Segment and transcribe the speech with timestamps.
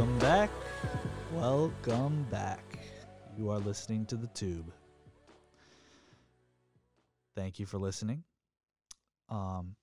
[0.00, 0.50] Welcome back.
[1.34, 2.78] Welcome back.
[3.36, 4.72] You are listening to The Tube.
[7.36, 8.24] Thank you for listening.
[9.28, 9.76] Um,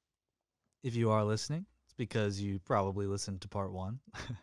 [0.81, 3.99] if you are listening, it's because you probably listened to part one.
[4.15, 4.33] it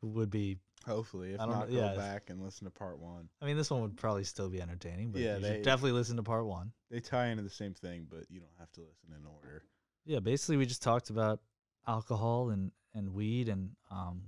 [0.00, 1.96] would be, Hopefully, if I don't not, know- go yeah.
[1.96, 3.28] back and listen to part one.
[3.42, 5.92] I mean, this one would probably still be entertaining, but Yeah, you they- should definitely
[5.92, 6.72] listen to part one.
[6.90, 9.64] They tie into the same thing, but you don't have to listen in order.
[10.06, 11.40] Yeah, basically, we just talked about
[11.86, 14.22] alcohol and, and weed and um,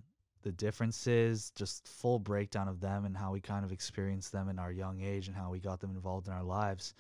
[0.47, 4.61] the differences, just full breakdown of them and how we kind of experienced them in
[4.61, 6.95] our young age and how we got them involved in our lives.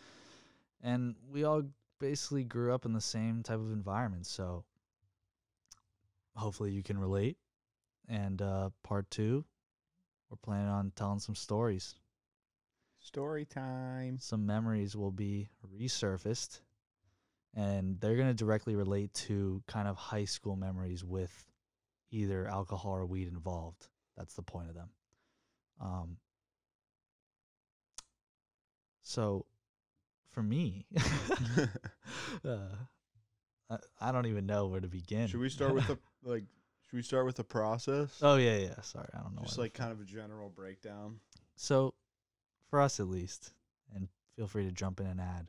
[0.83, 1.63] And we all
[2.01, 4.27] basically grew up in the same type of environment.
[4.27, 4.65] So
[6.35, 7.37] hopefully you can relate.
[8.09, 9.45] And uh, part two,
[10.29, 11.95] we're planning on telling some stories.
[12.99, 14.19] Story time.
[14.19, 16.63] Some memories will be resurfaced
[17.55, 21.47] and they're going to directly relate to kind of high school memories with
[22.11, 23.89] either alcohol or weed involved.
[24.17, 24.89] That's the point of them.
[25.81, 26.17] Um,
[29.03, 29.47] so
[30.31, 30.87] for me,
[32.45, 32.59] uh,
[33.71, 35.27] I, I don't even know where to begin.
[35.29, 36.45] Should we start with the like?
[36.89, 38.19] Should we start with the process?
[38.23, 38.81] oh yeah, yeah.
[38.83, 39.43] Sorry, I don't know.
[39.43, 41.21] Just like kind of a general breakdown.
[41.57, 41.95] So,
[42.71, 43.53] for us at least,
[43.95, 45.49] and feel free to jump in and add,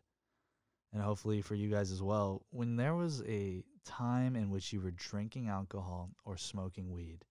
[0.93, 4.81] and hopefully for you guys as well, when there was a time in which you
[4.81, 7.25] were drinking alcohol or smoking weed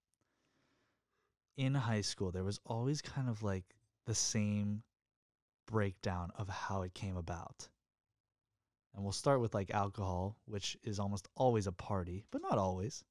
[1.57, 3.65] in high school, there was always kind of like
[4.07, 4.83] the same
[5.67, 7.69] breakdown of how it came about.
[8.95, 13.05] And we'll start with like alcohol, which is almost always a party, but not always.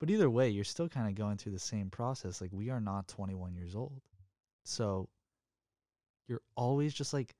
[0.00, 2.40] But either way, you're still kind of going through the same process.
[2.40, 4.00] Like, we are not 21 years old.
[4.64, 5.08] So
[6.28, 7.34] you're always just like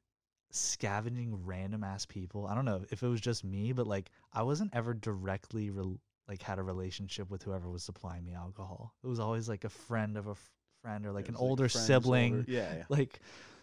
[0.51, 2.47] scavenging random ass people.
[2.47, 5.99] I don't know if it was just me, but like I wasn't ever directly rel
[6.29, 8.95] like had a relationship with whoever was supplying me alcohol.
[9.03, 10.51] It was always like a friend of a f-
[10.83, 12.37] friend or like an was, older sibling.
[12.39, 12.85] older- Yeah, yeah.
[12.89, 13.21] Like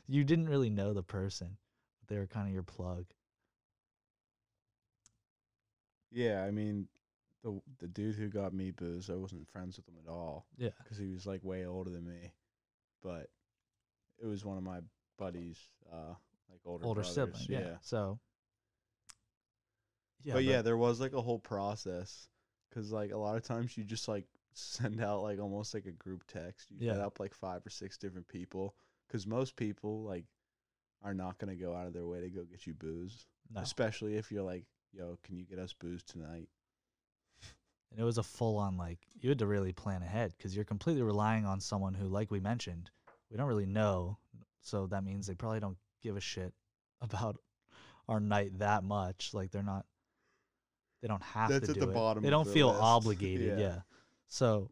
[0.08, 1.58] you didn't really know the person.
[2.08, 3.06] They were kind of your plug.
[6.12, 6.88] Yeah, I mean,
[7.44, 10.70] the the dude who got me booze, I wasn't friends with him at all Yeah.
[10.84, 12.32] because he was like way older than me.
[13.04, 13.30] But
[14.22, 14.80] it was one of my
[15.18, 15.60] buddies,
[15.92, 16.14] uh,
[16.50, 17.46] like older older brothers, sibling.
[17.50, 17.78] Yeah.
[17.82, 18.20] So
[20.24, 22.28] yeah, but yeah, there was like a whole process
[22.70, 25.92] because like a lot of times you just like send out like almost like a
[25.92, 26.72] group text.
[26.72, 27.06] You Yeah.
[27.06, 28.76] up like five or six different people
[29.08, 30.26] because most people like
[31.04, 33.62] are not gonna go out of their way to go get you booze, no.
[33.62, 36.50] especially if you're like, "Yo, can you get us booze tonight?"
[37.92, 40.66] And it was a full on like you had to really plan ahead because you're
[40.66, 42.90] completely relying on someone who, like we mentioned,
[43.30, 44.18] we don't really know.
[44.62, 46.54] So that means they probably don't give a shit
[47.02, 47.38] about
[48.08, 49.32] our night that much.
[49.34, 49.86] Like they're not,
[51.02, 51.94] they don't have That's to at do the it.
[51.94, 52.82] bottom They don't the feel list.
[52.82, 53.60] obligated.
[53.60, 53.66] Yeah.
[53.66, 53.80] Yeah.
[54.28, 54.70] So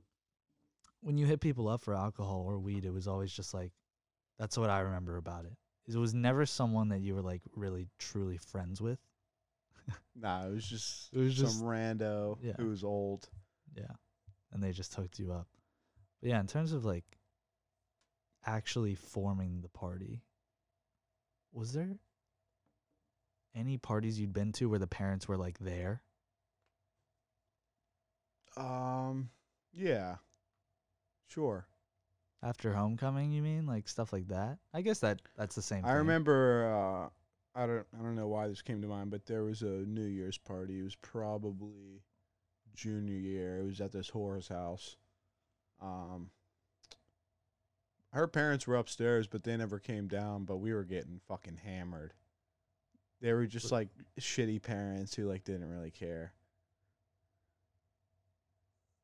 [1.01, 3.71] when you hit people up for alcohol or weed, it was always just like,
[4.39, 5.53] that's what I remember about it.
[5.87, 8.99] Is it was never someone that you were like really truly friends with.
[10.15, 12.53] Nah, it was just It was some just- rando Yeah.
[12.57, 13.27] who was old.
[13.75, 13.91] Yeah.
[14.53, 15.47] And they just hooked you up.
[16.21, 17.03] But yeah, in terms of like
[18.45, 20.21] actually forming the party,
[21.53, 21.95] was there
[23.55, 26.01] any parties you'd been to where the parents were like there?
[28.57, 29.29] Um,
[29.73, 30.15] yeah,
[31.27, 31.67] sure.
[32.41, 33.65] After homecoming, you mean?
[33.65, 34.57] Like stuff like that?
[34.73, 35.97] I guess that that's the same I thing.
[35.97, 37.09] remember.
[37.55, 37.85] Uh, I don't.
[37.97, 40.79] I don't know why this came to mind, but there was a New Year's party.
[40.79, 42.01] It was probably
[42.75, 43.59] junior year.
[43.59, 44.97] It was at this whore's house.
[45.81, 46.29] Um,
[48.13, 50.45] her parents were upstairs, but they never came down.
[50.45, 52.13] But we were getting fucking hammered.
[53.21, 53.89] They were just like
[54.19, 56.33] shitty parents who like didn't really care.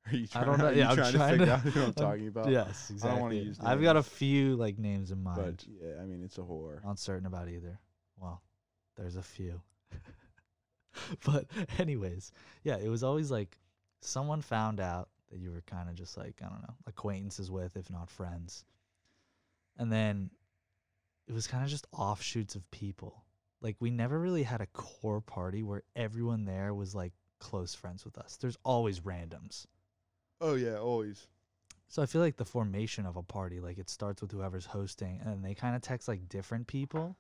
[0.08, 0.70] Are you I trying, don't know.
[0.70, 2.50] Yeah, I'm trying, trying to figure to- out who I'm talking about?
[2.50, 3.10] Yes, I exactly.
[3.10, 5.38] don't wanna use I've got a few like names in mind.
[5.38, 6.84] But yeah, I mean, it's a whore.
[6.84, 7.80] Not certain about either.
[8.20, 8.42] Well,
[8.96, 9.62] there's a few.
[11.26, 11.46] but
[11.78, 12.32] anyways,
[12.64, 13.58] yeah, it was always like
[14.02, 17.76] someone found out that you were kind of just like, I don't know, acquaintances with,
[17.78, 18.66] if not friends.
[19.80, 20.30] And then
[21.28, 23.24] it was kind of just offshoots of people.
[23.62, 28.06] Like we never really had a core party where everyone there was like close friends
[28.06, 28.38] with us.
[28.40, 29.66] There's always randoms.
[30.42, 31.28] Oh yeah, always.
[31.88, 35.22] So I feel like the formation of a party, like it starts with whoever's hosting,
[35.26, 37.18] and they kind of text like different people.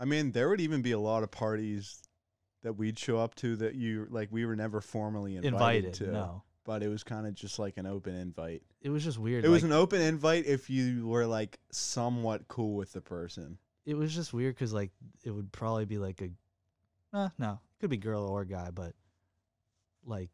[0.00, 2.02] I mean, there would even be a lot of parties
[2.62, 6.06] that we'd show up to that you like we were never formally invited, Invited, to,
[6.12, 6.42] no.
[6.64, 8.62] But it was kind of just like an open invite.
[8.80, 9.44] It was just weird.
[9.44, 13.58] It was like, an open invite if you were like somewhat cool with the person.
[13.84, 14.90] it was just weird because like
[15.24, 16.30] it would probably be like a,
[17.16, 18.94] uh, no, could be girl or guy, but
[20.04, 20.30] like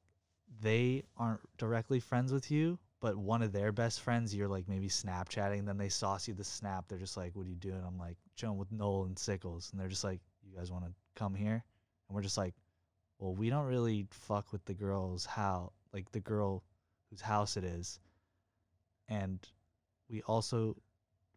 [0.60, 4.88] they aren't directly friends with you, but one of their best friends, you're like maybe
[4.88, 6.86] Snapchatting, then they sauce you the snap.
[6.88, 9.80] They're just like, "What are you doing?" I'm like, "Chilling with Noel and Sickles," and
[9.80, 11.64] they're just like, "You guys want to come here?"
[12.08, 12.54] And we're just like,
[13.18, 16.62] "Well, we don't really fuck with the girl's house, like the girl
[17.10, 17.98] whose house it is,
[19.08, 19.38] and
[20.10, 20.76] we also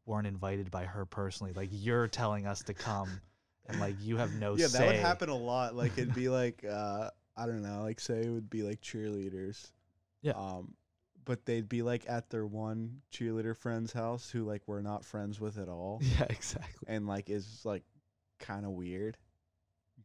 [0.05, 1.53] weren't invited by her personally.
[1.53, 3.21] Like you're telling us to come."
[3.67, 4.79] And like you have no yeah, say.
[4.79, 5.75] that would happen a lot.
[5.75, 9.71] Like it'd be like uh I don't know, like say it would be like cheerleaders.
[10.21, 10.33] Yeah.
[10.33, 10.73] Um
[11.23, 15.39] but they'd be like at their one cheerleader friend's house who like we're not friends
[15.39, 16.01] with at all.
[16.19, 16.87] Yeah, exactly.
[16.87, 17.83] and like is like
[18.39, 19.17] kind of weird.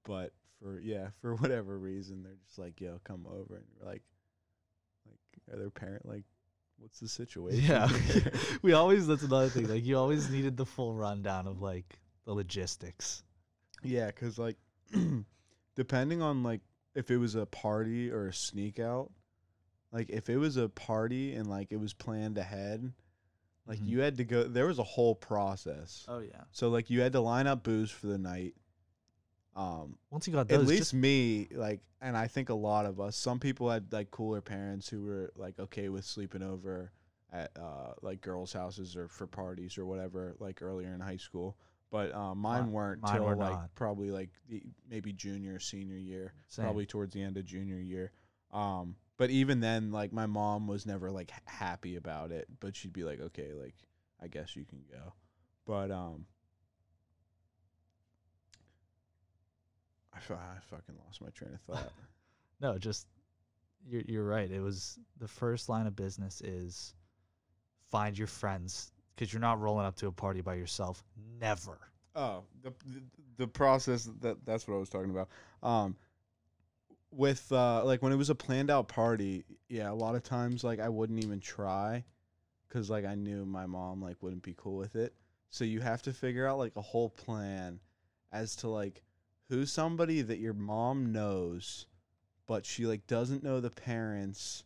[0.04, 4.02] But for yeah, for whatever reason they're just like, "Yo, come over." And you're like
[4.02, 4.02] like
[5.52, 6.24] are their parent like
[6.78, 7.64] what's the situation?
[7.64, 7.88] Yeah,
[8.62, 9.06] we always.
[9.06, 9.68] That's another thing.
[9.68, 13.22] Like you always needed the full rundown of like the logistics.
[13.82, 14.56] Yeah, because like
[15.76, 16.60] depending on like
[16.94, 19.10] if it was a party or a sneak out,
[19.92, 22.92] like if it was a party and like it was planned ahead,
[23.66, 23.86] like Mhm.
[23.88, 24.44] you had to go.
[24.44, 26.04] There was a whole process.
[26.08, 26.42] Oh yeah.
[26.52, 28.54] So like you had to line up booze for the night.
[29.56, 33.00] Um, Once you got those, at least me, like, and I think a lot of
[33.00, 33.16] us.
[33.16, 36.92] Some people had like cooler parents who were like okay with sleeping over
[37.32, 41.56] at uh, like girls' houses or for parties or whatever, like earlier in high school.
[41.90, 43.74] But um, mine weren't mine till were like not.
[43.74, 46.64] probably like the, maybe junior, senior year, same.
[46.64, 48.12] probably towards the end of junior year.
[48.52, 52.92] Um, but even then, like my mom was never like happy about it, but she'd
[52.92, 53.74] be like, okay, like
[54.22, 55.14] I guess you can go.
[55.64, 56.26] But um,
[60.16, 61.92] I, I fucking lost my train of thought.
[62.60, 63.06] no, just
[63.88, 64.50] you're you're right.
[64.50, 66.94] It was the first line of business is
[67.90, 71.04] find your friends because you're not rolling up to a party by yourself.
[71.40, 71.78] Never.
[72.14, 73.02] Oh, the, the
[73.38, 75.28] the process that that's what I was talking about.
[75.62, 75.96] Um,
[77.10, 80.64] with uh, like when it was a planned out party, yeah, a lot of times
[80.64, 82.04] like I wouldn't even try,
[82.68, 85.14] cause like I knew my mom like wouldn't be cool with it.
[85.50, 87.80] So you have to figure out like a whole plan
[88.32, 89.02] as to like
[89.48, 91.86] who's somebody that your mom knows,
[92.46, 94.64] but she like doesn't know the parents,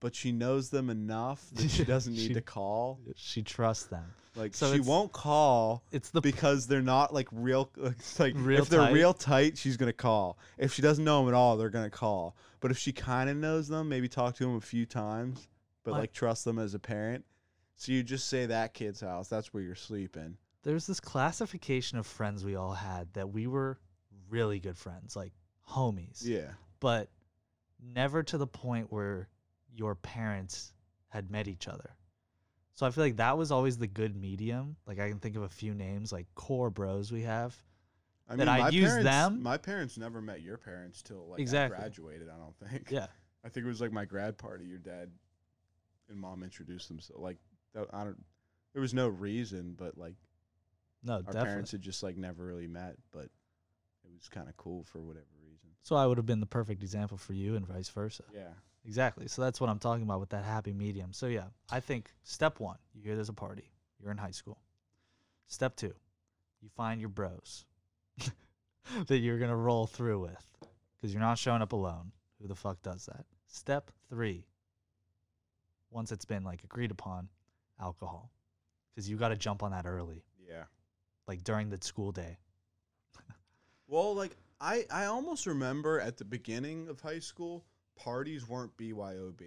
[0.00, 3.00] but she knows them enough that she doesn't need She- to call.
[3.16, 4.04] She trusts them.
[4.36, 7.70] Like So she won't call It's the because they're not like real
[8.18, 8.92] like Real if they're tight?
[8.92, 12.36] real tight she's gonna call if she doesn't know them at all they're gonna call
[12.60, 15.48] but if she kind of knows them maybe talk to them a few times
[15.82, 17.24] but My- like trust them as a parent
[17.74, 22.06] so you just say that kid's house that's where you're sleeping there's this classification of
[22.06, 23.78] friends we all had that we were
[24.28, 25.32] really good friends, like
[25.68, 26.20] homies.
[26.24, 26.50] yeah
[26.80, 27.08] but
[27.82, 29.28] never to the point where
[29.74, 30.72] your parents
[31.08, 31.90] had met each other.
[32.74, 34.76] So I feel like that was always the good medium.
[34.86, 37.56] Like I can think of a few names like core bros we have.
[38.28, 39.42] I That I'd my use parents, them?
[39.42, 41.76] my parents never met your parents till like Exactly.
[41.76, 43.06] I graduated I don't think Yeah.
[43.44, 45.10] I think it was like my grad party your dad
[46.08, 47.38] and mom introduced themselves like
[47.74, 48.24] that, I don't
[48.72, 50.14] there was no reason but like
[51.02, 51.46] No, our definitely.
[51.48, 53.24] parents had just like never really met but
[54.04, 56.82] it was kind of cool for whatever reason So I would have been the perfect
[56.82, 58.24] example for you and vice versa.
[58.32, 58.52] yeah
[58.84, 59.28] Exactly.
[59.28, 61.12] So that's what I'm talking about with that happy medium.
[61.12, 63.70] So yeah, I think step 1, you hear there's a party.
[64.00, 64.62] You're in high school.
[65.46, 65.92] Step 2,
[66.62, 67.66] you find your bros
[69.08, 70.46] that you're going to roll through with
[71.00, 72.12] cuz you're not showing up alone.
[72.40, 73.26] Who the fuck does that?
[73.46, 74.46] Step 3,
[75.90, 77.28] once it's been like agreed upon,
[77.80, 78.30] alcohol.
[78.94, 80.64] Cuz you got to jump on that early, yeah
[81.28, 82.38] like during the school day.
[83.86, 87.64] well like i i almost remember at the beginning of high school
[87.96, 89.42] parties weren't byob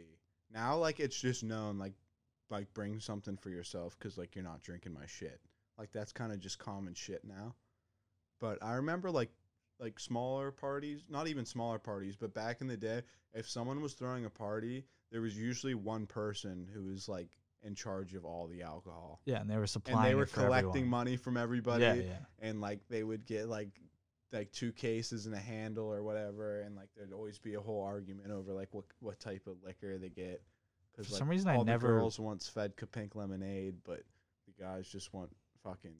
[0.53, 1.93] now like it's just known like
[2.51, 5.39] like bring something for yourself because like you're not drinking my shit.
[5.77, 7.55] Like that's kind of just common shit now.
[8.39, 9.31] But i remember like
[9.79, 13.01] like smaller parties not even smaller parties but back in the day
[13.33, 17.29] if someone was throwing a party there was usually one person who was like
[17.63, 20.69] in charge of all the alcohol Yeah, and they were supplying and they were collecting
[20.69, 20.89] everyone.
[20.89, 22.17] money from everybody Yeah, yeah.
[22.39, 23.69] and like they would get like
[24.33, 27.83] like two cases and a handle or whatever and like there'd always be a whole
[27.83, 30.41] argument over like what what type of liquor they get
[30.91, 34.03] because For like some reason I all never- the girls once fed pink lemonade but
[34.47, 35.29] the guys just want
[35.63, 35.95] fucking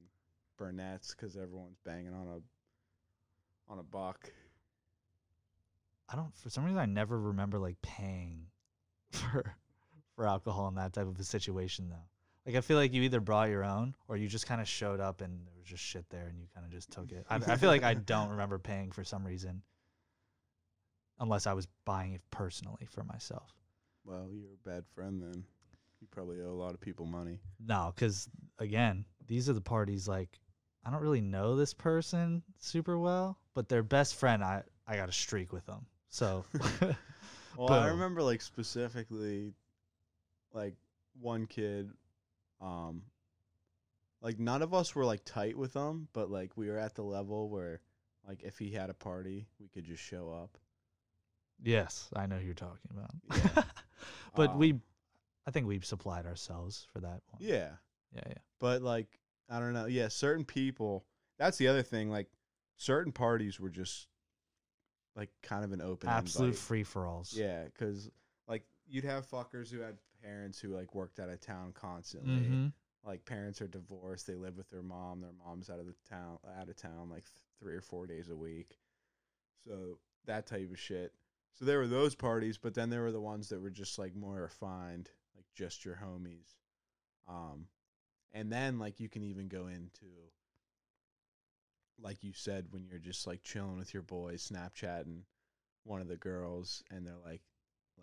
[0.57, 4.31] Burnett's because everyone's banging on a on a buck
[6.09, 8.47] I don't for some reason I never remember like paying
[9.11, 9.55] for
[10.21, 12.05] for alcohol in that type of a situation though.
[12.45, 14.99] Like I feel like you either brought your own or you just kind of showed
[14.99, 17.25] up and there was just shit there and you kind of just took it.
[17.27, 19.63] I, I feel like I don't remember paying for some reason,
[21.19, 23.51] unless I was buying it personally for myself.
[24.05, 25.43] well you're a bad friend then
[26.01, 30.07] you probably owe a lot of people money No, because again, these are the parties
[30.07, 30.39] like
[30.85, 35.09] I don't really know this person super well, but their best friend I I got
[35.09, 35.87] a streak with them.
[36.09, 36.45] So
[37.57, 39.53] well I remember like specifically
[40.53, 40.75] like
[41.19, 41.91] one kid,
[42.61, 43.03] um,
[44.21, 47.03] like none of us were like tight with him, but like we were at the
[47.03, 47.81] level where,
[48.27, 50.57] like, if he had a party, we could just show up.
[51.63, 53.11] Yes, I know who you're talking about.
[53.55, 53.63] Yeah.
[54.35, 54.81] but we, Um,
[55.47, 57.39] I think we supplied ourselves for that one.
[57.39, 57.69] Yeah,
[58.15, 58.33] yeah, yeah.
[58.59, 59.85] but like I don't know.
[59.85, 61.05] Yeah, certain people.
[61.37, 62.09] That's the other thing.
[62.09, 62.27] Like
[62.77, 64.07] certain parties were just
[65.15, 67.33] like kind of an open Absolute free for alls.
[67.35, 68.09] Yeah, because
[68.47, 72.47] like you'd have fuckers who had parents who like worked out of town constantly.
[72.47, 72.67] Mm-hmm.
[73.05, 75.21] Like parents are divorced, they live with their mom.
[75.21, 78.29] Their mom's out of the town, out of town like th- three or four days
[78.29, 78.77] a week.
[79.65, 81.13] So that type of shit.
[81.55, 84.15] So there were those parties, but then there were the ones that were just like
[84.15, 86.55] more refined, like just your homies.
[87.27, 87.65] Um,
[88.33, 90.05] and then like you can even go into,
[91.99, 95.23] like you said, when you're just like chilling with your boys, Snapchatting
[95.83, 97.41] one of the girls, and they're like,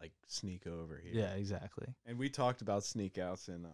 [0.01, 1.13] like sneak over here.
[1.15, 1.87] Yeah, exactly.
[2.07, 3.73] And we talked about sneak outs and um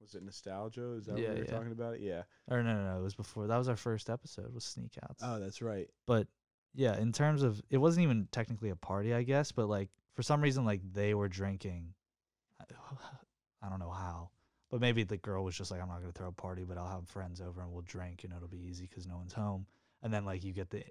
[0.00, 0.92] was it nostalgia?
[0.94, 1.50] Is that Yeah, what we were yeah.
[1.50, 2.00] talking about?
[2.00, 2.22] Yeah.
[2.50, 2.98] Or no, no, no.
[2.98, 3.46] It was before.
[3.46, 4.52] That was our first episode.
[4.52, 5.22] Was sneak outs.
[5.24, 5.88] Oh, that's right.
[6.06, 6.26] but
[6.74, 10.22] yeah, in terms of it wasn't even technically a party, I guess, but like for
[10.22, 11.94] some reason, like they were drinking.
[12.60, 12.64] I-
[13.68, 14.30] don't know how,
[14.70, 16.88] but maybe the girl was just like, "I'm not gonna throw a party, but I'll
[16.88, 19.66] have friends over and we'll drink, and it'll be easy because no one's home."
[20.02, 20.82] And then like you get the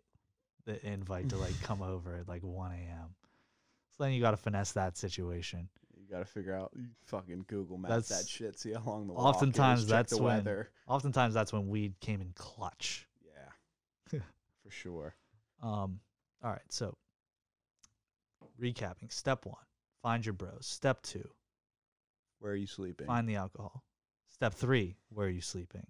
[0.65, 3.15] the invite to like come over at like 1 a.m.
[4.01, 5.69] Then you got to finesse that situation.
[5.95, 9.13] You got to figure out you fucking Google Map that shit, see how long the
[9.13, 10.69] walk oftentimes is, that's the when- weather.
[10.87, 13.07] Oftentimes that's when weed came in clutch.
[13.23, 14.19] Yeah.
[14.63, 15.15] For sure.
[15.61, 15.99] Um,
[16.43, 16.97] all right, so
[18.59, 19.55] recapping: step one,
[20.01, 20.65] find your bros.
[20.65, 21.29] Step two,
[22.39, 23.05] Where are you sleeping?
[23.05, 23.83] find the alcohol.
[24.29, 25.85] Step three, where are you sleeping?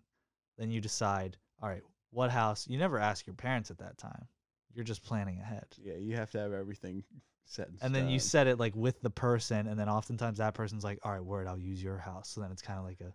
[0.58, 2.68] Then you decide, all right, what house?
[2.68, 4.27] You never ask your parents at that time.
[4.74, 5.65] You're just planning ahead.
[5.82, 7.03] Yeah, you have to have everything
[7.45, 8.29] set And then you stone.
[8.29, 11.48] set it like with the person, and then oftentimes that person's like, all right, word,
[11.48, 12.29] I'll use your house.
[12.29, 13.13] So then it's kind of like a,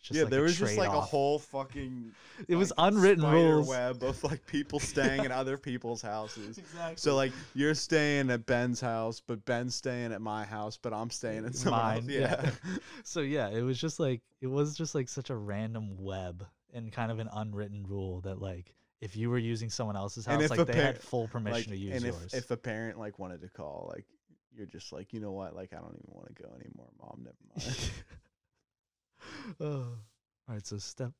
[0.00, 2.12] just yeah, like there was just like a whole fucking
[2.46, 3.66] it was unwritten rules.
[3.68, 6.58] web of like people staying in other people's houses.
[6.66, 6.94] Exactly.
[6.96, 11.10] So like you're staying at Ben's house, but Ben's staying at my house, but I'm
[11.10, 11.64] staying at.
[11.66, 12.40] Mine, Yeah.
[12.44, 12.50] yeah.
[13.04, 16.92] so yeah, it was just like it was just like such a random web and
[16.92, 20.66] kind of an unwritten rule that like if you were using someone else's house, like
[20.66, 22.34] they par- had full permission like, to use and yours.
[22.34, 24.06] if if a parent like wanted to call, like
[24.54, 27.24] you're just like, you know what, like I don't even want to go anymore, mom.
[27.24, 27.36] Never
[27.66, 27.90] mind.
[29.60, 29.98] oh.
[30.48, 31.12] All right, so step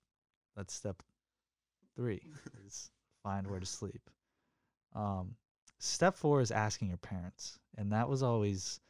[0.57, 1.03] that's step
[1.97, 2.23] three
[2.67, 2.91] is
[3.23, 4.09] find where to sleep.
[4.95, 5.35] Um,
[5.79, 8.81] step four is asking your parents, and that was always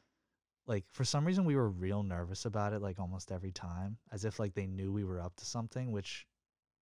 [0.66, 4.24] like for some reason we were real nervous about it, like almost every time, as
[4.24, 6.26] if like they knew we were up to something, which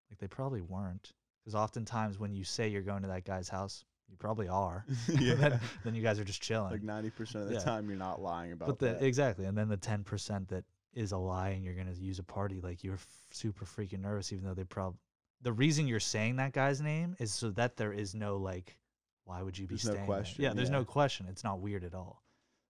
[0.09, 1.13] like they probably weren't.
[1.45, 4.83] Because oftentimes when you say you're going to that guy's house, you probably are.
[5.19, 5.35] yeah.
[5.35, 6.71] then, then you guys are just chilling.
[6.71, 7.61] like ninety percent of the Yeah.
[7.61, 9.03] time, you're not lying about But the that.
[9.03, 12.23] exactly, and then the ten percent that is a lie, and you're gonna use a
[12.23, 14.97] party like you're f- super freaking nervous, even though they probably
[15.41, 18.77] the reason you're saying that guy's name is so that there is no like,
[19.25, 20.07] why would you be There's no staying?
[20.07, 20.15] there?
[20.15, 20.77] question, Yeah, there's yeah.
[20.77, 21.27] no question.
[21.29, 22.23] It's not weird at all.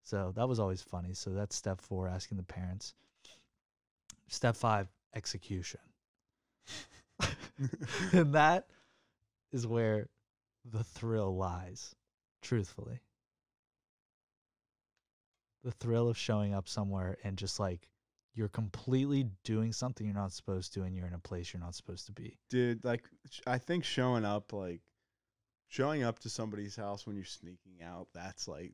[0.03, 1.13] So that was always funny.
[1.13, 2.93] So that's step four, asking the parents.
[4.27, 5.79] Step five, execution,
[8.11, 8.67] and that
[9.51, 10.07] is where
[10.65, 11.95] the thrill lies.
[12.41, 12.99] Truthfully
[15.63, 17.89] the thrill of showing up somewhere and just like
[18.35, 21.73] you're completely doing something you're not supposed to and you're in a place you're not
[21.73, 22.37] supposed to be.
[22.49, 24.81] Dude, like sh- I think showing up, like
[25.67, 28.73] showing up to somebody's house when you're sneaking out, that's like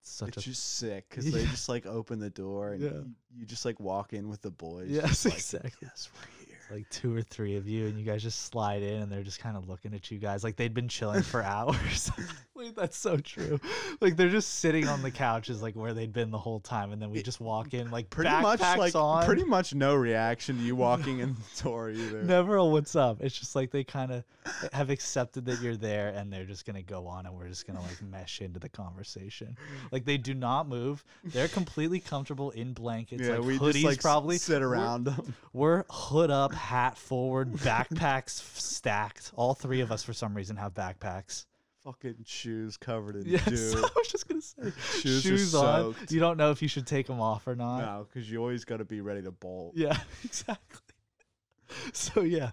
[0.00, 2.90] It's such it's a just sick because they just like open the door and Yeah.
[2.90, 4.88] you, you just like walk in with the boys.
[4.88, 5.70] Yes, like, exactly.
[5.82, 6.41] Yes, we're.
[6.72, 9.40] Like two or three of you and you guys just slide in and they're just
[9.40, 12.10] kind of looking at you guys like they'd been chilling for hours.
[12.62, 13.58] like that's so true.
[14.00, 17.00] Like they're just sitting on the couches like where they'd been the whole time and
[17.00, 19.24] then we just walk in like pretty much like on.
[19.24, 22.22] pretty much no reaction to you walking in the door either.
[22.22, 23.18] Never a what's up.
[23.20, 24.24] It's just like they kind of
[24.72, 27.66] have accepted that you're there and they're just going to go on and we're just
[27.66, 29.56] going to like mesh into the conversation.
[29.90, 31.04] Like they do not move.
[31.24, 34.38] They're completely comfortable in blankets, yeah, like we hoodies just like probably.
[34.38, 35.34] sit We're- around them.
[35.52, 39.32] We're hood up, hat forward, backpacks stacked.
[39.36, 41.46] All three of us for some reason have backpacks.
[41.84, 43.78] Fucking shoes covered in Yes, dew.
[43.78, 45.94] I was just to say Shoes shoes on.
[45.94, 46.12] soaked.
[46.12, 47.78] You don't know if you should take them off or not.
[47.78, 49.72] No, because you always got to be ready to bolt.
[49.76, 50.80] Yeah, exactly.
[51.94, 52.50] So yeah,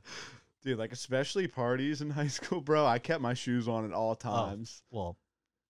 [0.64, 2.86] Dude, like especially parties in high school, bro.
[2.86, 4.82] I kept my shoes on at all oh, times.
[4.92, 5.18] well,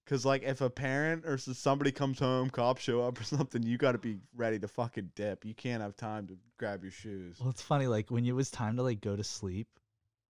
[0.05, 3.77] Cause like if a parent or somebody comes home, cops show up or something, you
[3.77, 5.45] got to be ready to fucking dip.
[5.45, 7.37] You can't have time to grab your shoes.
[7.39, 7.85] Well, it's funny.
[7.85, 9.67] Like when it was time to like go to sleep,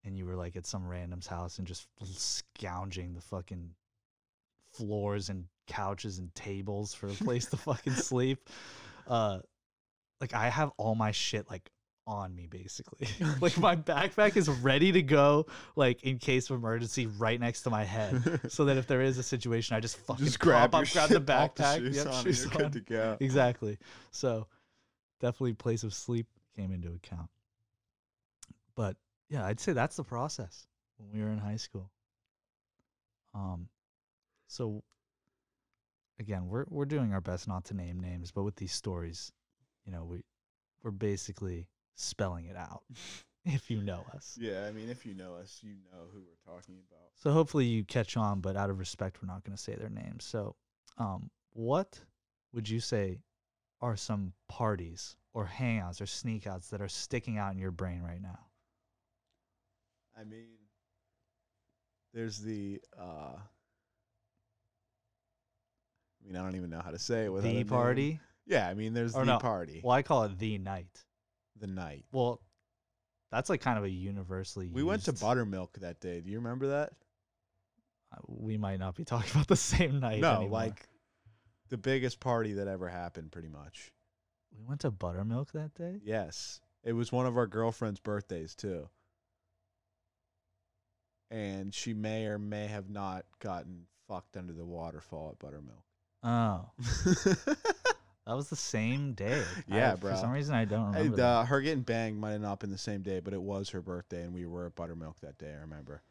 [0.09, 3.71] and you were like at some random's house and just scounging the fucking
[4.73, 8.49] floors and couches and tables for a place to fucking sleep.
[9.07, 9.41] Uh,
[10.21, 11.71] like I have all my shit like
[12.07, 13.07] on me basically.
[13.41, 15.47] like my backpack is ready to go,
[15.77, 19.19] like in case of emergency, right next to my head, so that if there is
[19.19, 22.45] a situation, I just fucking Just grab up, grab the backpack, shoes yep, on, shoes
[22.45, 22.59] you're on.
[22.59, 23.17] good to go.
[23.21, 23.79] exactly.
[24.11, 24.47] So
[25.21, 27.29] definitely place of sleep came into account.
[28.75, 28.97] But
[29.29, 30.67] yeah, I'd say that's the process
[30.97, 31.91] when we were in high school.
[33.35, 33.69] Um
[34.47, 34.83] so
[36.19, 39.33] again, we're we're doing our best not to name names, but with these stories,
[39.85, 40.23] you know, we
[40.83, 42.83] we're basically spelling it out
[43.45, 44.37] if you know us.
[44.41, 47.09] Yeah, I mean, if you know us, you know who we're talking about.
[47.17, 49.89] So hopefully you catch on, but out of respect, we're not going to say their
[49.89, 50.25] names.
[50.25, 50.57] So,
[50.99, 52.01] um, what
[52.53, 53.21] would you say
[53.81, 58.21] are some parties or hangouts or sneakouts that are sticking out in your brain right
[58.21, 58.39] now?
[60.19, 60.47] I mean,
[62.13, 62.81] there's the.
[62.99, 63.37] uh
[66.23, 67.33] I mean, I don't even know how to say it.
[67.33, 67.69] without a the name.
[67.69, 68.21] party?
[68.47, 71.05] Yeah, I mean, there's Or the no, party, Well, I call it the night.
[71.59, 72.05] the night.
[72.13, 72.41] Well,
[73.31, 74.71] that's like kind of a universally.
[74.73, 76.21] We went to used- Buttermilk that day.
[76.21, 76.93] Do you remember that?
[78.13, 80.21] uh, We might not be talking about the same night.
[80.21, 80.51] no, anymore.
[80.51, 80.89] like
[81.69, 83.93] the biggest party that ever happened, pretty much.
[84.57, 86.01] we went to Buttermilk that day.
[86.03, 86.61] Yes.
[86.83, 88.89] It was one of our girlfriend's birthdays too.
[91.31, 95.85] And she may or may have not gotten fucked under the waterfall at Buttermilk.
[96.23, 96.71] Oh,
[98.27, 99.43] that was the same day.
[99.71, 101.23] I- Yeah, For some reason, I don't remember.
[101.23, 103.81] uh, her getting banged might have not been the same day, but it was her
[103.83, 106.03] birthday and we were at Buttermilk that day, I remember.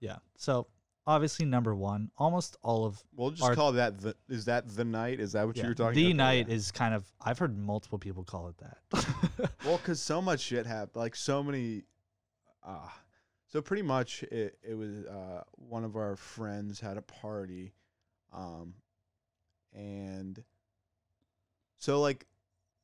[0.00, 0.16] Yeah.
[0.36, 0.66] So
[1.06, 4.84] obviously number one, almost all of We'll just Our- call that the is that the
[4.84, 5.20] night?
[5.20, 5.94] Is that what yeah, you were talking about?
[5.94, 6.16] the about?
[6.16, 9.48] night is kind of I've heard multiple people call it that.
[9.64, 11.84] Well, because so much shit happened, like so many.
[12.62, 12.88] Uh,
[13.56, 17.72] so pretty much, it it was uh, one of our friends had a party,
[18.30, 18.74] um,
[19.72, 20.44] and
[21.78, 22.26] so like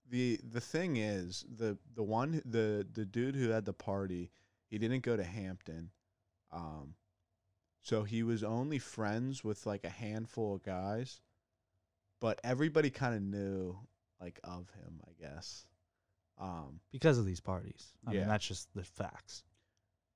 [0.09, 4.31] the the thing is the the one the the dude who had the party,
[4.67, 5.91] he didn't go to Hampton,
[6.51, 6.95] um,
[7.83, 11.21] so he was only friends with like a handful of guys,
[12.19, 13.77] but everybody kind of knew
[14.23, 15.67] like of him, I guess.
[16.41, 17.93] Um, because of these parties.
[18.07, 18.21] I Yeah.
[18.21, 19.45] mean, that's just the facts.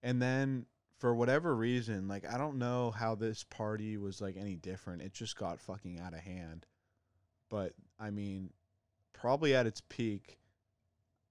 [0.07, 0.67] And then
[0.99, 5.03] for whatever reason, like I don't know how this party was like any different.
[5.03, 6.65] It just got fucking out of hand.
[7.51, 8.51] But I mean,
[9.13, 10.39] probably at its peak.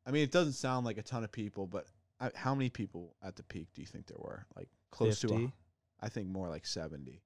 [0.05, 1.85] I mean, it doesn't sound like a ton of people, but
[2.19, 4.45] I, how many people at the peak do you think there were?
[4.57, 5.45] Like close to, 50?
[5.45, 7.23] a, I think more like seventy.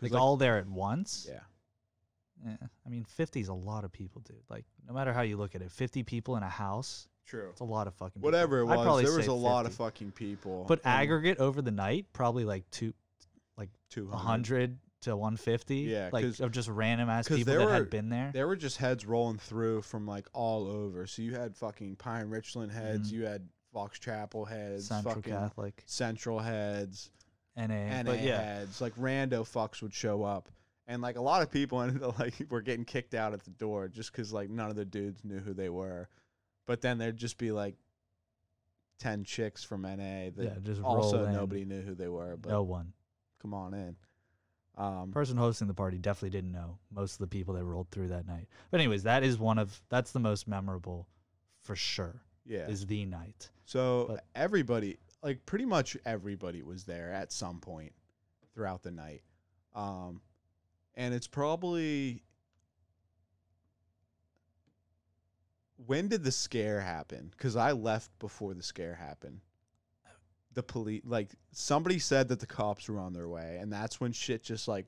[0.00, 1.26] like, like- all there at once.
[1.30, 1.40] yeah,
[2.50, 4.42] Eh, I mean, 50 is a lot of people, dude.
[4.48, 7.48] Like, no matter how you look at it, 50 people in a house, true.
[7.50, 8.26] it's a lot of fucking people.
[8.26, 9.84] Whatever it I'd was, probably there was say a lot of 50.
[9.84, 10.64] fucking people.
[10.68, 12.92] But and aggregate over the night, probably like two,
[13.56, 14.12] like 200.
[14.14, 15.76] 100 to 150.
[15.80, 18.30] Yeah, Like, 'cause- of just random ass 'cause people there that were- had been there.
[18.32, 21.06] There were just heads rolling through from like all over.
[21.06, 23.14] So you had fucking Pine Richland heads, Mhm.
[23.14, 27.10] you had Fox Chapel heads, Central fucking Catholic, Central heads,
[27.56, 27.74] NA.
[28.02, 28.80] NA but yeah, heads.
[28.80, 30.48] Like rando fucks would show up.
[30.86, 33.50] And like a lot of people ended up like were getting kicked out at the
[33.50, 36.08] door just because like none of the dudes knew who they were.
[36.66, 37.74] But then there'd just be like
[38.98, 41.32] ten chicks from NA that yeah, just also in.
[41.32, 42.36] nobody knew who they were.
[42.36, 42.92] But No one.
[43.40, 43.96] come on in.
[44.76, 48.08] Um, person hosting the party definitely didn't know most of the people that rolled through
[48.08, 48.48] that night.
[48.72, 51.06] But anyways, that is one of that's the most memorable
[51.60, 52.22] for sure.
[52.44, 52.66] yeah.
[52.66, 53.50] Is the night.
[53.66, 57.92] So But- everybody, like pretty much everybody, was there at some point
[58.52, 59.22] throughout the night,
[59.74, 60.20] um,
[60.96, 62.23] and it's probably
[65.76, 67.30] when did the scare happen?
[67.30, 69.40] Because I left before the scare happened.
[70.52, 74.12] The police, like somebody said that the cops were on their way, and that's when
[74.12, 74.86] shit just like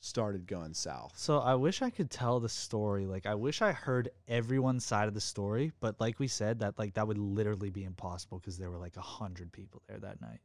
[0.00, 1.12] started going south.
[1.16, 3.06] So I wish I could tell the story.
[3.06, 6.78] Like I wish I heard everyone's side of the story, but like we said, that
[6.78, 10.20] like that would literally be impossible because there were like a hundred people there that
[10.20, 10.40] night.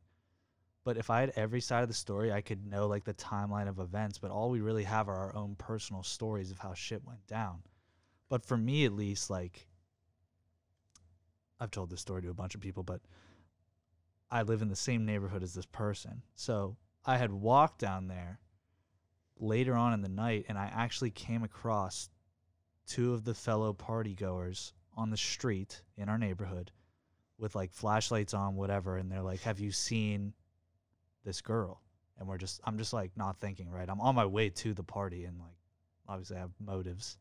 [0.84, 3.68] But if I had every side of the story, I could know like the timeline
[3.68, 4.20] of events.
[4.20, 7.64] But all we really have are our own personal stories of how shit went down.
[8.36, 9.66] But for me, at least, like
[11.58, 13.00] I've told this story to a bunch of people, but
[14.30, 16.22] I live in the same neighborhood as this person.
[16.36, 18.42] So I had walked down there
[19.40, 22.10] later on in the night and I actually came across
[22.86, 26.74] two of the fellow party goers on the street in our neighborhood
[27.38, 30.34] with like flashlights on whatever and they're like have you seen
[31.24, 31.82] this girl?
[32.20, 33.90] And we're just I'm just like not thinking right?
[33.90, 35.56] I'm on my way to the party and like
[36.06, 37.18] obviously I have motives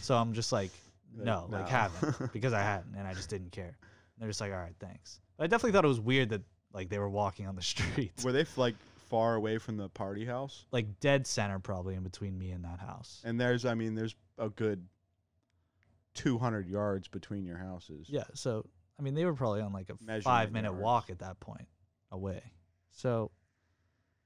[0.00, 0.70] so I'm just like
[1.16, 3.76] Like, no, like haven't because I hadn't and I just didn't care.
[4.18, 5.20] They're just like, all right, thanks.
[5.36, 6.42] But I definitely thought it was weird that
[6.72, 8.12] like they were walking on the street.
[8.22, 8.74] Were they like
[9.08, 10.64] far away from the party house.
[10.72, 13.20] like dead center probably in between me and that house.
[13.24, 14.84] And there's, I mean, there's a good
[16.14, 18.08] 200 yards between your houses.
[18.08, 18.66] Yeah, so
[18.98, 20.82] I mean they were probably on like a five minute yards.
[20.82, 21.68] walk at that point
[22.10, 22.42] away.
[22.90, 23.30] So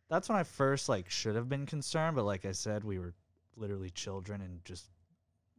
[0.08, 3.14] that's when I first like should have been concerned, but like I said, we were
[3.56, 4.86] literally children and just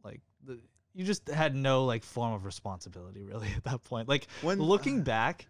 [0.04, 0.58] like the
[0.94, 4.08] you just had no like form of responsibility really at that point.
[4.08, 5.46] Like When looking back,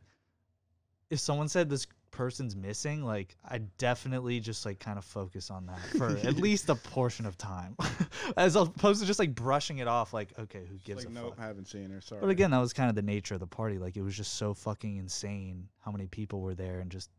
[1.09, 5.67] if someone said this person's missing, like I definitely just like kind of focus on
[5.67, 7.77] that for at least a portion of time,
[8.37, 10.13] as opposed to just like brushing it off.
[10.13, 11.47] Like, okay, who gives like, a nope, fuck?
[11.47, 12.01] haven't seen her.
[12.01, 12.21] Sorry.
[12.21, 13.79] But again, that was kind of the nature of the party.
[13.79, 17.11] Like, it was just so fucking insane how many people were there and just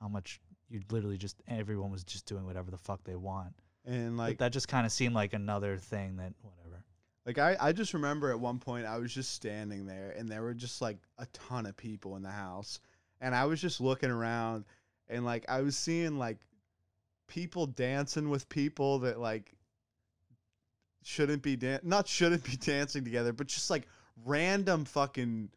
[0.00, 3.52] how much you literally just everyone was just doing whatever the fuck they want.
[3.84, 6.59] and Like like, that just kind of seemed like another thing that whatever.
[7.26, 10.42] Like I, I just remember at one point I was just standing there, and there
[10.42, 12.80] were just like a ton of people in the house,
[13.20, 14.64] and I was just looking around,
[15.08, 16.38] and like I was seeing like
[17.28, 19.52] people dancing with people that like
[21.02, 23.86] shouldn't be dan- not shouldn't be dancing together, but just like
[24.24, 25.50] random fucking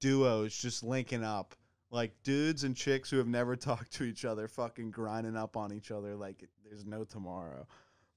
[0.00, 1.54] duos just linking up.
[1.92, 5.72] Like dudes and chicks who have never talked to each other fucking grinding up on
[5.72, 7.66] each other like there's no tomorrow.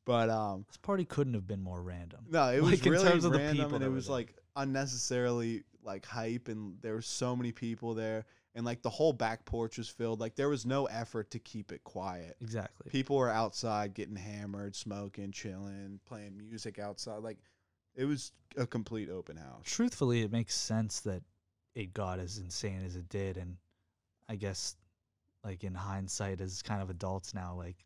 [0.06, 2.26] But um This party couldn't have been more random.
[2.30, 4.16] no, it was Like, in really terms of the random people and it was there.
[4.18, 9.14] like unnecessarily like hype and there were so many people there and like the whole
[9.14, 10.20] back porch was filled.
[10.20, 12.36] Like there was no effort to keep it quiet.
[12.42, 12.90] Exactly.
[12.92, 17.24] People were outside getting hammered, smoking, chilling, playing music outside.
[17.24, 17.40] Like
[17.96, 19.64] it was a complete open house.
[19.66, 21.24] Truthfully, it makes sense that
[21.76, 23.58] it got as insane as it did, and
[24.30, 24.76] I guess,
[25.44, 27.78] like in hindsight, as kind of adults now, like,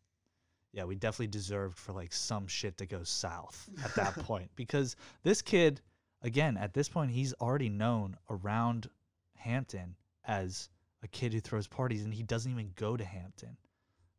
[0.72, 4.96] yeah, we definitely deserved for like some shit to go south at that point because
[5.22, 5.80] this kid,
[6.22, 8.88] again, at this point, he's already known around
[9.36, 10.68] Hampton as
[11.02, 13.56] a kid who throws parties, and he doesn't even go to Hampton.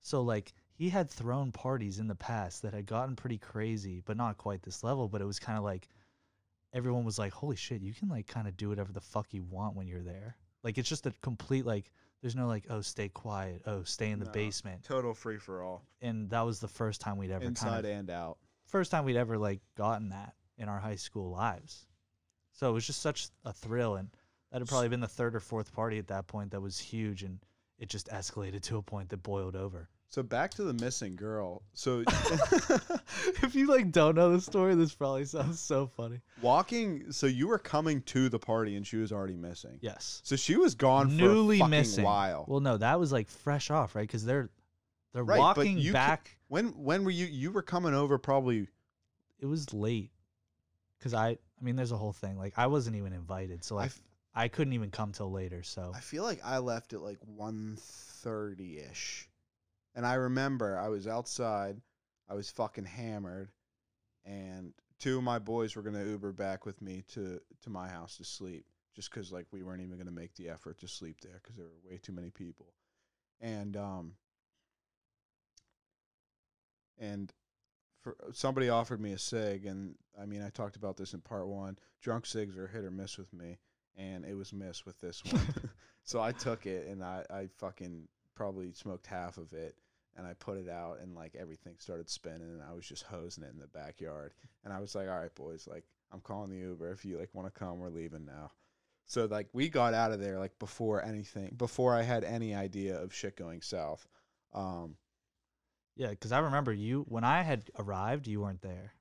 [0.01, 4.17] So like he had thrown parties in the past that had gotten pretty crazy, but
[4.17, 5.07] not quite this level.
[5.07, 5.87] But it was kind of like
[6.73, 9.43] everyone was like, "Holy shit, you can like kind of do whatever the fuck you
[9.43, 11.91] want when you're there." Like it's just a complete like.
[12.21, 13.61] There's no like, oh, stay quiet.
[13.65, 14.31] Oh, stay in the No.
[14.31, 14.83] basement.
[14.83, 15.85] Total free for all.
[16.01, 18.37] And that was the first time we'd ever kind Inside of and out.
[18.65, 21.85] first time we'd ever like gotten that in our high school lives.
[22.51, 24.09] So it was just such a thrill, and
[24.51, 27.23] that had probably been the third or fourth party at that point that was huge,
[27.23, 27.39] and
[27.77, 29.87] it just escalated to a point that boiled over.
[30.11, 31.61] So back to the missing girl.
[31.73, 32.03] So
[33.43, 36.19] if you like don't know the story, this probably sounds so funny.
[36.41, 39.77] walking so you were coming to the party and she was already missing.
[39.81, 42.03] Yes, So she was gone newly for a fucking missing.
[42.05, 42.45] while.
[42.47, 44.01] Well, no, that was like fresh off, right?
[44.07, 44.49] Because they're
[45.13, 46.37] they're Right, but walking you ca- back.
[46.47, 48.67] when when were you you were coming over probably
[49.39, 50.11] it was late.
[51.01, 52.37] Cause I, I mean, there's a whole thing.
[52.37, 54.01] Like I wasn't even invited, so I, like f-
[54.35, 55.61] I couldn't even come till later.
[55.63, 59.25] So I feel like I left at like 1.30ish.
[59.95, 61.81] And I remember I was outside,
[62.29, 63.51] I was fucking hammered,
[64.25, 68.17] and two of my boys were gonna Uber back with me to to my house
[68.17, 71.39] to sleep, just because like we weren't even gonna make the effort to sleep there
[71.41, 72.73] because there were way too many people,
[73.41, 74.13] and um,
[76.99, 77.33] and
[78.01, 81.47] for somebody offered me a cig, and I mean I talked about this in part
[81.47, 81.77] one.
[82.01, 83.57] Drunk cigs are hit or miss with me,
[83.97, 85.41] and it was miss with this one.
[86.03, 88.07] so I took it and I I fucking
[88.39, 89.75] probably smoked half of it
[90.15, 93.43] and I put it out and like everything started spinning and I was just hosing
[93.43, 94.33] it in the backyard.
[94.63, 96.91] And I was like, all right, boys, like I'm calling the Uber.
[96.91, 98.51] If you like want to come, we're leaving now.
[99.05, 102.97] So like we got out of there like before anything, before I had any idea
[103.01, 104.07] of shit going south.
[104.53, 104.95] Um,
[105.97, 108.93] yeah, because I remember you when I had arrived, you weren't there.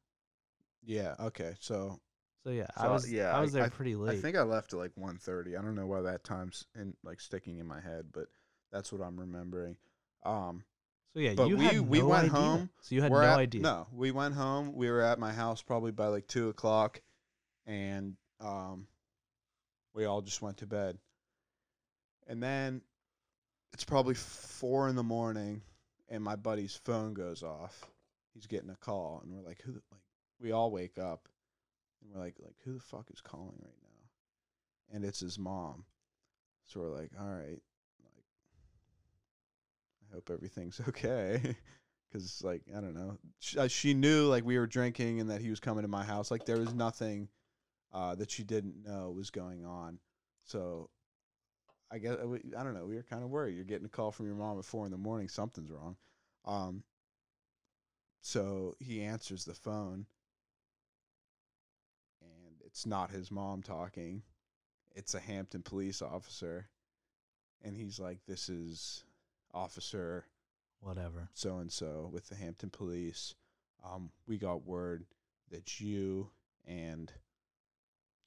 [0.84, 1.54] yeah, okay.
[1.60, 2.00] So
[2.44, 4.18] So yeah, I was yeah, I was I- there pretty late.
[4.18, 5.56] I think I left at like 1.30.
[5.58, 8.26] I don't know why that time's in like sticking in my head, but
[8.72, 9.76] that's what I'm remembering.
[10.24, 10.64] Um,
[11.14, 12.30] so yeah, but you we- had we went idea.
[12.32, 13.62] home, So you had no at- idea.
[13.62, 14.74] No, we went home.
[14.74, 17.00] We were at my house probably by like two o'clock,
[17.66, 18.86] and um,
[19.94, 20.98] we all just went to bed.
[22.26, 22.82] And then
[23.72, 25.62] it's probably four in the morning,
[26.08, 27.86] and my buddy's phone goes off.
[28.34, 30.00] He's getting a call, and we're like, "Who?" The, like,
[30.40, 31.28] we all wake up,
[32.02, 35.84] and we're like, "Like, who the fuck is calling right now?" And it's his mom.
[36.66, 37.60] So we're like, "All right."
[40.10, 41.56] I hope everything's okay.
[42.12, 45.42] Cause like I don't know, she, uh, she knew like we were drinking and that
[45.42, 46.30] he was coming to my house.
[46.30, 47.28] Like there was nothing
[47.92, 49.98] uh, that she didn't know was going on.
[50.44, 50.88] So
[51.90, 52.86] I guess uh, I don't know.
[52.86, 53.56] We were kind of worried.
[53.56, 55.28] You're getting a call from your mom at four in the morning.
[55.28, 55.96] Something's wrong.
[56.44, 56.82] Um.
[58.20, 60.06] So he answers the phone,
[62.20, 64.22] and it's not his mom talking.
[64.94, 66.68] It's a Hampton police officer,
[67.62, 69.04] and he's like, "This is
[69.54, 70.26] Officer
[70.80, 71.28] whatever.
[71.34, 73.34] so and so with the Hampton police.
[73.84, 75.04] Um, we got word
[75.50, 76.30] that you
[76.66, 77.12] and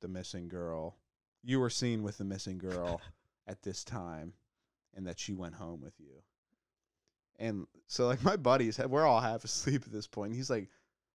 [0.02, 0.98] the missing girl,
[1.44, 3.02] you were seen with the missing girl
[3.48, 4.34] at this time,
[4.96, 6.24] and that she went home with you.
[7.40, 10.34] And so, like my buddies, we're all half asleep at this point.
[10.34, 10.70] He's like,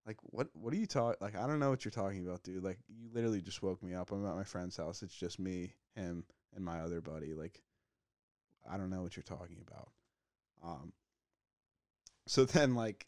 [0.06, 0.48] "Like what?
[0.54, 1.18] What are you talking?
[1.20, 2.64] Like I don't know what you're talking about, dude.
[2.64, 4.10] Like you literally just woke me up.
[4.12, 5.02] I'm at my friend's house.
[5.02, 7.34] It's just me, him, and my other buddy.
[7.34, 7.62] Like
[8.70, 9.90] I don't know what you're talking about."
[10.62, 10.92] Um,
[12.26, 13.06] so then like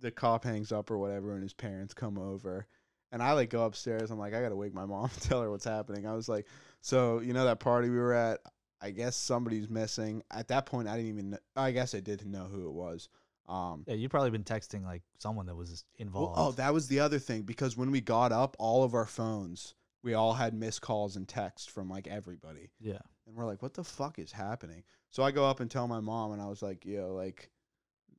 [0.00, 2.66] the cop hangs up or whatever and his parents come over
[3.10, 4.10] and I like go upstairs.
[4.10, 6.06] I'm like, I gotta wake my mom and tell her what's happening.
[6.06, 6.46] I was like,
[6.80, 8.40] so you know that party we were at?
[8.80, 10.22] I guess somebody's missing.
[10.30, 11.30] At that point, I didn't even.
[11.30, 13.08] Know, I guess I did know who it was.
[13.48, 16.38] Um, Yeah, you'd probably been texting like someone that was well, involved.
[16.38, 19.74] oh, that was the other thing because when we got up, all of our phones,
[20.02, 22.70] we all had missed calls and texts from like everybody.
[22.78, 22.98] yeah.
[23.28, 26.00] And we're like, "What the fuck is happening?" So I go up and tell my
[26.00, 27.50] mom, and I was like, "Yo, like,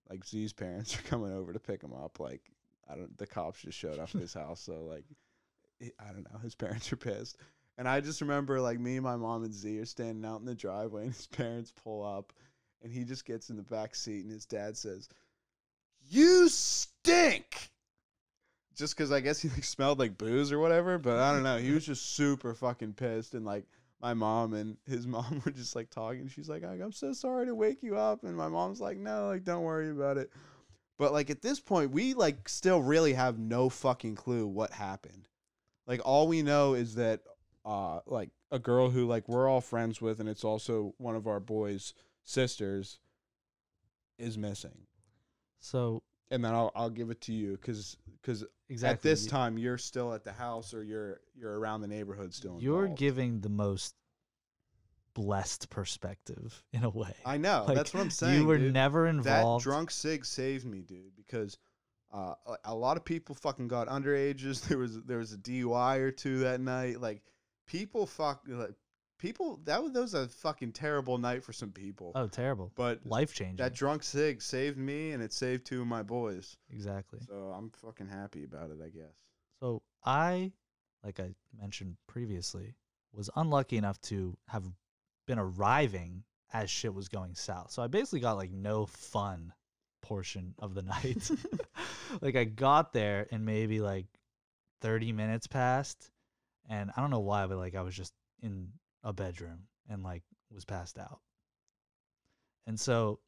[0.10, 2.20] like Z's parents are coming over to pick him up.
[2.20, 2.52] Like,
[2.88, 3.18] I don't.
[3.18, 5.06] The cops just showed up at his house, so like,
[5.82, 6.40] I don't know.
[6.40, 7.38] His parents are pissed."
[7.78, 10.46] And I just remember like me, and my mom, and Z are standing out in
[10.46, 12.34] the driveway, and his parents pull up,
[12.84, 15.10] and he just gets in the back seat, and his dad says,
[16.10, 17.72] "You stink."
[18.76, 21.58] Just because I guess he like smelled like booze or whatever, but I don't know.
[21.58, 23.66] He was just super fucking pissed, and like
[24.02, 26.28] my mom and his mom were just like talking.
[26.28, 28.24] She's like, I'm so sorry to wake you up.
[28.24, 30.32] And my mom's like, no, like, don't worry about it.
[30.98, 35.30] But like at this point, we like still really have no fucking clue what happened.
[35.88, 37.22] Like all we know is that
[37.66, 41.26] uh like a girl who like we're all friends with and it's also one of
[41.26, 41.94] our boys'
[42.26, 43.00] sisters
[44.18, 44.88] is missing.
[45.60, 49.58] So And then I'll I'll give it to you cuz cuz exactly at this time
[49.58, 53.50] you're still at the house or you're you're around the neighborhood still you're giving the
[53.50, 53.96] most
[55.14, 57.14] blessed perspective in a way.
[57.26, 57.66] I know.
[57.68, 58.42] Like, that's what I'm saying.
[58.42, 58.74] you were dude.
[58.74, 59.66] never involved.
[59.66, 61.58] That drunk sig saved me, dude, because
[62.14, 64.62] uh, a- a lot of people fucking got underages.
[64.70, 67.02] There was there was a DUI or two that night.
[67.02, 67.22] Like
[67.68, 68.74] people fuck like
[69.20, 72.12] people that was that was a fucking terrible night for some people.
[72.16, 72.72] oh, terrible.
[72.76, 73.58] but Life changing.
[73.58, 76.58] that drunk sig saved me and it saved two of my boys.
[76.72, 77.20] exactly.
[77.28, 79.14] So I'm fucking happy about it, I guess.
[79.60, 80.52] So I,
[81.04, 82.76] like I mentioned previously,
[83.14, 84.64] was unlucky enough to have
[85.28, 87.72] been arriving as shit was going south.
[87.72, 89.54] So I basically got like no fun
[90.02, 91.30] portion of the night.
[92.22, 94.08] like I got there and maybe like
[94.82, 96.10] 30 minutes passed
[96.70, 98.70] and I don't know why but like I was just in
[99.04, 101.20] a bedroom and like was passed out.
[102.68, 103.20] And so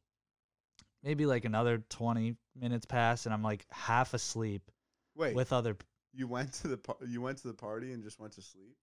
[1.02, 4.70] maybe like another 20 minutes passed and I'm like half asleep
[5.16, 5.76] Wait, with other
[6.12, 8.76] you went to the par- you went to the party and just went to sleep?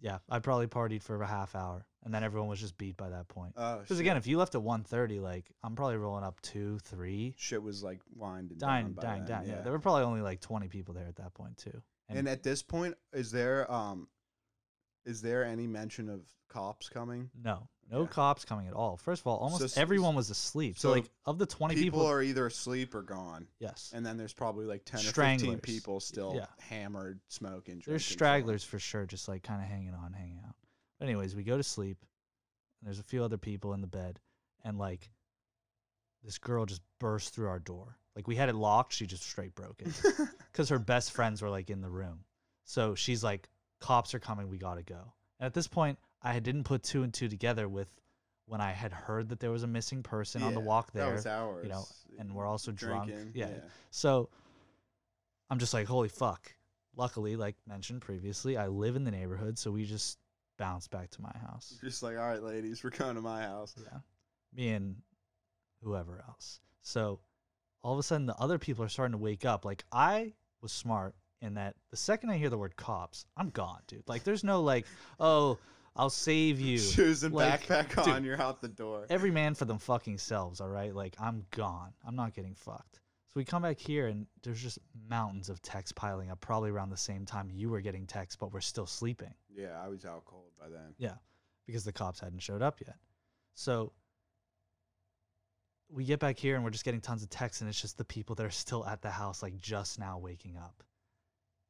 [0.00, 3.10] Yeah, I probably partied for a half hour, and then everyone was just beat by
[3.10, 3.52] that point.
[3.56, 7.34] Oh, Because again, if you left at 1.30, like I'm probably rolling up two, three,
[7.38, 8.94] shit was like winding dying, down.
[8.94, 9.48] by dying, then, dying.
[9.50, 9.60] Yeah.
[9.60, 11.82] there were probably only like 20 people there at that point too.
[12.08, 14.08] And at this point, is there um,
[15.04, 17.30] is there any mention of cops coming?
[17.42, 18.06] no, no Yeah.
[18.08, 18.96] cops coming at all.
[18.96, 20.78] First of all, almost s- everyone was asleep.
[20.78, 24.04] So, so like of the 20 people, people, are either asleep or gone, yes, and
[24.04, 25.60] then there's probably like ten or fifteen Stranglers.
[25.62, 26.46] people still Yeah.
[26.60, 27.76] hammered, smoking.
[27.76, 30.54] there's drinking, stragglers for sure, just like kind of hanging on, hanging out.
[30.98, 31.98] But anyways, we go to sleep.
[32.80, 34.20] And there's a few other people in the bed,
[34.64, 35.10] and like
[36.22, 37.96] this girl just burst through our door.
[38.14, 39.92] Like we had it locked, she just straight broke it.
[40.02, 40.28] chilling.
[40.52, 42.24] because her best friends were like in the room.
[42.64, 43.48] So she's like,
[43.82, 44.48] "Cops are coming.
[44.48, 47.88] We gotta go." And at this point, I didn't put two and two together with
[48.46, 51.04] when I had heard that there was a missing person on the Yeah, walk That
[51.06, 51.14] there.
[51.14, 51.68] was ours.
[51.68, 51.84] know,
[52.18, 53.10] and we're also drunk.
[53.10, 53.60] Drinking, Yeah.
[53.90, 54.28] So
[55.50, 56.54] I'm just like, "Holy fuck!"
[56.94, 60.18] Luckily, like mentioned previously, I live in the neighborhood, so we just
[60.58, 61.78] bounced back to my house.
[61.80, 63.74] Just like, all right, ladies, we're going to my house.
[63.82, 64.00] Yeah,
[64.52, 65.02] me and
[65.82, 66.60] whoever else.
[66.82, 67.20] So
[67.82, 69.64] all of a sudden, the other people are starting to wake up.
[69.64, 73.80] Like I was smart in that the second I hear the word cops, I'm gone,
[73.86, 74.08] dude.
[74.08, 74.86] Like there's no like,
[75.20, 75.58] oh,
[75.94, 76.78] I'll save you.
[76.78, 79.06] Shoes and Like, backpack dude, on, you're out the door.
[79.10, 80.94] Every man for them fucking selves, all right?
[80.94, 81.92] Like I'm gone.
[82.06, 83.00] I'm not getting fucked.
[83.28, 84.78] So we come back here and there's just
[85.08, 88.52] mountains of texts piling up, probably around the same time you were getting texts, but
[88.52, 89.34] we're still sleeping.
[89.54, 90.94] Yeah, I was out cold by then.
[90.98, 91.14] Yeah,
[91.66, 92.96] because the cops hadn't showed up yet.
[93.54, 93.92] So
[95.88, 98.04] we get back here and we're just getting tons of texts, and it's just the
[98.04, 100.82] people that are still at the house, like just now waking up.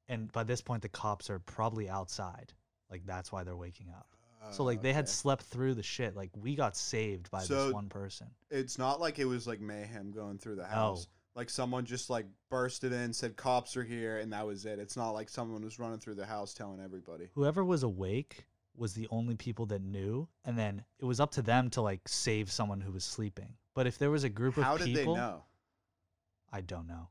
[0.08, 2.52] And by this point, the cops are probably outside.
[2.90, 4.06] Like that's why they're waking up.
[4.50, 5.10] So like they had okay.
[5.10, 6.16] slept through the shit.
[6.16, 8.28] Like we got saved by So- this one person.
[8.50, 11.06] It's not like it was like mayhem going through the house.
[11.34, 14.78] Like someone just like bursted in, said cops are here, and that was it.
[14.78, 17.28] It's not like someone was running through the house telling everybody.
[17.34, 18.44] Whoever was awake
[18.76, 22.06] was the only people that knew, and then it was up to them to like
[22.06, 23.54] save someone who was sleeping.
[23.74, 25.44] But if there was a group of How did people, they know?
[26.52, 27.08] I don't know.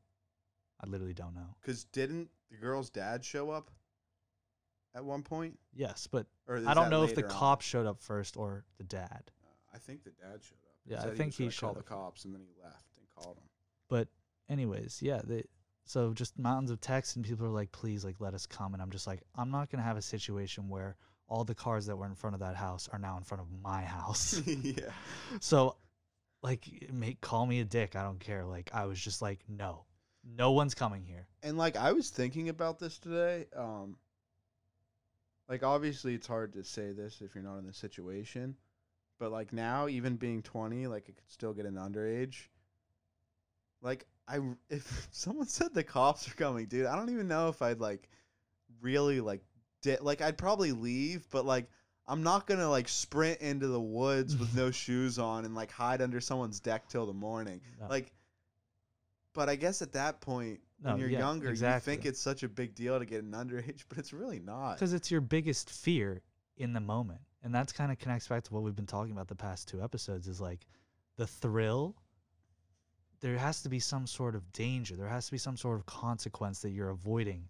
[0.79, 1.55] I literally don't know.
[1.59, 3.71] Because didn't the girl's dad show up
[4.93, 5.57] at one point?
[5.73, 6.27] Yes, but
[6.67, 7.29] I don't know if the on?
[7.29, 9.31] cops showed up first or the dad.
[9.43, 10.75] Uh, I think the dad showed up.
[10.85, 13.37] Yeah, I think he gonna call showed the cops, and then he left and called
[13.37, 13.43] them.
[13.89, 14.07] But
[14.49, 15.45] anyways, yeah, they
[15.85, 18.73] so just mountains of text and people are like, please, like let us come.
[18.73, 20.95] And I'm just like, I'm not gonna have a situation where
[21.27, 23.47] all the cars that were in front of that house are now in front of
[23.63, 24.41] my house.
[24.45, 24.91] yeah.
[25.39, 25.75] so
[26.43, 27.95] like make call me a dick.
[27.95, 28.45] I don't care.
[28.45, 29.85] Like I was just like, no.
[30.23, 31.27] No one's coming here.
[31.43, 33.45] And like I was thinking about this today.
[33.55, 33.97] Um,
[35.49, 38.55] like obviously it's hard to say this if you're not in the situation,
[39.19, 42.47] but like now, even being 20, like it could still get an underage.
[43.81, 47.61] Like I if someone said the cops are coming, dude, I don't even know if
[47.61, 48.07] I'd like
[48.79, 49.41] really like
[49.81, 51.69] di- like I'd probably leave, but like.
[52.07, 56.01] I'm not gonna like sprint into the woods with no shoes on and like hide
[56.01, 57.61] under someone's deck till the morning.
[57.79, 57.87] No.
[57.87, 58.11] Like,
[59.33, 61.93] but I guess at that point, No, when you're yeah, younger, exactly.
[61.93, 64.73] you think it's such a big deal to get an underage, but it's really not.
[64.75, 66.21] because it's your biggest fear
[66.57, 69.27] in the moment and that's kind of connects back to what we've been talking about
[69.27, 70.67] the past two episodes is like
[71.17, 71.95] the thrill
[73.21, 75.85] there has to be some sort of danger there has to be some sort of
[75.85, 77.47] consequence that you're avoiding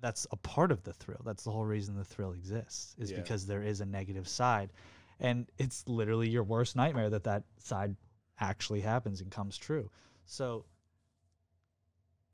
[0.00, 3.18] that's a part of the thrill that's the whole reason the thrill exists is Yeah.
[3.20, 4.72] because there is a negative side
[5.18, 7.94] and it's literally your worst nightmare that that side
[8.38, 9.90] actually happens and comes true
[10.24, 10.64] so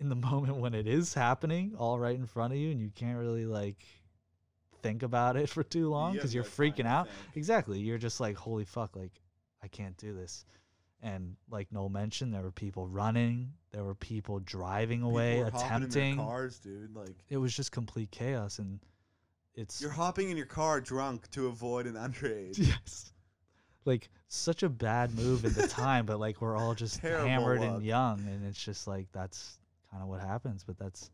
[0.00, 2.90] in the moment when it is happening all right in front of you and you
[2.94, 3.84] can't really like
[4.82, 8.20] think about it for too long because you're no time freaking out exactly you're just
[8.20, 9.12] like holy fuck like
[9.62, 10.44] i can't do this
[11.02, 15.48] and like noel mentioned there were people running there were people driving away People were
[15.48, 16.94] in their attempting cars, dude.
[16.96, 18.80] Like it was just complete chaos and
[19.54, 22.58] it's you're hopping in your car drunk to avoid an underage.
[22.58, 23.12] yes
[23.84, 27.60] like such a bad move at the time but like we're all just Terrible hammered
[27.60, 27.70] luck.
[27.74, 29.58] and young and it's just like that's
[29.96, 31.10] kind of what happens but that's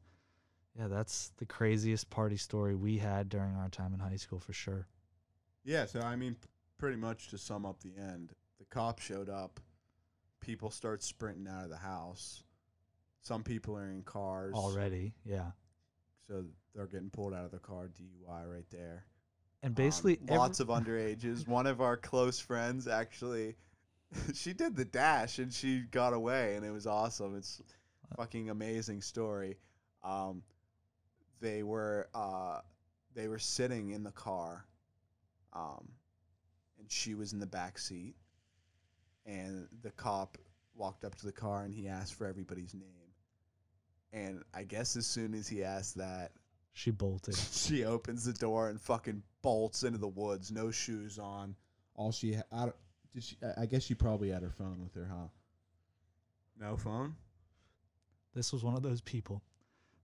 [0.77, 4.53] yeah that's the craziest party story we had during our time in high school for
[4.53, 4.89] sure
[5.65, 9.29] Yeah, so I mean, p- pretty much to sum up the end, the cops showed
[9.29, 9.61] up.
[10.41, 12.43] People start sprinting out of the house.
[13.21, 15.53] Some people are in cars already yeah
[16.27, 17.89] so they're getting pulled out of the car.
[17.89, 19.05] DUI right there.
[19.63, 21.47] and Um, basically every- lots of underages.
[21.61, 23.55] One of our close friends actually,
[24.35, 27.37] she did the dash and she got away, and it was awesome.
[27.37, 27.63] It's
[28.17, 29.59] fucking amazing story.
[30.05, 30.43] Um,
[31.41, 32.61] they were uh,
[33.15, 34.65] they were sitting in the car,
[35.53, 35.89] um,
[36.79, 38.15] and she was in the back seat,
[39.27, 40.39] and the cop
[40.75, 42.87] walked up to the car and he asked for everybody's name.
[44.13, 46.33] And I guess as soon as he asked that,
[46.73, 51.55] she bolted she opens the door and fucking bolts into the woods, no shoes on.
[51.95, 52.71] All she had, I,
[53.13, 55.29] did she, I- I guess she probably had her phone with her, huh?
[56.59, 57.15] No phone.
[58.35, 59.43] This was one of those people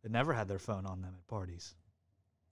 [0.02, 1.74] that never had their phone on them at parties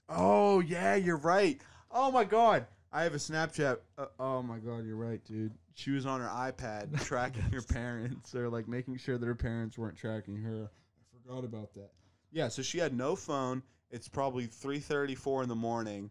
[0.08, 1.60] Oh yeah, you're right.
[1.90, 3.78] Oh my god, I have a Snapchat.
[3.98, 5.52] Uh, oh my god, you're right, dude.
[5.74, 9.76] She was on her iPad tracking her parents, or like making sure that her parents
[9.76, 10.70] weren't tracking her.
[10.70, 11.90] I forgot about that.
[12.30, 13.62] Yeah, so she had no phone.
[13.90, 16.10] It's probably three thirty, four in the morning.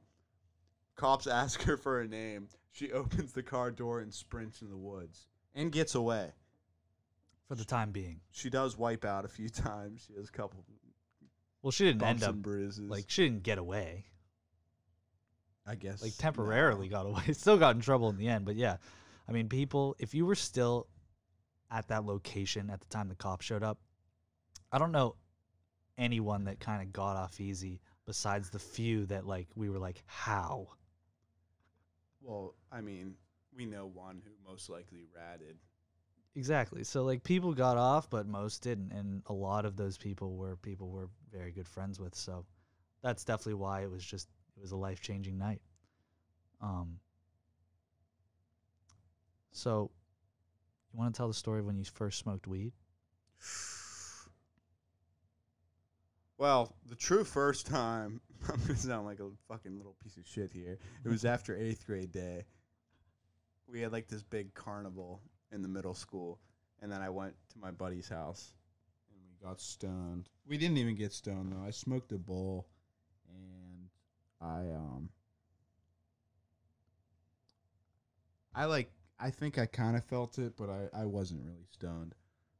[0.96, 2.50] Cops ask her for a name.
[2.72, 6.34] She opens the car door and sprints in the woods and gets away.
[7.48, 10.06] For the time being She does wipe out a few times.
[10.08, 10.64] She has a couple
[11.62, 12.90] well she didn't bumps end up and bruises.
[12.90, 14.06] like she didn't get away
[15.68, 17.24] I guess like temporarily got away.
[17.34, 18.78] Still got in trouble in the end, but yeah.
[19.28, 20.88] I mean, people, if you were still
[21.72, 23.80] at that location at the time the cops showed up,
[24.72, 25.16] I don't know
[25.98, 30.04] anyone that kind of got off easy besides the few that like we were like,
[30.06, 30.68] how?
[32.22, 33.16] Well, I mean,
[33.56, 35.58] we know one who most likely ratted.
[36.36, 36.84] Exactly.
[36.84, 40.58] So like people got off, but most didn't, and a lot of those people were
[40.58, 42.14] people we're very good friends with.
[42.14, 42.46] So
[43.02, 44.28] that's definitely why it was just
[44.58, 45.62] it was a life changing night.
[46.62, 47.00] Um.
[49.52, 49.90] So,
[50.92, 52.74] you want to tell the story of when you first smoked weed?
[56.38, 58.20] Well, the true first time,
[58.50, 60.78] I'm gonna sound like a fucking little piece of shit here.
[61.06, 62.44] It was after eighth grade day.
[63.68, 65.22] We had like this big carnival
[65.52, 66.40] in the middle school,
[66.82, 68.54] and then I went to my buddy's house,
[69.10, 70.30] and we got stoned.
[70.48, 71.66] We didn't even get stoned though.
[71.66, 72.68] I smoked a bowl,
[73.30, 73.90] and
[74.42, 75.10] I um,
[78.54, 78.92] I like.
[79.18, 82.16] I think I kind of felt it, but I I wasn't really stoned.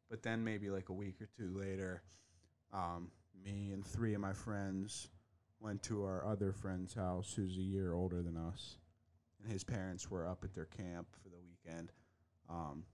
[0.10, 2.04] But then maybe like a week or two later,
[2.72, 3.12] um,
[3.44, 5.10] me and three of my friends
[5.60, 8.78] went to our other friend's house who's a year older than us
[9.46, 11.92] and his parents were up at their camp for the weekend
[12.50, 12.86] um,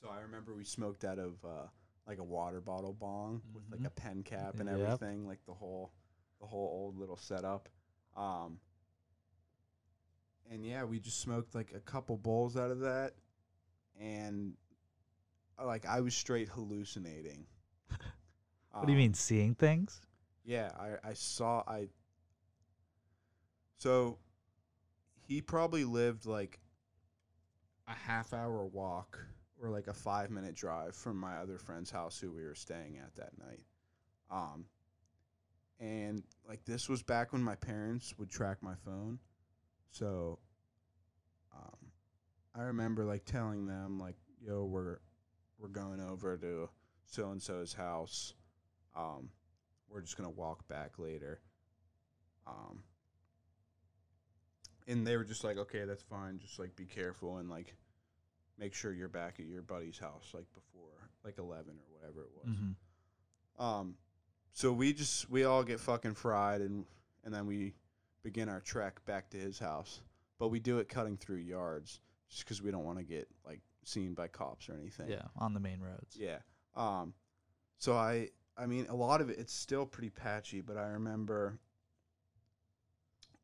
[0.00, 1.66] So I remember we smoked out of uh,
[2.06, 4.68] like a water bottle bong with like a pen cap and Yep.
[4.68, 5.92] everything, like the whole
[6.40, 7.68] the whole old little setup.
[8.16, 8.58] Um,
[10.50, 13.12] and yeah, we just smoked like a couple bowls out of that,
[14.00, 14.54] and
[15.58, 17.46] uh, like I was straight hallucinating.
[18.78, 20.00] What do you Um, mean, seeing things?
[20.44, 21.88] yeah, I, I saw I
[23.78, 24.18] so
[25.26, 26.58] he probably lived like
[27.88, 29.18] a half hour walk
[29.60, 32.98] or like a five minute drive from my other friend's house who we were staying
[32.98, 33.64] at that night.
[34.30, 34.66] Um
[35.80, 39.18] and like this was back when my parents would track my phone.
[39.90, 40.38] So
[41.54, 41.90] um
[42.54, 44.98] I remember like telling them like, yo, we're
[45.58, 46.68] we're going over to
[47.06, 48.34] so and so's house.
[48.96, 49.30] Um
[49.88, 51.40] we're just gonna walk back later.
[52.46, 52.82] Um,
[54.86, 56.38] and they were just like, okay, that's fine.
[56.38, 57.74] Just like be careful and like
[58.58, 62.30] make sure you're back at your buddy's house like before like eleven or whatever it
[62.34, 62.56] was.
[62.56, 63.94] hmm Um,
[64.52, 66.84] so we just we all get fucking fried and
[67.24, 67.74] and then we
[68.22, 70.00] begin our trek back to his house.
[70.38, 73.60] But we do it cutting through yards just because we don't want to get like
[73.84, 75.08] seen by cops or anything.
[75.08, 76.16] Yeah, on the main roads.
[76.18, 76.38] Yeah.
[76.76, 77.14] Um,
[77.78, 81.58] so I, I mean, a lot of it, it's still pretty patchy, but I remember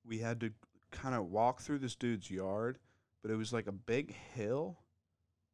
[0.05, 0.51] we had to
[0.91, 2.78] kind of walk through this dude's yard,
[3.22, 4.78] but it was like a big hill.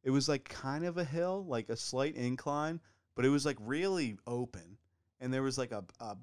[0.03, 2.79] It was like kind of a hill, like a slight incline,
[3.15, 4.77] but it was like really open.
[5.19, 6.15] And there was like a, a,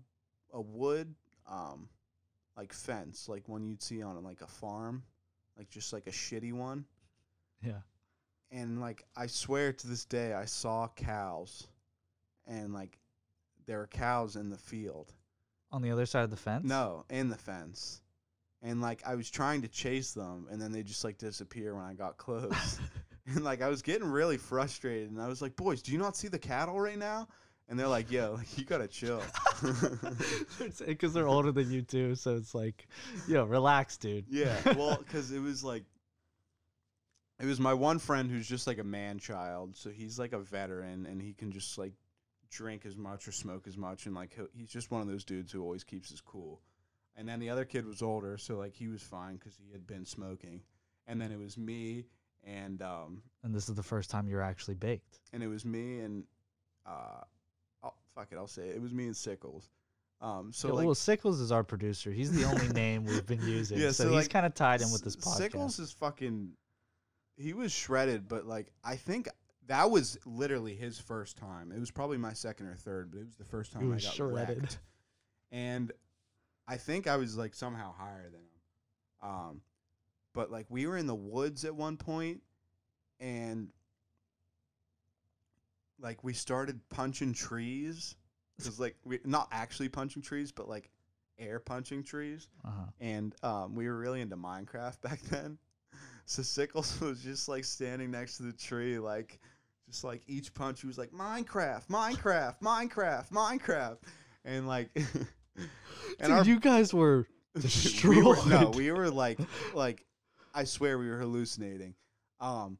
[0.53, 1.15] a wood,
[1.47, 1.89] um,
[2.57, 5.03] like fence, like one you'd see on like a farm,
[5.59, 6.85] like just like a shitty one
[7.63, 7.81] Yeah.
[8.51, 11.67] and like I swear to this day I saw cows
[12.47, 12.99] and like
[13.67, 15.13] there were cows in the field.
[15.73, 16.65] On the other side of the fence?
[16.65, 18.01] No, in the fence.
[18.65, 21.85] And like I was trying to chase them and then they just like disappear when
[21.85, 22.81] I got close.
[23.27, 26.17] and like I was getting really frustrated and I was like, "Boys, do you not
[26.17, 27.29] see the cattle right now?"
[27.69, 29.23] And they're like, "Yo, like, you got to chill."
[30.87, 32.87] Because they're older than you too, so it's like,
[33.29, 34.25] yo, relax, dude.
[34.29, 35.85] Yeah, well, because it was like,
[37.41, 40.39] it was my one friend who's just like a man child, so he's like a
[40.39, 41.93] veteran and he can just like
[42.51, 45.25] drink as much or smoke as much, and like he'll, he's just one of those
[45.25, 46.61] dudes who always keeps his cool.
[47.17, 49.87] And then the other kid was older, so like he was fine because he had
[49.87, 50.63] been smoking.
[51.07, 52.07] And then it was me
[52.47, 55.21] and um and this is the first time you're actually baked.
[55.33, 56.25] and it was me and
[56.87, 57.23] uh,
[57.83, 58.77] oh fuck it, I'll say it.
[58.77, 59.69] It was me and Sickles.
[60.21, 62.11] Um, so So like well, Sickles is our producer.
[62.11, 63.79] He's the only name we've been using.
[63.79, 65.37] Yeah, so, so, he's like, kind of tied in with this S- podcast.
[65.37, 66.53] Sickles is fucking.
[67.37, 69.29] He was shredded, but like I think
[69.67, 71.73] that was literally his first time.
[71.73, 74.05] It was probably my second or third, but it was the first time I was
[74.05, 74.61] got shredded.
[74.61, 74.79] wrecked.
[75.51, 75.93] And
[76.67, 79.31] I think I was like somehow higher than him.
[79.31, 79.61] Um,
[80.33, 82.43] but like we were in the woods at one point,
[83.21, 83.69] and
[86.01, 88.17] like we started punching trees.
[88.57, 90.91] Because like we not actually punching trees, but like
[91.39, 92.87] air punching trees uh-huh.
[93.01, 95.59] and um, we were really into Minecraft back then.
[96.27, 99.39] So Sickles was just like standing next to the tree, like
[99.89, 103.99] just like each punch, he was like Minecraft, Minecraft, Minecraft, Minecraft,
[104.45, 104.91] and like,
[106.21, 107.27] Dude, our you guys were
[108.05, 109.39] we were, no, we were like,
[109.75, 110.05] like,
[110.55, 111.95] I swear we were hallucinating.
[112.41, 112.79] Um,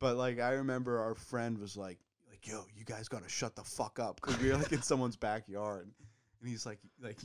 [0.00, 3.62] but like I remember our friend was like, like, yo, you guys gotta shut the
[3.62, 5.90] fuck up because we were like in someone's backyard,
[6.40, 7.18] and he's like, like,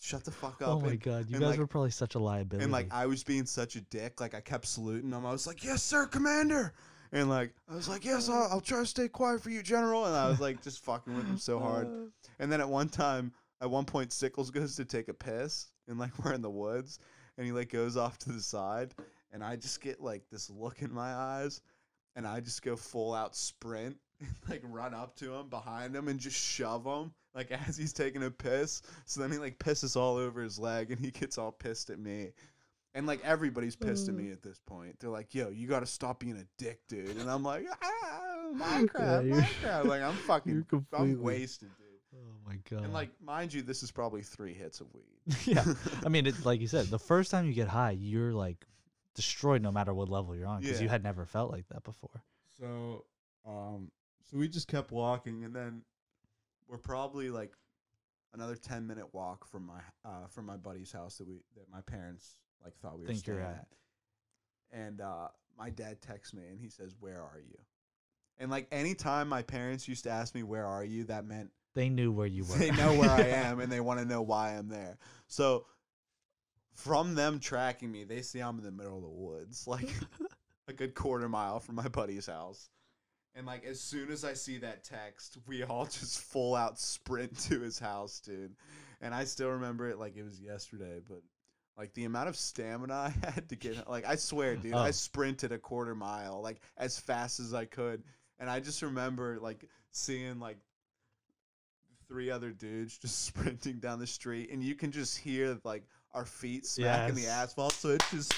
[0.00, 0.68] shut the fuck up.
[0.68, 2.64] Oh my and, god, you guys like- were probably such a liability.
[2.64, 5.24] and like I was being such a dick, like I kept saluting him.
[5.24, 6.74] I was like, "Yes, sir, Commander,"
[7.12, 10.06] and like I was like, "Yes, I'll, I'll try to stay quiet for you, General."
[10.06, 11.86] And I was like just fucking with him so hard.
[12.40, 15.98] And then at one time, at one point, Sickles goes to take a piss, and
[15.98, 16.98] like we're in the woods,
[17.36, 18.94] and he like goes off to the side,
[19.32, 21.60] and I just get like this look in my eyes,
[22.14, 26.08] and I just go full out sprint, and like run up to him behind him
[26.08, 28.82] and just shove him like as he's taking a piss.
[29.04, 31.98] So then he like pisses all over his leg, and he gets all pissed at
[31.98, 32.32] me.
[32.94, 34.98] And like everybody's pissed at me at this point.
[34.98, 38.20] They're like, "Yo, you got to stop being a dick, dude." And I'm like, "Ah,
[38.54, 40.64] Minecraft, you're- Minecraft." Like I'm fucking.
[40.94, 41.85] I'm wasted, dude.
[42.46, 42.84] My god.
[42.84, 45.36] And like, mind you, this is probably three hits of weed.
[45.44, 45.64] yeah,
[46.04, 48.64] I mean, it, like you said, the first time you get high, you're like
[49.14, 52.22] destroyed no matter what level you're on because you had never felt like that before.
[52.60, 53.04] So,
[53.46, 53.90] um,
[54.30, 55.82] so we just kept walking, and then
[56.68, 57.52] we're probably like
[58.32, 61.80] another ten minute walk from my uh from my buddy's house that we that my
[61.80, 63.66] parents like thought we were Think you're staying at.
[64.72, 64.78] at.
[64.86, 65.28] And uh,
[65.58, 67.58] my dad texts me, and he says, "Where are you?"
[68.38, 71.88] And like anytime my parents used to ask me, "Where are you?" that meant They
[71.88, 72.56] knew where you were.
[72.56, 74.98] they know where I am and they want to know why I'm there.
[75.28, 75.66] So
[76.74, 79.88] from them tracking me, they see I'm in the middle of the woods, like
[80.68, 82.68] a good quarter mile from my buddy's house.
[83.34, 87.38] And like as soon as I see that text, we all just full out sprint
[87.50, 88.54] to his house, dude.
[89.02, 91.20] And I still remember it like it was yesterday, but
[91.76, 94.92] like the amount of stamina I had to get like I swear, dude, I Oh.
[94.92, 98.02] sprinted a quarter mile like as fast as I could.
[98.38, 100.56] And I just remember like seeing like
[102.08, 105.82] three other dudes just sprinting down the street and you can just hear like
[106.14, 107.72] our feet smacking the asphalt.
[107.72, 108.34] So it's just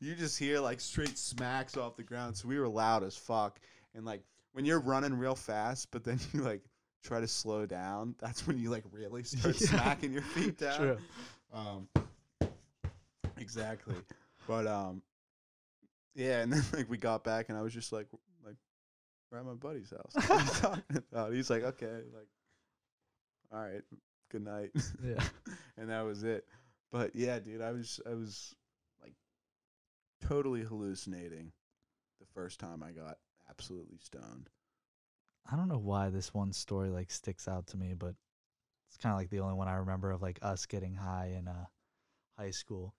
[0.00, 2.36] you just hear like straight smacks off the ground.
[2.36, 3.60] So we were loud as fuck.
[3.94, 4.22] And like
[4.52, 6.62] when you're running real fast but then you like
[7.02, 9.68] try to slow down that's when you like really start Yeah.
[9.68, 10.78] smacking your feet down.
[10.78, 10.98] True.
[11.52, 11.88] um
[13.38, 13.94] exactly.
[14.46, 15.02] But um
[16.14, 18.06] yeah and then like we got back and i was just like
[18.44, 18.56] like
[19.30, 20.12] we're at my buddy's house.
[20.28, 21.32] What are you talking about?
[21.32, 22.26] He's like okay like
[23.52, 23.82] all right
[24.30, 24.70] good night
[25.04, 25.22] Yeah.
[25.76, 26.46] and that was it
[26.92, 28.54] but yeah dude i was i was
[29.02, 29.14] like
[30.26, 31.52] totally hallucinating
[32.20, 34.48] the first time i got absolutely stoned
[35.50, 38.14] I don't know why this one story like sticks out to me, but
[38.88, 41.48] it's kind of like the only one I remember of like us getting high in
[41.48, 41.64] uh,
[42.38, 42.94] high school,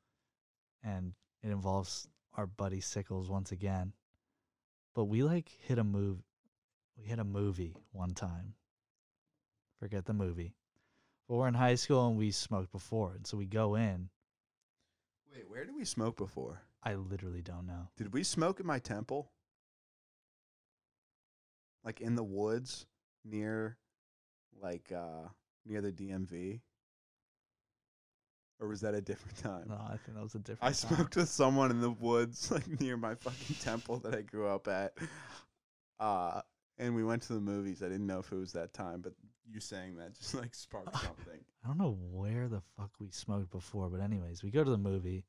[0.83, 3.93] and it involves our buddy Sickles once again.
[4.95, 6.17] But we like hit a move,
[6.97, 8.55] we hit a movie one time.
[9.81, 10.53] Forget the movie,
[11.27, 14.09] but we're in high school and we smoked before, and so we go in.
[15.33, 17.87] wait where did we smoke before I literally don't know.
[17.97, 19.31] did we smoke at my temple
[21.83, 22.85] like in the woods
[23.25, 23.77] near
[24.61, 25.27] like uh
[25.65, 26.59] near the dmv
[28.59, 30.61] or was that a different time No, I think that was a different.
[30.63, 30.95] I time.
[30.95, 34.67] smoked with someone in the woods, like near my fucking temple that I grew up
[34.67, 34.93] at.
[35.99, 36.41] Uh,
[36.77, 37.81] and we went to the movies.
[37.81, 39.13] I didn't know if it was that time, but
[39.53, 41.39] you saying that just like sparked something.
[41.63, 44.77] I don't know where the fuck we smoked before, but anyways, we go to the
[44.77, 45.25] movie.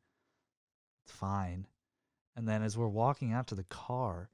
[1.05, 1.67] It's fine.
[2.37, 4.31] And then as we're walking out to the car,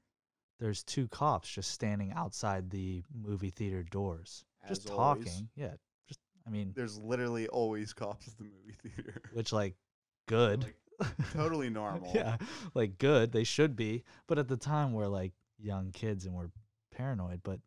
[0.59, 4.45] there's two cops just standing outside the movie theater doors.
[4.67, 5.25] just always.
[5.25, 5.49] talking.
[5.55, 5.73] Yeah.
[6.07, 9.21] Just I mean, There's literally always cops at the movie theater.
[9.33, 9.75] which like
[10.27, 10.63] good.
[10.99, 12.11] Like, totally normal.
[12.13, 12.37] yeah.
[12.73, 13.31] Like good.
[13.31, 14.03] They should be.
[14.27, 16.51] But at the time we're like young kids and we're
[16.95, 17.59] paranoid, but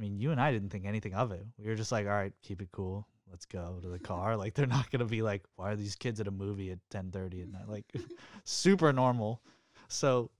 [0.00, 1.44] I mean, you and I didn't think anything of it.
[1.58, 3.06] We were just like, all right, keep it cool.
[3.30, 4.34] Let's go to the car.
[4.34, 7.10] Like they're not gonna be like, why are these kids at a movie at ten
[7.10, 7.68] thirty at night?
[7.68, 7.84] Like
[8.44, 9.42] super normal.
[9.88, 10.30] So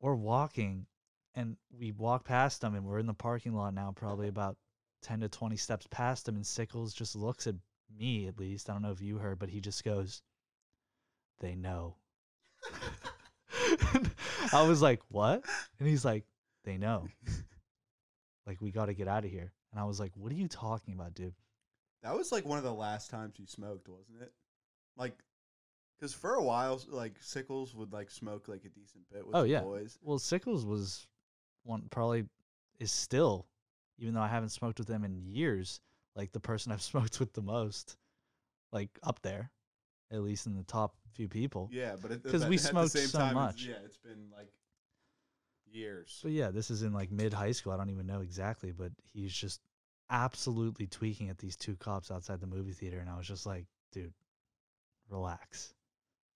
[0.00, 0.86] we're walking
[1.36, 4.56] and we walk past them and we're in the parking lot now, probably about
[5.02, 7.54] ten to twenty steps past them, and Sickles just looks at
[7.96, 8.68] me at least.
[8.68, 10.20] I don't know if you heard, but he just goes,
[11.38, 11.94] They know.
[14.52, 15.44] I was like, What?
[15.78, 16.24] And he's like,
[16.64, 17.06] They know.
[18.50, 19.52] Like, we got to get out of here.
[19.70, 21.34] And I was like, What are you talking about, dude?
[22.02, 24.32] That was like one of the last times you smoked, wasn't it?
[24.96, 25.14] Like,
[25.96, 29.42] because for a while, like Sickles would like smoke like a decent bit with Oh,
[29.42, 29.60] the yeah.
[29.60, 29.98] boys.
[30.02, 31.06] Well, Sickles was
[31.62, 32.24] one, probably
[32.80, 33.46] is still,
[34.00, 35.80] even though I haven't smoked with them in years,
[36.16, 37.98] like the person I've smoked with the most,
[38.72, 39.48] like up there,
[40.10, 41.68] at least in the top few people.
[41.70, 43.66] Yeah, but at 'Cause we smoked same so time, much.
[43.66, 44.48] Yeah, it's been like
[45.72, 46.20] years.
[46.22, 47.72] But yeah, this is in like mid high school.
[47.72, 49.60] I don't even know exactly, but he's just
[50.10, 52.98] absolutely tweaking at these two cops outside the movie theater.
[52.98, 54.12] And I was just like, dude,
[55.08, 55.74] relax.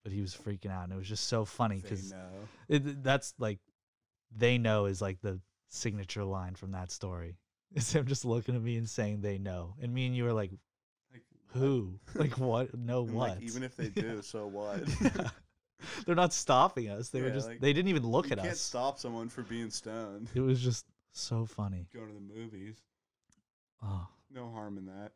[0.02, 0.84] But he was freaking out.
[0.84, 2.12] And it was just so funny because
[2.68, 3.58] that's like,
[4.36, 7.36] they know is like the signature line from that story.
[7.74, 9.74] Is him just looking at me and saying they know.
[9.82, 10.52] And me and you were like,
[11.12, 11.22] Like,
[11.54, 11.98] who?
[12.14, 12.72] like, what?
[12.78, 13.30] No, what?
[13.30, 14.84] Like, even if they do, so what?
[15.96, 16.02] Yeah.
[16.06, 17.08] They're not stopping us.
[17.10, 18.44] They were just, like, they didn't even look at us.
[18.44, 20.28] you can't stop someone for being stoned.
[20.34, 21.86] It was just so funny.
[21.94, 22.76] Going to the movies,
[23.82, 24.06] Oh.
[24.30, 25.12] no harm in that.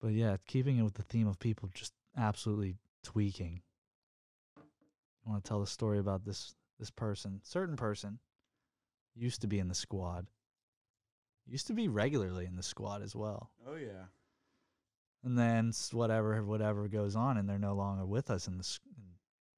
[0.00, 3.62] But yeah, keeping it with the theme of people just absolutely tweaking.
[4.56, 8.18] I want to tell the story about this this person, certain person,
[9.14, 10.26] used to be in the squad.
[11.46, 13.50] Used to be regularly in the squad as well.
[13.66, 14.06] Oh yeah,
[15.22, 18.64] And then whatever whatever goes on and they're no longer with us in the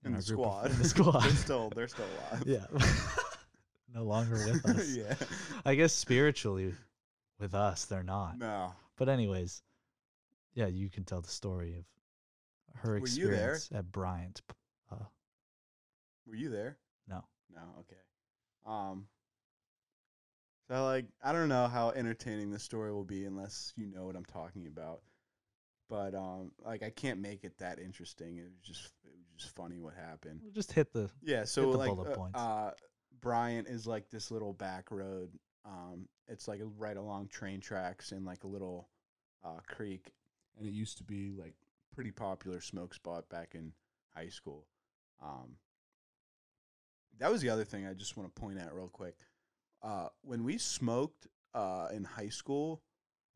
[0.07, 0.71] in, the squad.
[0.71, 1.21] in the squad.
[1.23, 2.43] they're still they're still alive.
[2.47, 2.65] yeah.
[3.95, 4.95] no longer with us.
[4.97, 5.15] yeah.
[5.65, 6.75] I guess spiritually
[7.39, 8.39] with us they're not.
[8.39, 8.73] No.
[8.97, 9.63] But anyways,
[10.55, 11.85] yeah, you can tell the story of
[12.81, 13.53] her Were you there?
[13.55, 14.43] experience at Bryant.
[14.91, 14.97] Uh,
[16.27, 16.77] Were you there?
[17.09, 17.23] no,
[17.55, 17.63] No.
[17.81, 17.97] Okay.
[18.67, 19.07] Um.
[20.69, 24.17] So like, I don't know how entertaining the story will be unless you know what
[24.17, 25.01] I'm talking about.
[25.89, 28.39] But um, like I can't make it that interesting.
[28.39, 30.41] It was just it was just funny what happened.
[30.43, 31.11] we'll just hit the.
[31.23, 32.39] Yeah, so the like bullet uh, points.
[32.39, 32.71] uh
[33.21, 35.31] Bryant is like this little back road.
[35.65, 38.89] Um it's like right along train tracks in like a little
[39.45, 40.13] uh creek
[40.59, 41.55] and it used to be like
[41.95, 43.73] pretty popular smoke spot back in
[44.15, 44.67] high school.
[45.23, 45.57] Um
[47.19, 49.17] That was the other thing I just want to point out real quick.
[49.83, 52.83] uh, when we smoked uh, in high school,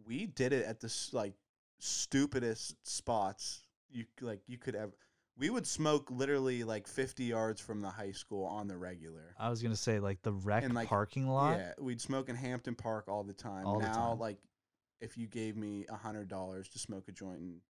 [0.07, 1.35] we did it at the s- like
[1.79, 4.93] stupidest spots you like you could ever.
[5.37, 9.35] We would smoke literally like 50 yards from the high school on the regular.
[9.39, 11.59] I was gonna say like the rec And, like, parking lot.
[11.59, 13.66] Yeah, we'd smoke in Hampton Park all the time.
[13.66, 14.18] All the now, time.
[14.18, 14.39] like,
[15.01, 17.61] if you gave me a hundred dollars to smoke a joint in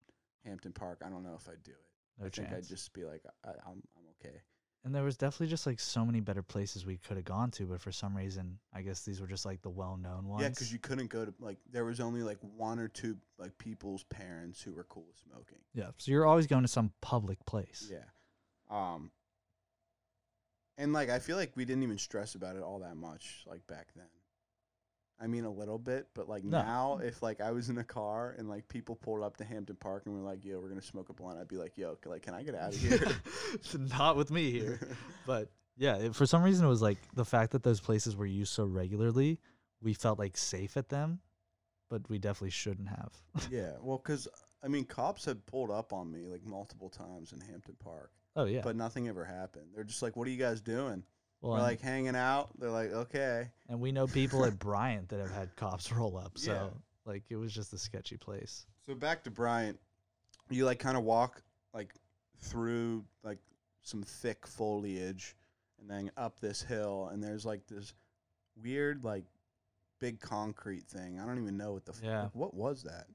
[0.44, 1.86] Hampton Park, I don't know if I'd do it.
[2.18, 2.48] No I chance.
[2.48, 4.36] think I'd just be like, I, I'm, I'm okay.
[4.84, 7.64] And there was definitely just like so many better places we could have gone to,
[7.64, 10.42] but for some reason, I guess these were just like the well-known ones.
[10.42, 13.56] Yeah, because you couldn't go to like there was only like one or two like
[13.58, 15.58] people's parents who were cool with smoking.
[15.74, 17.90] Yeah, so you're always going to some public place.
[17.90, 18.04] Yeah.
[18.70, 19.10] Um.
[20.78, 23.66] And like I feel like we didn't even stress about it all that much like
[23.66, 24.06] back then.
[25.22, 26.62] I mean a little bit, but like No.
[26.62, 29.76] now if like I was in a car and like people pulled up to Hampton
[29.76, 32.22] Park and were like, "Yo, we're gonna smoke a blunt," I'd be like, "Yo, like
[32.22, 33.06] can I get out of here?"
[33.98, 34.80] Not with me here.
[35.26, 38.26] But yeah, it, for some reason, it was like the fact that those places were
[38.26, 39.38] used so regularly,
[39.82, 41.20] we felt like safe at them,
[41.90, 43.12] but we definitely shouldn't have.
[43.50, 44.26] yeah, well, because
[44.62, 48.44] I mean, cops had pulled up on me like multiple times in Hampton Park, oh
[48.44, 48.60] yeah.
[48.62, 49.66] but nothing ever happened.
[49.74, 51.04] They're just like, "What are you guys doing?"
[51.40, 52.50] Well, We're and, like hanging out.
[52.58, 56.36] They're like, "Okay." and we know people at Bryant that have had cops roll up.
[56.38, 56.68] So Yeah.
[57.04, 58.66] like it was just a sketchy place.
[58.86, 59.78] So back to Bryant,
[60.50, 61.94] you like kind of walk like
[62.38, 63.38] through like
[63.82, 65.34] some thick foliage,
[65.80, 67.94] and then up this hill, and there's like this
[68.62, 69.24] weird like
[70.00, 71.18] big concrete thing.
[71.20, 72.28] I don't even know what the Yeah.
[72.32, 73.06] what was that?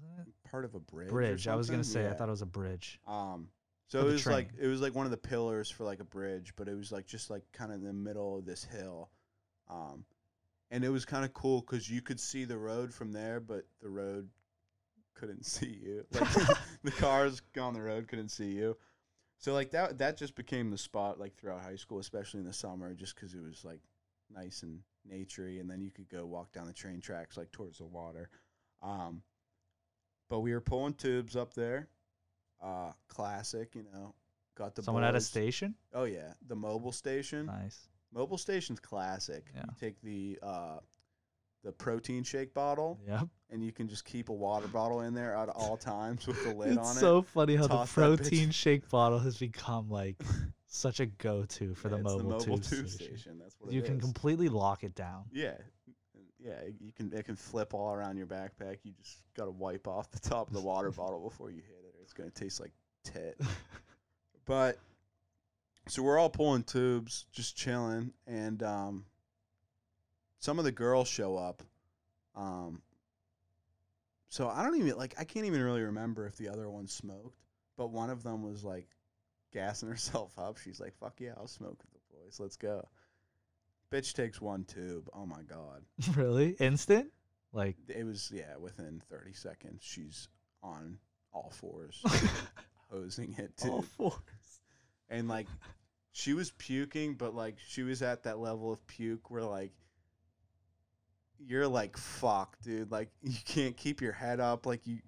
[0.00, 1.08] Wasn't Part of a bridge.
[1.10, 1.48] Bridge.
[1.48, 3.00] I was gonna say I thought it was a bridge.
[3.06, 3.48] Um,
[3.88, 6.52] so it was like it was like one of the pillars for like a bridge,
[6.56, 9.10] but it was like just like kind of in the middle of this hill,
[9.70, 10.04] um,
[10.70, 13.64] and it was kind of cool because you could see the road from there, but
[13.80, 14.28] the road
[15.14, 16.04] couldn't see you.
[16.12, 16.28] Like
[16.84, 18.76] the cars on the road couldn't see you.
[19.38, 22.52] So like that that just became the spot like throughout high school, especially in the
[22.52, 23.80] summer, just because it was like
[24.30, 24.80] nice and
[25.10, 28.28] naturey, and then you could go walk down the train tracks like towards the water.
[28.82, 29.22] Um,
[30.28, 31.88] but we were pulling tubes up there.
[32.62, 34.14] Uh, classic, you know.
[34.56, 35.74] Got the Someone at a station.
[35.94, 37.46] Oh yeah, the mobile station.
[37.46, 37.88] Nice.
[38.12, 39.44] Mobile station's classic.
[39.54, 39.62] Yeah.
[39.68, 40.78] You take the uh,
[41.62, 43.28] the protein shake bottle, Yep.
[43.50, 46.52] and you can just keep a water bottle in there at all times with the
[46.54, 46.90] lid on it.
[46.90, 50.16] it's so funny how the protein shake bottle has become like
[50.66, 53.16] such a go-to for Yeah, the it's mobile, mobile tube, tube station.
[53.16, 53.38] station.
[53.40, 54.02] That's what You can is.
[54.02, 55.24] completely lock it down.
[55.32, 55.54] Yeah,
[56.40, 56.54] yeah.
[56.80, 58.78] You can it can flip all around your backpack.
[58.82, 61.87] You just gotta wipe off the top of the water bottle before you hit it,
[62.18, 62.72] it's gonna taste like
[63.04, 63.40] tit.
[64.46, 64.78] But
[65.88, 69.04] so we're all pulling tubes, just chilling, and um,
[70.38, 71.62] some of the girls show up.
[72.34, 72.80] Um,
[74.30, 77.36] so I don't even like I can't even really remember if the other one smoked,
[77.76, 78.88] but one of them was like
[79.52, 80.56] gassing herself up.
[80.56, 82.40] She's like, "Fuck yeah, I'll smoke with the boys.
[82.40, 82.88] Let's go."
[83.92, 85.10] Bitch takes one tube.
[85.12, 85.82] Oh my god.
[86.16, 86.56] really?
[86.58, 87.12] Instant?
[87.52, 90.28] Like It was yeah, within 30 seconds she's
[90.62, 90.98] on
[91.32, 92.02] all fours
[92.90, 93.68] hosing it too.
[93.70, 94.14] all fours.
[95.08, 95.46] and like
[96.12, 99.72] she was puking but like she was at that level of puke where like
[101.38, 104.98] you're like fuck dude like you can't keep your head up like you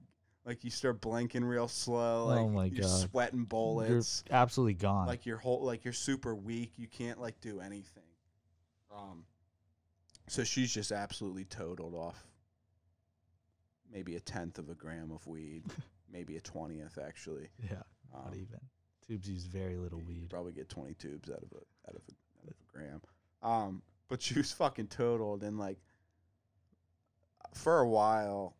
[0.44, 3.10] like you start blinking real slow like Oh my you're God.
[3.10, 5.06] sweating bullets You're absolutely gone.
[5.06, 8.04] like your whole like you're super weak you can't like do anything
[8.94, 9.24] um
[10.28, 12.24] so she's just absolutely totaled off
[13.92, 15.64] maybe a tenth of a gram of weed
[16.12, 17.82] maybe a twentieth actually yeah,
[18.14, 18.60] um, not even.
[19.06, 20.30] Tubes use very little you weed.
[20.30, 22.12] probably get 20 tubes out of a out of a,
[22.44, 23.00] out of a gram
[23.42, 25.78] um but she was fucking totaled and like
[27.54, 28.54] for a while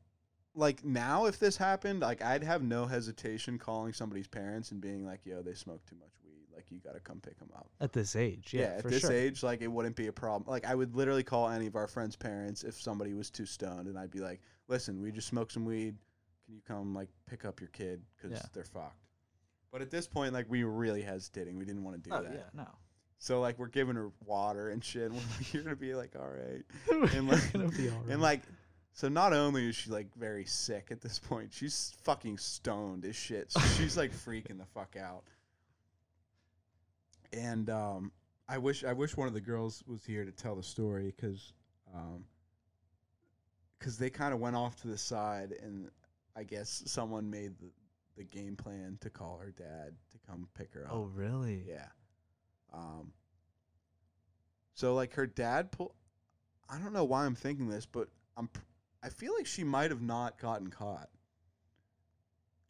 [0.57, 5.07] like now if this happened like i'd have no hesitation calling somebody's parents and being
[5.07, 7.93] like yo they smoke too much weed like you gotta come pick them up At
[7.93, 9.13] this age, yeah, at for this sure.
[9.13, 11.87] age like it wouldn't be a problem like i would literally call any of our
[11.87, 15.53] friends parents if somebody was too stoned and i'd be like listen we just smoked
[15.53, 15.95] some weed
[16.51, 18.47] can you come like pick up your kid because Yeah.
[18.53, 19.05] they're fucked
[19.71, 22.23] but at this point like we were really hesitating we didn't want to do Oh
[22.23, 22.67] that yeah, no.
[23.19, 26.17] so like we're giving her water and shit and we're like you're gonna be like
[26.19, 26.65] all right
[27.15, 28.09] You're like- gonna be all right.
[28.11, 28.43] and like
[28.93, 33.15] so not only is she like very sick at this point she's fucking stoned as
[33.15, 35.23] shit so she's like freaking the fuck out
[37.33, 38.11] and um
[38.49, 41.53] i wish i wish one of the girls was here to tell the story because
[41.95, 42.25] um
[43.79, 45.89] because they kind of went off to the side and
[46.37, 47.71] i guess someone made the,
[48.17, 51.65] the game plan to call her dad to come pick her up oh really?
[51.67, 51.87] yeah.
[52.73, 53.13] Um.
[54.75, 55.95] So like her dad pull.
[56.69, 58.47] I don't know why I'm thinking this, but I'm.
[58.49, 58.61] pr-
[59.03, 61.09] I feel like she might have not gotten caught.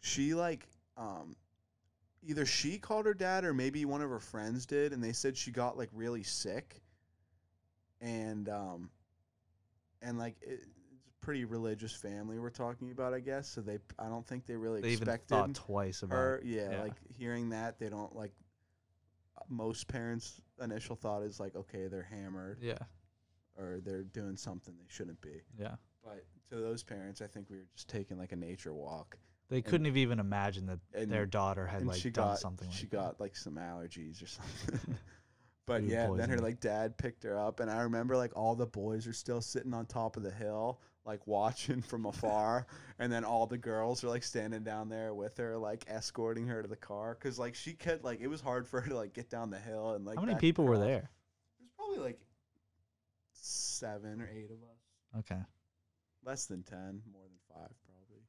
[0.00, 1.36] She like um.
[2.22, 5.36] Either she called her dad or maybe one of her friends did, and they said
[5.36, 6.80] she got like really sick.
[8.00, 8.90] and um,
[10.02, 10.61] and like it,
[11.20, 13.48] pretty religious family we're talking about, I guess.
[13.48, 16.42] So they, I don't think they really They even expected thought twice about her.
[16.44, 16.82] Yeah, yeah.
[16.82, 18.32] like hearing that they don't like.
[19.48, 22.78] Most parents' initial thought is like, okay, they're hammered Yeah.
[23.58, 25.40] or they're doing something they shouldn't be.
[25.58, 25.76] Yeah.
[26.04, 29.16] But to those parents, I think we were just taking like a nature walk,
[29.48, 32.76] They couldn't have even imagined that their daughter had like she done got something like
[32.76, 32.92] she that.
[32.96, 34.98] got like some allergies or something.
[35.66, 38.54] but Food yeah, then her like dad picked her up, and I remember like all
[38.54, 40.80] the boys are still sitting on top of the hill,
[41.11, 42.66] like watching from afar,
[42.98, 46.62] and then all the girls are like standing down there with her, like escorting her
[46.62, 49.12] to the car, cause like she could like it was hard for her to like
[49.12, 50.16] get down the hill and like.
[50.18, 51.11] How many people were there?
[51.58, 52.20] There's probably like
[53.32, 55.40] seven or eight of us, Okay.
[56.24, 58.22] less than ten, more than five probably.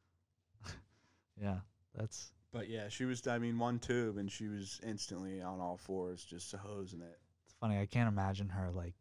[1.41, 1.59] Yeah.
[1.95, 3.25] That's But yeah, she was.
[3.27, 7.19] I mean, one tube, and she was instantly on all fours, just hosing it.
[7.45, 7.77] it's funny.
[7.79, 8.93] I can't imagine her like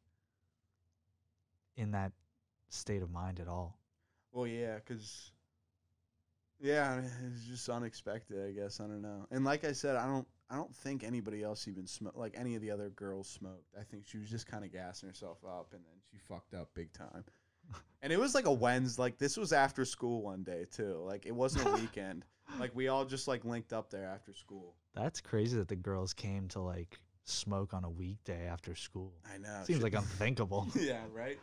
[1.76, 2.12] in that
[2.70, 3.78] state of mind at all.
[4.32, 5.32] Well, yeah, cause
[6.60, 8.38] yeah, it's just unexpected.
[8.46, 9.26] I guess I don't know.
[9.30, 10.26] And like I said, I don't.
[10.52, 12.16] I don't think anybody else even smoked.
[12.16, 13.72] Like any of the other girls smoked.
[13.78, 16.70] I think she was just kind of gassing herself up, and then she fucked up
[16.74, 17.24] big time.
[18.02, 19.00] and it was like a Wednesday.
[19.00, 21.02] Like this was after school one day too.
[21.06, 22.24] Like it wasn't a weekend.
[22.58, 24.74] Like we all just like linked up there after school.
[24.92, 29.14] That's crazy that the girls came to like smoke on a weekday after school.
[29.32, 29.60] I know.
[29.64, 30.66] Seems like unthinkable.
[30.74, 31.38] yeah, right.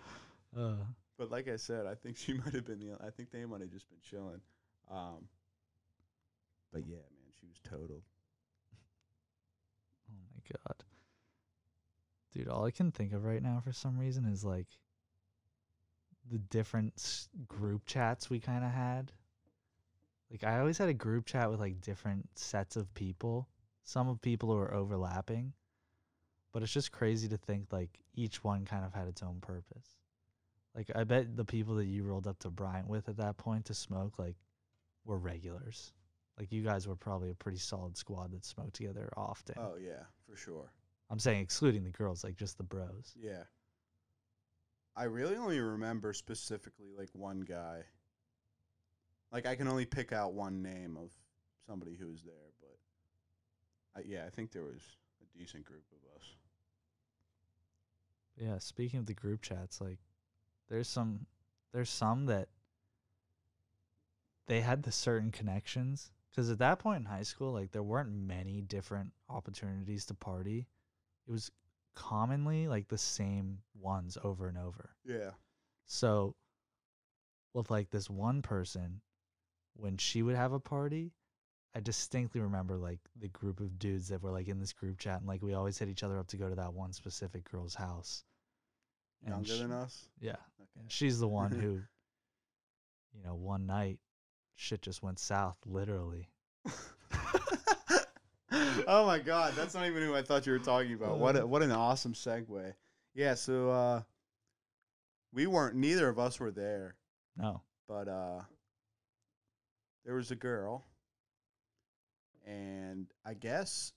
[0.58, 0.74] uh,
[1.18, 2.98] But like I said, I think she might have been the.
[3.06, 4.42] I think they might have just been chilling.
[4.90, 5.28] Um.
[6.72, 8.04] But yeah, man, she was totaled.
[10.12, 10.84] oh my god.
[12.34, 14.68] Dude, all I can think of right now for some reason is like
[16.30, 19.12] the different group chats we kind of had.
[20.30, 23.48] Like I always had a group chat with like different sets of people.
[23.84, 25.54] Some of people who were overlapping,
[26.52, 29.97] but it's just crazy to think like each one kind of had its own purpose.
[30.78, 33.66] Like I bet the people that you rolled up to Bryant with at that point
[33.66, 34.36] to smoke like
[35.06, 35.92] were regulars.
[36.38, 39.56] Like you guys were probably a pretty solid squad that smoked together often.
[39.58, 40.72] Oh yeah, for sure.
[41.10, 43.16] I'm saying excluding the girls, like just the bros.
[43.20, 43.44] Yeah.
[44.96, 47.82] I really only remember specifically like one guy.
[49.32, 51.12] Like I can only pick out one name of
[51.66, 54.82] somebody who was there, but I, yeah, I think there was
[55.24, 56.36] a decent group of us.
[58.40, 59.98] Yeah, speaking of the group chats, like
[60.70, 61.26] there's some
[61.74, 62.50] there's some that
[64.48, 68.12] they had the certain connections cuz at that point in high school, like there weren't
[68.12, 70.68] many different opportunities to party.
[71.28, 71.52] It was
[71.96, 74.96] commonly like the same ones over and over.
[75.04, 75.32] Yeah.
[75.86, 76.36] So
[77.54, 79.02] with like this one person
[79.74, 81.14] when she would have a party,
[81.74, 85.20] I distinctly remember like the group of dudes that were like in this group chat
[85.20, 87.76] and like we always hit each other up to go to that one specific girl's
[87.76, 88.24] house.
[89.26, 90.10] Younger sh- than us.
[90.20, 90.32] Yeah.
[90.62, 90.86] Okay.
[90.88, 91.82] She's the one who
[93.18, 94.00] you know, one night
[94.56, 96.30] shit just went south literally.
[98.88, 101.18] oh my god, that's not even who I thought you were talking about.
[101.18, 102.74] What a, what an awesome segue.
[103.14, 104.02] Yeah, so uh
[105.34, 106.96] we weren't neither of us were there,
[107.38, 107.62] No.
[107.88, 108.42] but uh
[110.06, 110.86] there was a girl
[112.46, 113.92] and I guess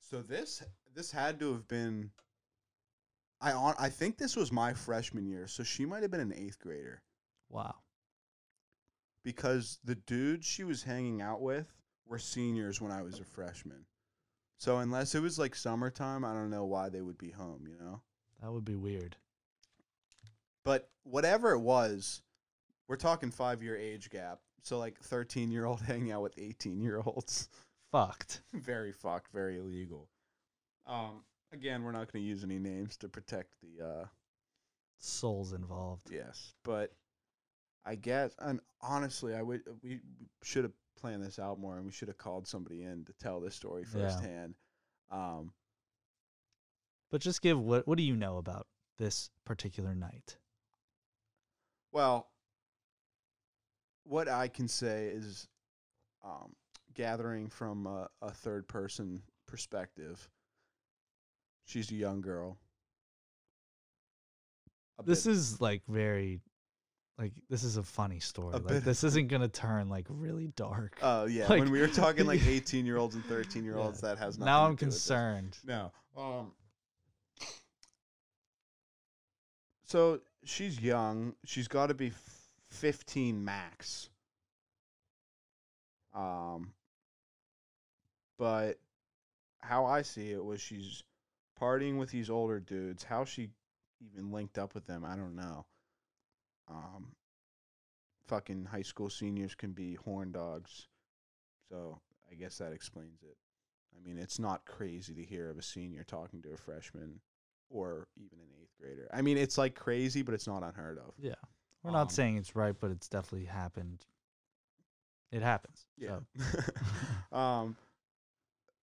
[0.00, 0.62] so this
[0.94, 2.10] this had to have been
[3.42, 6.30] I on I think this was my freshman year, so she might have been an
[6.32, 7.02] 8th grader
[7.50, 7.74] Wow.
[9.24, 11.66] because the dudes she was hanging out with
[12.06, 13.84] were seniors when I was a freshman.
[14.58, 17.76] So unless it was like summertime, I don't know why they would be home, you
[17.84, 18.00] know?
[18.40, 19.16] That would be weird.
[20.64, 22.22] But whatever it was,
[22.88, 24.38] we're talking 5-year age gap.
[24.62, 27.48] So like 13-year-old hanging out with 18-year-olds.
[27.90, 28.42] Fucked.
[28.54, 30.08] very fucked, very illegal.
[30.86, 34.04] Um again, we're not going to use any names to protect the uh
[34.98, 36.10] Souls involved.
[36.10, 36.92] Yes, but
[37.84, 40.00] I guess, and honestly, I would we
[40.42, 43.40] should have planned this out more, and we should have called somebody in to tell
[43.40, 44.06] this story Yeah.
[44.06, 44.54] firsthand.
[45.10, 45.52] Um,
[47.10, 50.38] But just give what what do you know about this particular night?
[51.90, 52.28] well,
[54.04, 55.48] what I can say is,
[56.24, 56.54] um,
[56.94, 60.28] gathering from a, a third person perspective.
[61.64, 62.58] She's a young girl.
[64.98, 66.40] A this bit- is like very
[67.18, 68.54] like this is a funny story.
[68.54, 70.98] A like this isn't gonna turn like really dark.
[71.02, 74.00] Oh yeah, like- when we were talking like eighteen year olds and thirteen year olds,
[74.00, 74.46] that has nothing.
[74.52, 75.58] now I'm concerned.
[75.64, 75.92] No.
[76.16, 76.52] Um.
[79.84, 81.34] So she's young.
[81.44, 84.08] She's got to be f- fifteen max.
[86.14, 86.72] Um.
[88.38, 88.78] But
[89.60, 91.04] how I see it was she's
[91.62, 93.04] partying with these older dudes.
[93.04, 93.50] How she
[94.00, 95.04] even linked up with them.
[95.04, 95.64] I don't know.
[96.68, 97.12] Um,
[98.26, 100.88] fucking high school seniors can be horn dogs,
[101.68, 102.00] so
[102.30, 103.36] I guess that explains it.
[103.96, 107.20] I mean, it's not crazy to hear of a senior talking to a freshman
[107.68, 109.08] or even an eighth grader.
[109.12, 111.12] I mean, it's like crazy, but it's not unheard of.
[111.18, 111.34] Yeah.
[111.82, 114.06] We're not Um, saying it's right, but it's definitely happened.
[115.30, 115.86] It happens.
[115.98, 116.20] Yeah.
[116.38, 117.36] so.
[117.36, 117.76] um,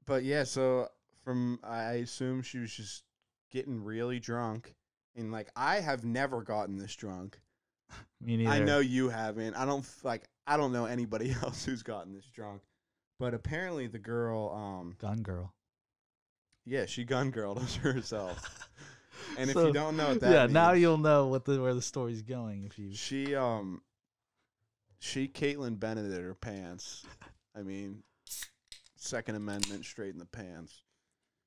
[0.05, 0.89] but yeah, so
[1.23, 3.03] from I assume she was just
[3.51, 4.75] getting really drunk,
[5.15, 7.39] and like I have never gotten this drunk.
[8.21, 8.51] Me neither.
[8.51, 9.55] I know you haven't.
[9.55, 10.23] I don't like.
[10.47, 12.61] I don't know anybody else who's gotten this drunk.
[13.19, 15.53] But apparently the girl, um, Gun girl.
[16.65, 18.69] yeah, she gun girled herself.
[19.37, 21.73] And if So, you don't know what that yeah, now you'll know what the where
[21.73, 22.93] the story's going if you.
[22.93, 23.81] She um
[24.99, 27.05] she Kaitlin Bennett her pants.
[27.57, 28.03] I mean,
[28.95, 30.81] Second Amendment straight in the pants.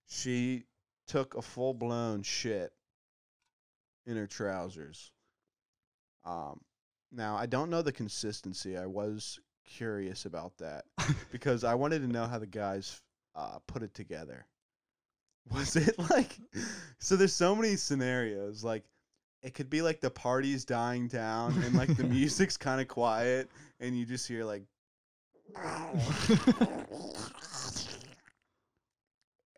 [0.06, 0.64] She
[1.06, 2.72] took a full blown shit
[4.06, 5.12] in her trousers.
[6.24, 6.60] Um
[7.10, 8.76] now I don't know the consistency.
[8.76, 10.84] I was curious about that
[11.32, 13.00] because I wanted to know how the guys
[13.34, 14.46] uh, put it together.
[15.50, 16.38] Was it like
[17.00, 17.16] so?
[17.16, 18.62] There's so many scenarios.
[18.62, 18.84] Like
[19.42, 23.50] it could be like the party's dying down and like the music's kind of quiet
[23.80, 24.62] and you just hear like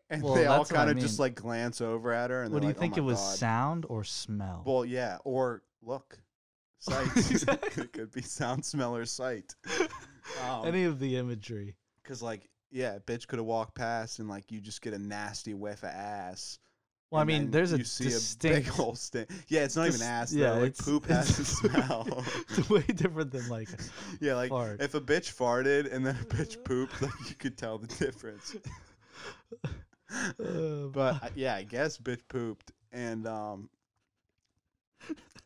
[0.09, 2.43] and Well, they all that's what I kind of just like glance over at her
[2.43, 3.19] and what do you like, "Oh think my it was?
[3.19, 4.63] God." Sound or smell?
[4.65, 6.19] well yeah or look
[6.79, 7.07] sight
[7.77, 9.55] it could be sound smell or sight
[10.43, 11.75] um, Any of the imagery.
[12.03, 15.53] Cause like, yeah, bitch could have walked past and like you just get a nasty
[15.53, 16.59] whiff of ass.
[17.11, 18.43] Well, I mean, there's a distinct.
[18.45, 19.29] a big old stink.
[19.47, 20.61] Yeah, it's not even ass yeah, though.
[20.61, 22.23] Like poop has a smell.
[22.49, 23.69] it's way different than like.
[24.19, 24.81] yeah, like fart.
[24.81, 28.55] if a bitch farted and then a bitch pooped, like you could tell the difference.
[30.11, 33.69] Uh, But yeah, I guess bitch pooped, and um,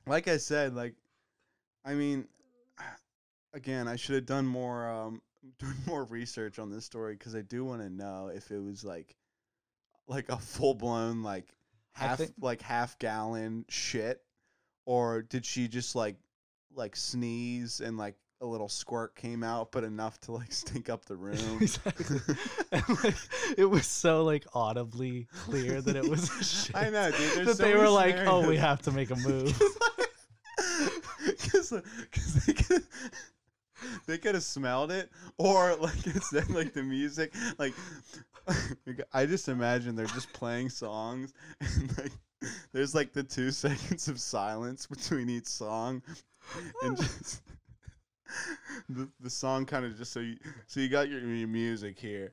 [0.06, 0.96] like I said, like,
[1.86, 2.28] I mean,
[3.54, 5.22] again, I should have done more um
[5.60, 8.84] done more research on this story because I do want to know if it was
[8.84, 9.16] like
[10.08, 11.46] like a full blown like
[11.94, 14.22] half think- like half gallon shit,
[14.86, 16.18] or did she just like
[16.76, 21.06] like sneeze and like a little squirt came out, but enough to like stink up
[21.06, 21.58] the room.
[21.62, 22.18] exactly.
[22.72, 23.16] and like,
[23.58, 26.76] it was so like audibly clear that it was a shit.
[26.76, 27.20] I know, dude.
[27.20, 29.60] There's that so they were like, "Oh, we have to make a move."
[31.26, 31.82] Because uh,
[32.46, 32.84] they could
[34.08, 37.74] they could have smelled it, or like instead, like the music, like
[39.14, 42.12] I just imagine they're just playing songs, and like
[42.72, 46.02] there's like the two seconds of silence between each song,
[46.84, 47.42] and just
[48.90, 52.32] the the song kind of just so you so you got your, your music here,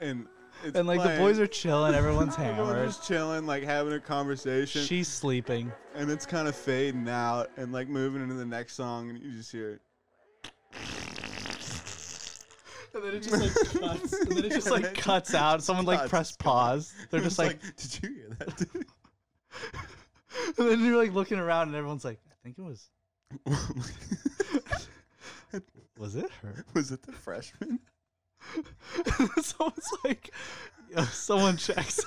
[0.00, 0.26] and
[0.64, 2.88] it's and like the boys are chilling, everyone's Everyone hammered.
[2.88, 5.70] just chilling, like having a conversation, She's sleeping.
[5.94, 9.32] and it's kind of fading out and like moving into the next song, and you
[9.32, 9.80] just hear.
[12.94, 14.12] And then it just like cuts.
[14.14, 15.62] And then it just like cuts out.
[15.62, 16.94] Someone like press pause.
[17.10, 18.66] They're just like, "Did you hear that?"
[20.58, 22.88] and then you're like looking around, and everyone's like, I think it was.
[25.98, 26.64] Was it her?
[26.74, 27.80] Was it the freshman?
[29.42, 30.30] Someone's like,
[30.96, 32.00] Yo, someone checks.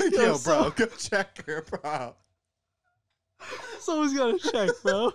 [0.00, 2.14] Yo, Yo, bro, so- go check her, bro.
[3.80, 5.12] Someone's gotta check, bro.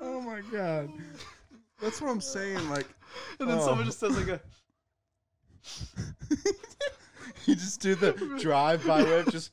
[0.00, 0.90] Oh my god,
[1.80, 2.68] that's what I'm saying.
[2.70, 2.86] Like,
[3.40, 3.64] And then Oh.
[3.66, 4.40] someone just does like a.
[7.46, 9.50] you just do the drive-by whip, just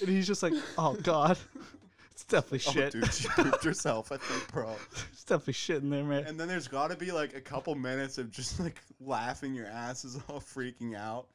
[0.00, 1.38] And he's just like, oh god,
[2.12, 2.76] it's definitely shit.
[2.76, 2.92] oh, shit.
[2.92, 4.12] dude, she pooped herself.
[4.12, 4.74] I think, bro.
[5.12, 6.24] it's definitely shit in there, man.
[6.24, 9.66] And then there's got to be like a couple minutes of just like laughing your
[9.66, 11.26] asses off, freaking out,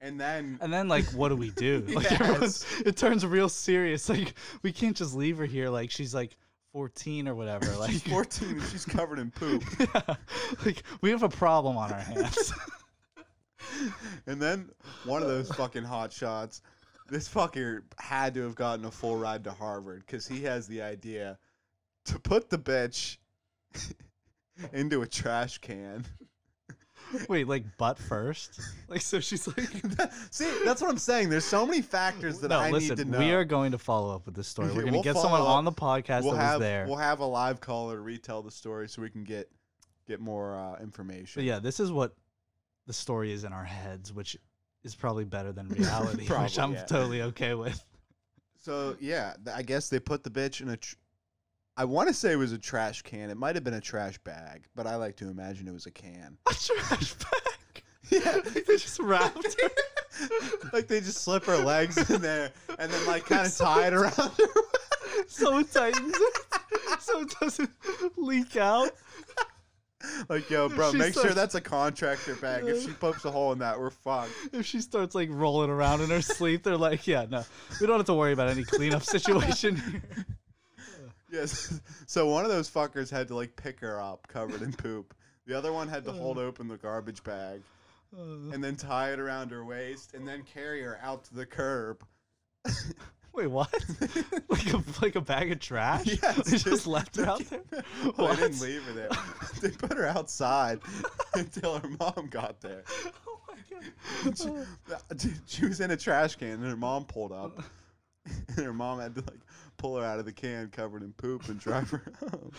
[0.00, 1.80] and then And then like, what do we do?
[1.88, 2.64] Like, Yes.
[2.84, 4.08] it turns real serious.
[4.08, 5.68] Like, we can't just leave her here.
[5.68, 6.36] Like, she's like
[6.72, 7.66] 14 or whatever.
[7.76, 9.62] Like, she's 14 and she's covered in poop.
[9.78, 10.14] yeah,
[10.64, 12.52] like we have a problem on our hands.
[14.26, 14.70] And then
[15.04, 16.62] one of those fucking hot shots,
[17.10, 20.82] this fucker had to have gotten a full ride to Harvard because he has the
[20.82, 21.38] idea
[22.06, 23.18] to put the bitch
[24.72, 26.04] into a trash can.
[27.28, 28.60] Wait, like butt first?
[28.88, 29.68] Like, so she's like.
[30.30, 31.28] See, that's what I'm saying.
[31.28, 32.90] There's so many factors that no, I listen.
[32.90, 33.18] need to know.
[33.18, 34.72] We are going to follow up with this story.
[34.72, 36.86] We're to we'll get someone follow on the podcast we'll that have was there.
[36.86, 39.50] we'll have a live caller to retell the story so we can get
[40.06, 41.40] get more uh, information.
[41.40, 42.14] But yeah, this is what
[42.86, 44.36] the story is in our heads, which
[44.84, 46.84] is probably better than reality, which I'm yeah.
[46.84, 47.84] totally okay with.
[48.58, 50.76] So yeah, I guess they put the bitch in a.
[50.76, 50.96] Tr-
[51.76, 53.30] I want to say it was a trash can.
[53.30, 55.90] It might have been a trash bag, but I like to imagine it was a
[55.90, 56.36] can.
[56.48, 57.24] A trash bag.
[58.10, 58.32] Yeah.
[58.32, 59.68] Like, they just wrapped her.
[60.72, 63.92] like they just slip her legs in there and then like kind of tie it
[63.92, 64.46] around her.
[65.28, 66.36] so it tightens it
[67.00, 67.70] so it doesn't
[68.16, 68.90] leak out.
[70.28, 72.64] Like, yo, bro, make sure that's a contractor bag.
[72.64, 74.32] If she pokes a hole in that, we're fucked.
[74.52, 77.44] If she starts like rolling around in her sleep, they're like, yeah, no,
[77.80, 80.02] we don't have to worry about any cleanup situation here.
[81.30, 81.80] Yes.
[82.06, 85.14] So one of those fuckers had to like pick her up covered in poop.
[85.46, 87.62] The other one had to hold open the garbage bag
[88.16, 91.46] Uh, and then tie it around her waist and then carry her out to the
[91.46, 92.02] curb.
[93.32, 93.72] wait, what?
[94.48, 96.06] like a like a bag of trash?
[96.06, 96.86] Yeah, they just dude.
[96.86, 97.60] left her out there.
[98.16, 99.10] Well, they didn't leave her there.
[99.62, 100.80] they put her outside
[101.34, 102.82] until her mom got there.
[103.26, 104.44] Oh my She,
[104.88, 105.00] god.
[105.16, 107.62] dude, she was in a trash can and her mom pulled up.
[108.56, 109.40] And her mom had to like
[109.78, 112.52] pull her out of the can covered in poop and drive her home.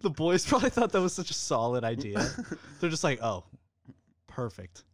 [0.00, 2.28] The boys probably thought that was such a solid idea.
[2.80, 3.44] They're just like, oh,
[4.26, 4.84] perfect.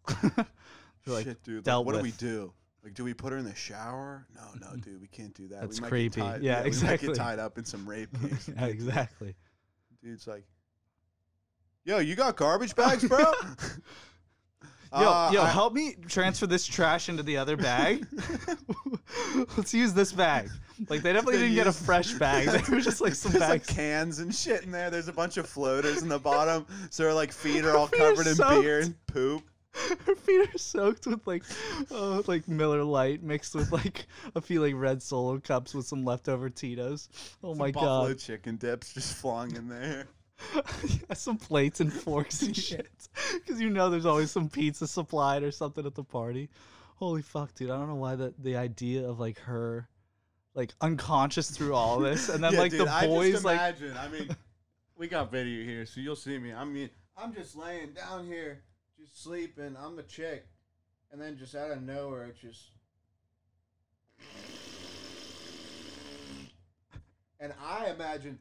[1.07, 1.67] Like, Shit, dude.
[1.67, 2.53] Like, what do we do?
[2.87, 4.25] Like, do we put her in the shower?
[4.33, 5.01] No, no, dude.
[5.01, 5.63] We can't do that.
[5.63, 6.21] That's we might creepy.
[6.21, 7.09] Get tied, Yeah, we might exactly.
[7.09, 8.49] get tied up in some rape case.
[8.57, 9.35] yeah, exactly.
[10.05, 10.45] Dude's like,
[11.85, 13.19] yo, you got garbage bags, bro?
[13.19, 13.33] Yo,
[14.93, 18.07] Uh, yo, I- help me transfer this trash into the other bag.
[19.57, 20.49] Let's use this bag.
[20.89, 22.47] Like they definitely They didn't get a fresh bag.
[22.47, 24.91] They were just like some There's like cans and shit in there.
[24.91, 28.29] There's a bunch of floaters in the bottom, so her like feet are all covered
[28.29, 28.63] in soaked.
[28.63, 29.43] beer and poop.
[30.07, 31.43] Her feet are soaked with like,
[31.91, 36.05] uh, like Miller Lite mixed with like a few like red Solo cups with some
[36.05, 37.09] leftover Tito's.
[37.43, 38.19] Oh Some my buffalo god!
[38.19, 40.07] chicken dips just flung in there.
[40.85, 43.09] Yeah, some plates and forks and shit.
[43.35, 46.51] Because you know there's always some pizza supplied or something at the party.
[46.97, 47.71] Holy fuck, dude!
[47.71, 49.89] I don't know why the the idea of like her,
[50.55, 53.97] like unconscious through all this, and then Yeah, like dude, the I boys like imagine.
[53.97, 54.29] I mean,
[54.99, 56.53] we got video here, so you'll see me.
[56.53, 58.63] I mean, I'm just laying down here,
[59.07, 59.77] just sleeping.
[59.81, 60.47] I'm the chick,
[61.13, 62.71] and then just out of nowhere, it just.
[67.39, 68.39] And I imagine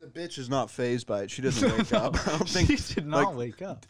[0.00, 1.30] the bitch is not phased by it.
[1.30, 2.16] She doesn't wake up.
[2.26, 2.78] I don't think.
[2.78, 3.86] she did not like, wake up.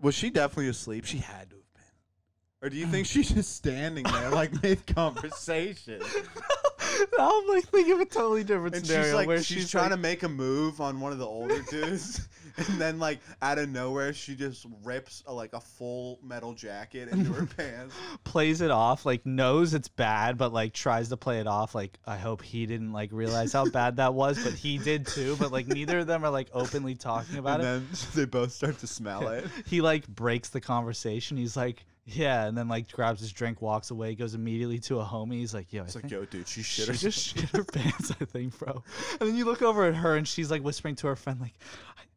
[0.00, 1.04] Was she definitely asleep?
[1.04, 2.62] She had to have been.
[2.62, 6.00] Or do you think she's just standing there like mid conversation?
[7.18, 9.90] I'm like thinking of a totally different And scenario she's like, where she's, she's, trying
[9.90, 13.58] like, to make a move on one of the older dudes, and then like out
[13.58, 17.94] of nowhere, she just rips a, like a full metal jacket into her pants.
[18.24, 21.74] plays it off, like knows it's bad, but like tries to play it off.
[21.74, 25.36] Like I hope he didn't like realize how bad that was, but he did too.
[25.38, 27.72] But like neither of them are like openly talking about and it.
[27.72, 29.46] And then they both start to smell it.
[29.66, 31.36] He like breaks the conversation.
[31.36, 35.04] He's like, yeah, and then like grabs his drink, walks away, goes immediately to a
[35.04, 35.34] homie.
[35.34, 38.12] He's like, yo, I It's like, yo, dude, she she shit just shit her pants,
[38.20, 38.82] I think, bro.
[39.20, 41.54] And then you look over at her, and she's like whispering to her friend, like,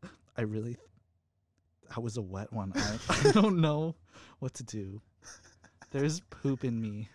[0.03, 0.07] I,
[0.37, 0.77] I really,
[1.89, 2.73] that was a wet one.
[2.75, 3.95] I, I don't know
[4.39, 5.01] what to do.
[5.91, 7.09] There's poop in me.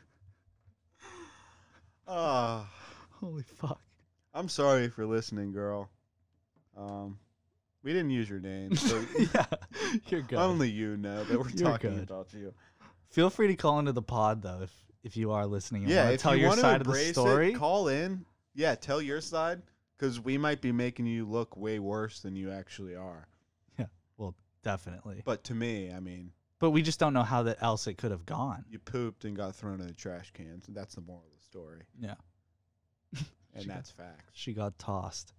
[2.06, 2.68] Ah,
[3.20, 3.80] Holy fuck.
[4.32, 5.90] I'm sorry for listening, girl.
[6.76, 7.18] Um,
[7.82, 9.04] we didn't use your name, so
[9.34, 9.46] yeah,
[10.08, 10.38] you're good.
[10.38, 12.02] only you know that we're You're talking good.
[12.10, 12.52] about you.
[13.10, 14.72] Feel free to call into the pod though if
[15.04, 17.12] if you are listening and yeah, if tell you your want side to of the
[17.12, 17.52] story.
[17.52, 18.24] it, call in.
[18.54, 19.62] Yeah, tell your side
[19.96, 23.28] because we might be making you look way worse than you actually are.
[23.78, 25.22] Yeah, well, definitely.
[25.24, 28.10] But to me, I mean, But we just don't know how that else it could
[28.10, 28.64] have gone.
[28.68, 30.66] you pooped and got thrown in the trash cans.
[30.66, 32.14] And that's the moral of the story, Yeah.
[33.54, 34.24] and She got- that's facts.
[34.32, 35.32] She got tossed.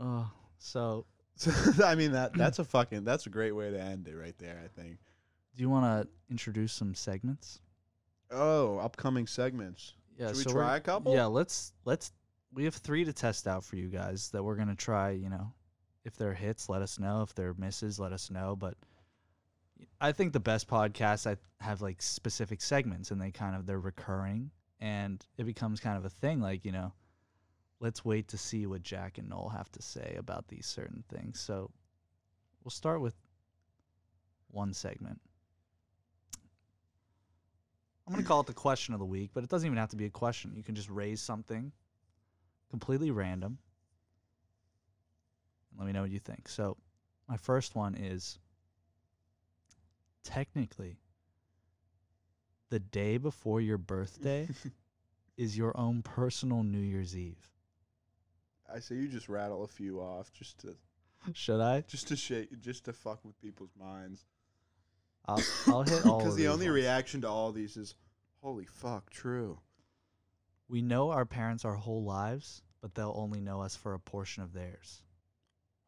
[0.00, 1.06] Oh, so
[1.84, 4.60] I mean that that's a fucking that's a great way to end it right there.
[4.64, 4.98] I think.
[5.56, 7.60] do you want to introduce some segments?
[8.30, 9.94] Oh, upcoming segments.
[10.16, 11.14] Yeah, Should we so try a couple?
[11.14, 12.12] Yeah, let's let's
[12.52, 15.28] we have 3 to test out for you guys that we're going to try, you
[15.28, 15.52] know.
[16.04, 17.22] If they're hits, let us know.
[17.22, 18.74] If they're misses, let us know, but
[20.00, 23.80] I think the best podcasts I have like specific segments and they kind of they're
[23.80, 26.92] recurring and it becomes kind of a thing like, you know,
[27.80, 31.40] let's wait to see what Jack and Noel have to say about these certain things.
[31.40, 31.70] So
[32.62, 33.14] we'll start with
[34.48, 35.20] one segment.
[38.06, 39.90] I'm going to call it the question of the week, but it doesn't even have
[39.90, 40.52] to be a question.
[40.54, 41.72] You can just raise something
[42.68, 43.58] completely random.
[45.70, 46.48] and Let me know what you think.
[46.48, 46.76] So,
[47.28, 48.38] my first one is
[50.24, 50.98] technically
[52.70, 54.48] the day before your birthday
[55.36, 57.48] is your own personal New Year's Eve.
[58.74, 60.76] I say you just rattle a few off just to
[61.32, 61.82] Should I?
[61.82, 64.24] just to shake just to fuck with people's minds.
[65.26, 66.74] I'll, I'll hit all Because of the these only ones.
[66.76, 67.94] reaction to all these is,
[68.42, 69.58] "Holy fuck, true."
[70.68, 74.42] We know our parents our whole lives, but they'll only know us for a portion
[74.42, 75.02] of theirs.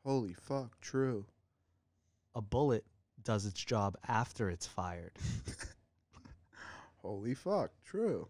[0.04, 1.26] Holy fuck, true.
[2.34, 2.84] a bullet
[3.22, 5.12] does its job after it's fired.
[7.02, 8.28] Holy fuck, true.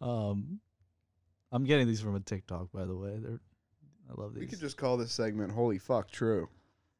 [0.00, 0.60] Um,
[1.52, 3.16] I'm getting these from a TikTok, by the way.
[3.18, 3.40] They're,
[4.10, 4.50] I love We these.
[4.50, 6.48] could just call this segment "Holy fuck, true."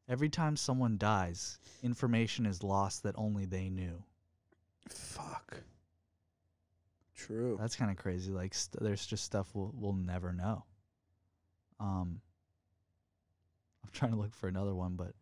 [0.08, 4.02] Every time someone dies, information is lost that only they knew.
[4.88, 5.62] Fuck.
[7.14, 7.56] True.
[7.60, 8.32] That's kind of crazy.
[8.32, 10.64] Like, st- there's just stuff we'll we'll never know.
[11.78, 12.20] Um,
[13.84, 15.12] I'm trying to look for another one, but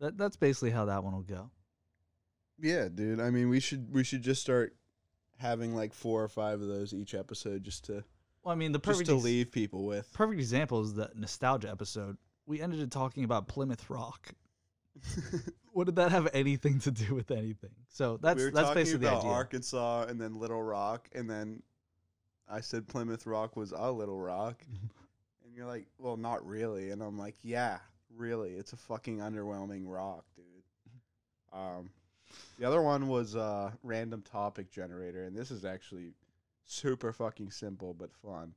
[0.00, 1.50] that that's basically how that one will go.
[2.58, 3.20] Yeah, dude.
[3.20, 4.76] I mean, we should we should just start
[5.38, 8.04] having like four or five of those each episode, just to
[8.42, 10.12] Well, I mean, the just perfect to ex- leave people with.
[10.12, 12.16] perfect example is the nostalgia episode.
[12.46, 14.34] We ended up talking about Plymouth Rock.
[15.72, 17.70] What did that have anything to do with anything?
[17.88, 19.30] So that's we were that's talking basically the idea.
[19.30, 21.62] Arkansas and then Little Rock, and then
[22.50, 24.62] I said Plymouth Rock was a Little Rock,
[25.44, 27.78] and you're like, "Well, not really," and I'm like, "Yeah,
[28.16, 28.50] really.
[28.50, 30.44] It's a fucking underwhelming rock, dude."
[31.52, 31.90] Um,
[32.58, 36.12] the other one was uh, random topic generator, and this is actually
[36.64, 38.54] super fucking simple but fun.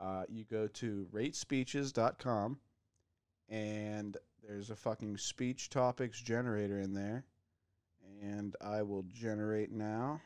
[0.00, 2.58] Uh, you go to ratespeeches.com,
[3.48, 7.24] and there's a fucking speech topics generator in there
[8.22, 10.20] and I will generate now.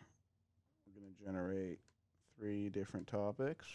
[0.87, 1.79] We're going to generate
[2.37, 3.67] three different topics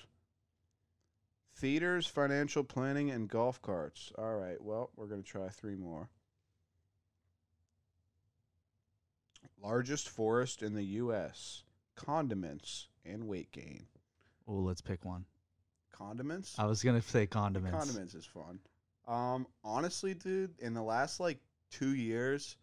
[1.55, 4.11] theaters, financial planning, and golf carts.
[4.15, 6.07] All right, well, we're going to try three more.
[9.61, 11.63] Largest forest in the U.S.,
[11.95, 13.85] condiments, and weight gain.
[14.47, 15.25] Oh, let's pick one.
[15.91, 16.55] Condiments?
[16.57, 17.77] I was gonna say condiments.
[17.77, 18.59] Condiments is fun.
[19.07, 21.39] Um, honestly, dude, in the last like
[21.71, 22.57] two years,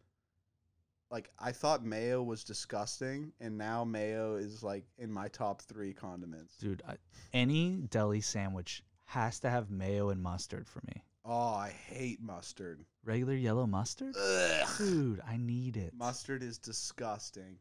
[1.10, 5.92] like I thought mayo was disgusting, and now mayo is like in my top three
[5.92, 6.56] condiments.
[6.56, 6.96] Dude, I,
[7.32, 11.02] any deli sandwich has to have mayo and mustard for me.
[11.24, 12.84] Oh, I hate mustard.
[13.04, 14.14] Regular yellow mustard?
[14.16, 14.68] Ugh.
[14.76, 15.94] Dude, I need it.
[15.96, 17.56] Mustard is disgusting.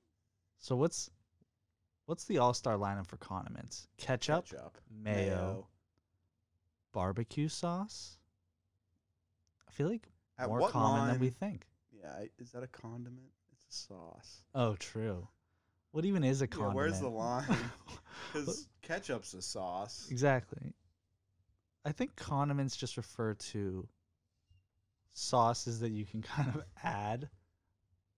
[0.60, 1.10] So what's
[2.06, 3.88] what's the all-star lineup for condiments?
[3.97, 5.68] Ketchup, Ketchup, mayo,
[6.91, 8.20] barbecue sauce?
[9.68, 11.66] I feel like At more common than we think.
[11.91, 13.32] Yeah, is that a condiment?
[13.51, 14.43] It's a sauce.
[14.54, 15.28] Oh, true.
[15.91, 16.76] What even is a Yeah, condiment?
[16.76, 17.45] where's the line?
[18.32, 20.08] Because ketchup's a sauce.
[20.10, 20.74] exactly.
[21.86, 23.88] I think condiments just refer to
[25.14, 27.30] sauces that you can kind of add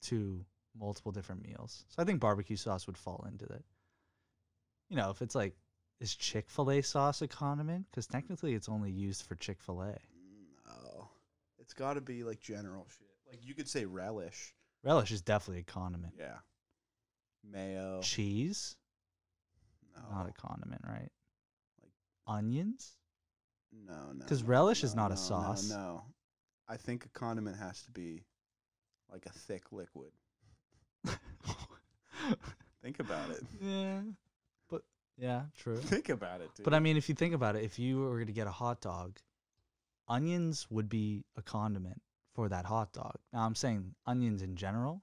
[0.03, 0.45] to
[0.77, 1.83] multiple different meals.
[1.89, 3.63] So I think barbecue sauce would fall into that.
[4.89, 5.55] You know, if it's like,
[5.99, 7.86] is Chick fil A sauce a condiment?
[7.89, 9.95] Because technically it's only used for Chick fil A.
[10.67, 11.09] No,
[11.59, 13.07] it's got to be like general shit.
[13.30, 14.53] Like you could say relish.
[14.84, 16.14] Relish is definitely a condiment.
[16.18, 16.38] Yeah.
[17.43, 18.01] Mayo.
[18.01, 18.76] Cheese,
[19.95, 20.01] No.
[20.15, 21.11] not a condiment, right?
[21.81, 21.93] Like-
[22.27, 22.97] onions?
[23.72, 24.26] no, no.
[24.26, 25.69] 'cause no, relish is no, not a sauce.
[25.69, 26.03] No, no.
[26.68, 28.23] I think a condiment has to be
[29.11, 30.11] like a thick liquid.
[32.81, 33.43] Think about it.
[33.61, 34.01] yeah,
[35.17, 35.77] yeah, true.
[35.81, 36.63] Think about it, dude.
[36.63, 38.81] But I mean, if you think about it, if you were to get a hot
[38.81, 39.17] dog,
[40.07, 42.01] onions would be a condiment
[42.33, 43.15] for that hot dog.
[43.31, 45.01] Now I'm saying onions in general,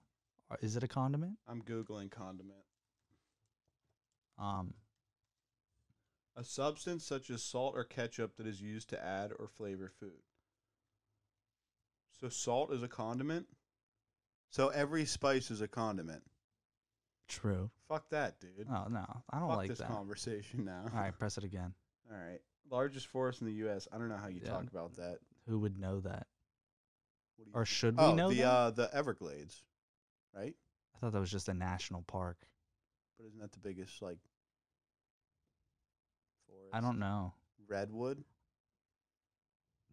[0.50, 1.38] or is it a condiment?
[1.48, 2.58] I'm googling condiment.
[4.38, 4.74] Um,
[6.36, 10.22] A substance such as salt or ketchup that is used to add or flavor food.
[12.20, 13.46] So salt is a condiment.
[14.50, 16.22] So every spice is a condiment.
[17.32, 17.70] True.
[17.88, 18.66] Fuck that, dude.
[18.70, 19.88] Oh no, I don't Fuck like this that.
[19.88, 20.84] conversation now.
[20.94, 21.74] All right, press it again.
[22.10, 22.40] All right.
[22.70, 23.88] Largest forest in the U.S.
[23.92, 24.50] I don't know how you Yeah.
[24.50, 25.18] talk about that.
[25.48, 26.26] Who would know that,
[27.36, 28.46] What do you or should we oh, know the that?
[28.46, 29.62] uh, the Everglades,
[30.34, 30.54] right?
[30.94, 32.38] I thought that was just a national park.
[33.18, 34.18] But isn't that the biggest like
[36.46, 36.70] forest?
[36.72, 37.34] I don't know.
[37.68, 38.22] Redwood.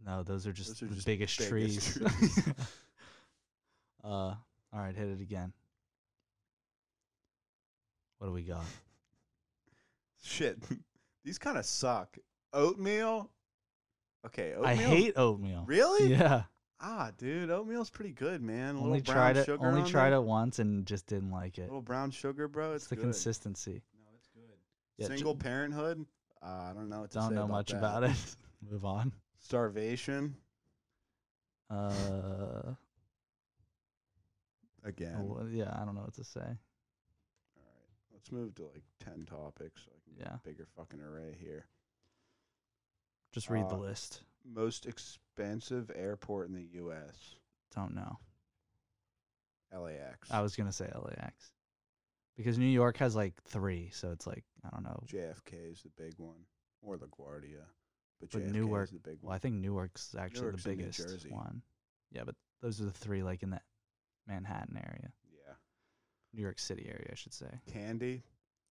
[0.06, 1.98] No, those are just Those are the just biggest, biggest trees.
[1.98, 2.44] trees.
[4.04, 4.36] uh, all
[4.74, 5.52] right, hit it again.
[8.20, 8.64] What do we got?
[10.24, 10.58] Shit,
[11.26, 12.18] these kind of suck.
[12.54, 13.30] Oatmeal.
[14.26, 14.66] Okay, oatmeal.
[14.66, 15.64] I hate oatmeal.
[15.66, 16.14] Really?
[16.14, 16.44] Yeah,
[16.82, 18.76] Ah, dude, oatmeal's pretty good, man.
[18.78, 19.50] A only tried it.
[19.50, 20.20] Only on tried there.
[20.20, 21.66] it once and just didn't like A it.
[21.66, 22.74] little brown sugar, bro.
[22.74, 23.02] It's, It's the good.
[23.04, 23.82] consistency.
[23.98, 24.58] No, it's good.
[24.98, 26.06] Yeah, j- Single parenthood.
[26.42, 27.78] Uh, I don't know what to Don't know about much that.
[27.80, 28.36] about it.
[28.72, 29.12] Move on.
[29.42, 30.36] Starvation.
[31.70, 32.74] Uh,
[34.84, 35.16] Again.
[35.20, 36.58] oh, yeah, I don't know what to say.
[38.20, 40.36] Let's move to like 10 topics so I can get Yeah.
[40.36, 41.68] a bigger fucking array here.
[43.32, 44.24] Just read the Uh, list.
[44.44, 47.38] Most expensive airport in the U.S.
[47.72, 48.20] Don't know.
[49.72, 50.30] LAX.
[50.32, 51.54] I was gonna say LAX
[52.36, 55.02] because New York has like three, so it's like I don't know.
[55.06, 56.46] JFK is the big one,
[56.82, 57.64] or LaGuardia.
[58.20, 60.78] But, But JFK Newark- is the big Well, I think Newark's actually Newark's the in
[60.78, 61.30] New biggest Jersey.
[61.32, 61.62] one.
[62.12, 63.62] Yeah, but Those are the three, like in the
[64.28, 65.14] Manhattan area.
[66.34, 67.48] New York City area, I should say.
[67.72, 68.24] Candy.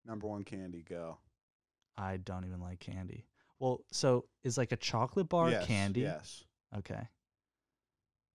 [0.05, 0.83] Number one candy.
[0.87, 1.17] Go.
[1.97, 3.25] I don't even like candy.
[3.59, 6.01] Well, so is like a chocolate bar yes, candy?
[6.01, 6.43] Yes.
[6.77, 7.07] Okay.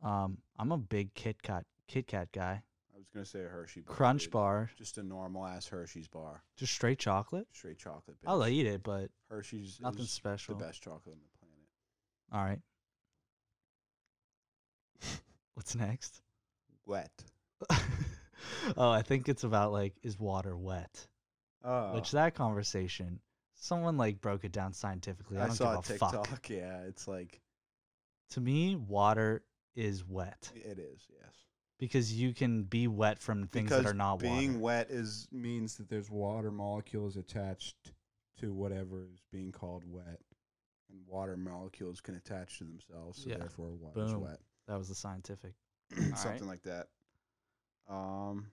[0.02, 2.62] Um, I'm a big Kit Kat Kit Kat guy.
[2.94, 3.94] I was gonna say a Hershey bar.
[3.94, 4.32] Crunch dude.
[4.32, 6.42] bar, Just a normal ass Hershey's bar.
[6.56, 7.46] just straight chocolate.
[7.52, 8.16] Straight chocolate.
[8.20, 8.28] Bitch.
[8.28, 10.56] I'll eat it, but Hershey's nothing special.
[10.56, 11.68] the best chocolate on the planet.
[12.32, 12.60] All right.
[15.54, 16.20] What's next?
[16.84, 17.12] Wet.
[18.76, 21.06] oh, I think it's about like is water wet?
[21.64, 21.94] Oh.
[21.94, 23.20] Which that conversation,
[23.54, 25.38] someone like broke it down scientifically.
[25.38, 26.26] I, I don't saw give a TikTok.
[26.26, 26.48] fuck.
[26.50, 27.40] Yeah, it's like
[28.30, 29.44] To me, water
[29.74, 31.06] is wet it is.
[31.10, 31.34] Yes.
[31.78, 34.22] because you can be wet from things because that are not wet.
[34.22, 34.86] being water.
[34.86, 37.92] wet is means that there's water molecules attached
[38.40, 40.20] to whatever is being called wet,
[40.90, 43.38] and water molecules can attach to themselves, so Yeah.
[43.38, 44.20] therefore water Boom.
[44.22, 44.40] wet.
[44.68, 45.54] That was the scientific.
[46.16, 46.88] Something like that.
[47.88, 48.46] Um,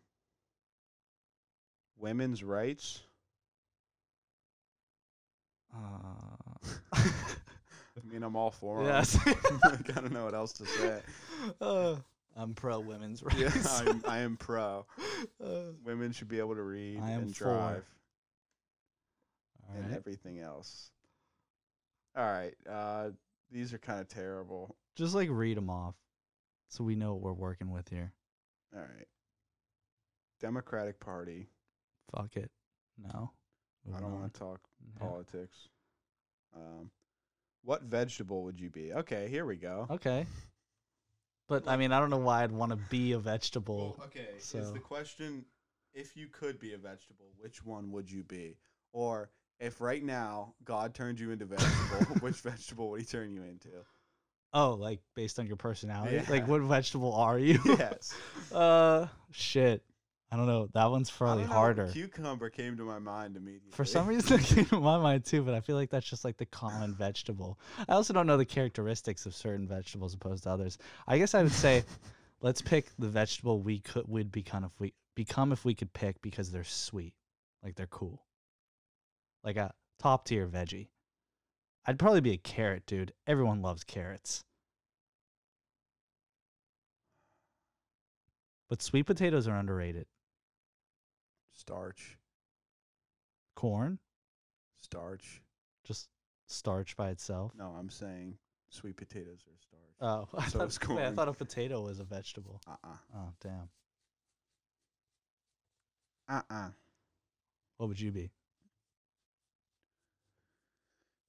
[1.97, 3.01] women's rights.
[5.73, 9.17] Uh, I mean, I'm all for yes.
[9.25, 11.01] like, I don't know what else to say.
[11.61, 11.95] Uh,
[12.35, 13.81] I'm pro women's Yeah, rights.
[13.81, 14.85] I'm, I am pro.
[15.41, 17.85] Uh, Women should be able to read and drive
[19.73, 19.95] and right.
[19.95, 20.91] everything else.
[22.17, 23.11] All right, uh,
[23.51, 24.75] these are kind of terrible.
[24.97, 25.95] Just like read them off,
[26.67, 28.11] so we know what we're working with here.
[28.75, 29.07] All right,
[30.39, 31.47] Democratic Party.
[32.15, 32.51] Fuck it.
[32.97, 33.31] No.
[33.95, 34.99] I don't want to talk Yeah.
[35.07, 35.69] politics.
[36.55, 36.91] Um,
[37.63, 38.93] what vegetable would you be?
[38.93, 39.87] Okay, here we go.
[39.89, 40.25] Okay.
[41.47, 43.95] But I mean, I don't know why I'd want to be a vegetable.
[43.97, 45.45] Well, okay, is so- the question
[45.93, 48.57] if you could be a vegetable, which one would you be?
[48.93, 53.43] Or if right now God turned you into vegetable, which vegetable would he turn you
[53.43, 53.69] into?
[54.53, 56.15] Oh, like based on your personality?
[56.17, 56.25] Yeah.
[56.29, 57.59] Like what vegetable are you?
[57.65, 58.15] yes.
[58.51, 59.83] uh shit.
[60.31, 60.69] I don't know.
[60.73, 61.87] That one's probably harder.
[61.87, 63.71] Cucumber came to my mind immediately.
[63.71, 66.23] For some reason, it came to my mind too, but I feel like that's just
[66.23, 67.59] like the common vegetable.
[67.87, 70.77] I also don't know the characteristics of certain vegetables opposed to others.
[71.07, 71.83] I guess I would say,
[72.41, 76.21] let's pick the vegetable we could would become if we become if we could pick
[76.21, 77.15] because they're sweet,
[77.63, 78.21] like they're cool,
[79.43, 80.89] like a top tier veggie.
[81.87, 83.13] I'd probably be a carrot, dude.
[83.25, 84.43] Everyone loves carrots.
[88.69, 90.05] But sweet potatoes are underrated.
[91.59, 92.17] Starch,
[93.55, 93.99] Corn,
[94.81, 95.41] starch.
[95.85, 96.07] just
[96.47, 97.51] starch by itself.
[97.57, 98.37] No, I'm saying
[98.69, 99.81] sweet potatoes are starch.
[100.01, 102.61] Oh, I, So thought, is wait, I thought a potato was a vegetable.
[102.67, 102.95] Uh-uh.
[103.15, 103.69] Oh, damn.
[106.29, 106.69] Uh-uh.
[107.77, 108.31] What would you be?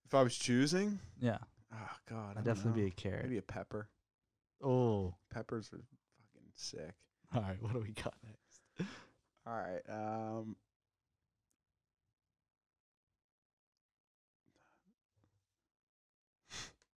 [0.07, 1.39] If I was choosing, Yeah,
[1.73, 2.87] oh god, I'd definitely know.
[2.89, 3.23] be a carrot.
[3.25, 3.89] maybe a pepper.
[4.63, 6.95] Oh, Peppers are fucking sick.
[7.35, 7.57] all right.
[7.63, 8.40] What do we got next?
[9.47, 9.83] All right.
[9.89, 10.57] Um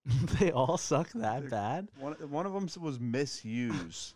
[0.40, 1.88] they all suck that bad.
[1.98, 4.16] one one of them was misuse.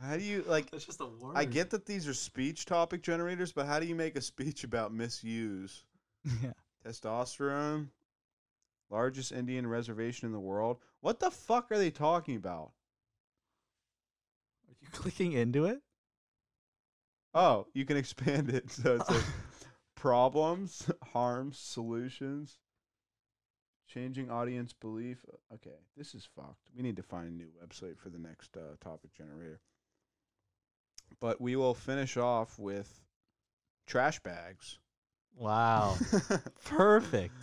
[0.00, 1.32] How do you like That's just a word.
[1.34, 4.64] I get that these are speech topic generators, but how do you make a speech
[4.64, 5.84] about misuse?
[6.42, 6.52] yeah.
[6.86, 7.88] Testosterone,
[8.90, 10.78] largest Indian reservation in the world.
[11.00, 12.72] What the fuck are they talking about?
[14.68, 15.82] Are you clicking into it?
[17.34, 18.70] Oh, you can expand it.
[18.70, 19.24] So it's like
[19.96, 22.58] problems, harms, solutions,
[23.88, 25.24] changing audience belief.
[25.54, 26.68] Okay, this is fucked.
[26.76, 29.60] We need to find a new website for the next uh, topic generator.
[31.20, 33.00] But we will finish off with
[33.86, 34.78] trash bags.
[35.36, 35.96] wow.
[36.64, 37.34] Perfect.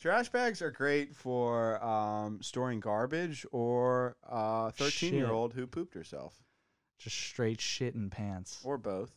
[0.00, 5.94] Trash bags are great for um, storing garbage or a 13 year old who pooped
[5.94, 6.34] herself,
[6.98, 8.60] Just straight shit in pants.
[8.64, 9.10] or both.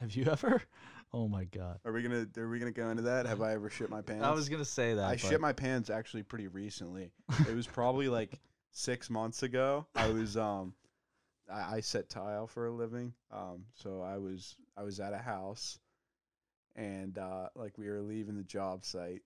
[0.00, 0.62] Have you ever?
[1.12, 1.78] Oh my god.
[1.84, 3.26] Are we gonna Are we gonna go into that?
[3.26, 4.24] Have I ever shit my pants?
[4.24, 5.04] I was gonna say that.
[5.04, 7.12] I but shit my pants actually pretty recently.
[7.48, 8.38] It was probably like
[8.72, 9.86] six months ago.
[9.94, 10.74] I was um,
[11.50, 13.14] I, I set tile for a living.
[13.32, 15.78] Um, so I was I was at a house,
[16.74, 19.22] and uh, like we were leaving the job site,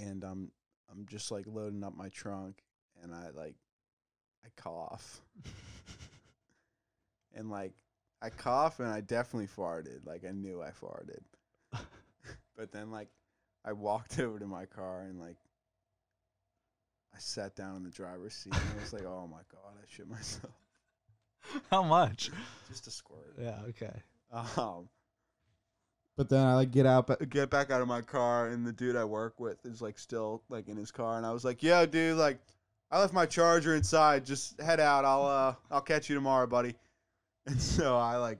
[0.00, 0.50] and I'm
[0.90, 2.64] I'm just like loading up my trunk,
[3.02, 3.54] and I like,
[4.44, 5.20] I cough,
[7.34, 7.74] and like
[8.22, 10.06] I coughed and I definitely farted.
[10.06, 11.22] Like I knew I farted.
[12.56, 13.08] But then like
[13.64, 15.36] I walked over to my car and like
[17.14, 19.84] I sat down in the driver's seat and I was like, "Oh my god, I
[19.88, 20.52] shit myself."
[21.70, 22.30] How much?
[22.68, 23.34] Just a squirt.
[23.40, 23.58] Yeah.
[23.70, 24.02] Okay.
[24.32, 24.88] Um
[26.16, 28.72] but then I like get out ba- get back out of my car and the
[28.72, 31.62] dude I work with is like still like in his car and I was like,
[31.62, 32.38] "Yo, dude, like
[32.90, 34.24] I left my charger inside.
[34.24, 35.04] Just head out.
[35.04, 36.76] I'll uh I'll catch you tomorrow, buddy.
[37.46, 38.38] And so I like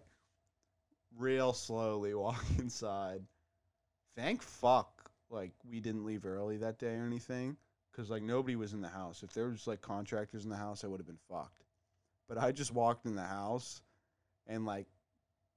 [1.18, 3.22] real slowly walk inside.
[4.16, 7.56] Thank fuck like we didn't leave early that day or anything
[7.92, 9.22] cuz like nobody was in the house.
[9.22, 11.64] If there was like contractors in the house, I would have been fucked.
[12.28, 13.82] But I just walked in the house
[14.46, 14.86] and like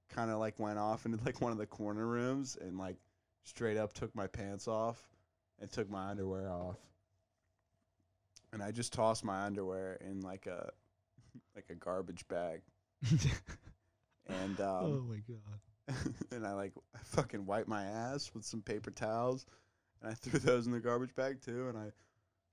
[0.08, 2.96] kind of like went off into like one of the corner rooms and like
[3.44, 5.08] straight up took my pants off
[5.60, 6.78] and took my underwear off.
[8.52, 10.70] And I just tossed my underwear in like a
[11.54, 12.62] like a garbage bag.
[14.28, 16.04] And um oh my god.
[16.32, 19.46] and I like I fucking wiped my ass with some paper towels
[20.02, 21.92] and I threw those in the garbage bag too and I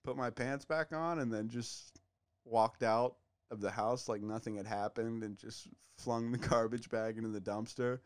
[0.04, 2.00] put my pants back on and then just
[2.46, 3.16] walked out
[3.50, 5.68] of the house like nothing had happened and just
[5.98, 8.00] flung the garbage bag into the dumpster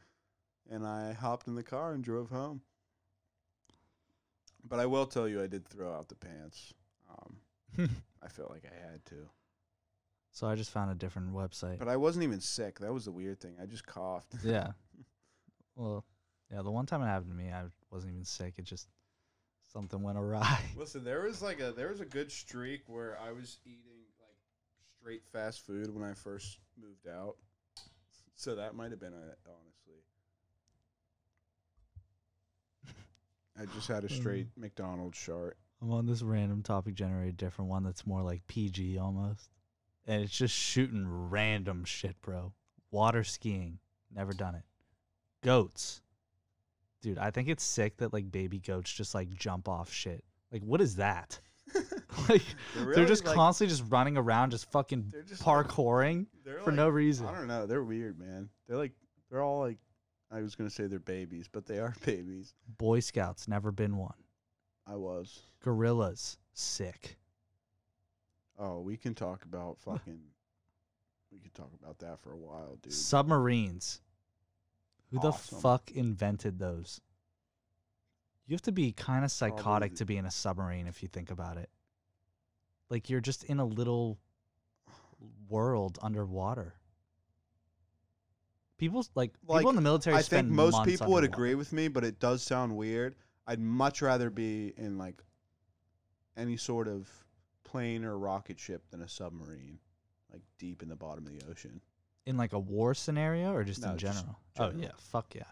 [0.69, 2.61] and I hopped in the car and drove home.
[4.63, 6.73] But I will tell you I did throw out the pants.
[7.09, 7.89] Um,
[8.21, 9.29] I felt like I had to.
[10.37, 11.79] So I just found a different website.
[11.79, 12.77] But I wasn't even sick.
[12.77, 13.55] That was the weird thing.
[13.59, 14.35] I just coughed.
[14.43, 14.67] yeah.
[15.75, 16.05] Well,
[16.53, 18.53] yeah, the one time it happened to me, I wasn't even sick.
[18.59, 18.87] It just
[19.73, 20.59] something went awry.
[20.77, 24.37] Listen, there was like a there was a good streak where I was eating like
[24.99, 27.37] straight fast food when I first moved out.
[28.35, 30.03] So that might have been it, honestly.
[33.59, 35.57] I just had a straight McDonald's chart.
[35.81, 39.49] I'm on this random topic generator, different one that's more like PG almost.
[40.07, 42.53] And it's just shooting random shit, bro.
[42.91, 43.79] Water skiing.
[44.15, 44.63] Never done it.
[45.43, 46.01] Goats.
[47.01, 50.23] Dude, I think it's sick that like baby goats just like jump off shit.
[50.51, 51.39] Like what is that?
[52.29, 52.41] like
[52.75, 56.25] They're, they're just like, constantly just running around just fucking just parkouring
[56.63, 57.27] for like- no reason.
[57.27, 57.65] I don't know.
[57.65, 58.49] They're weird, man.
[58.67, 58.93] They're like
[59.29, 59.77] they're all like
[60.31, 62.53] I was gonna say they're babies, but they are babies.
[62.77, 64.15] Boy Scouts, never been one.
[64.85, 65.41] I was.
[65.61, 67.17] Gorillas, sick.
[68.57, 70.19] Oh, we can talk about fucking.
[71.31, 72.93] we could talk about that for a while, dude.
[72.93, 74.01] Submarines.
[75.11, 75.31] Who Awesome.
[75.55, 76.99] the fuck invented those?
[78.45, 81.09] You have to be kind of psychotic Probably- to be in a submarine if you
[81.09, 81.69] think about it.
[82.89, 84.17] Like you're just in a little
[85.49, 86.73] world underwater.
[88.77, 90.15] People like people in the military.
[90.15, 91.25] I think most people would underwater.
[91.25, 93.15] agree with me, but it does sound weird.
[93.47, 95.21] I'd much rather be in like
[96.37, 97.09] any sort of
[97.67, 99.79] plane or rocket ship than a submarine,
[100.31, 101.81] like deep in the bottom of the ocean.
[102.25, 104.39] in like a war scenario or just No, in just general?
[104.59, 105.43] Oh yeah, fuck yeah.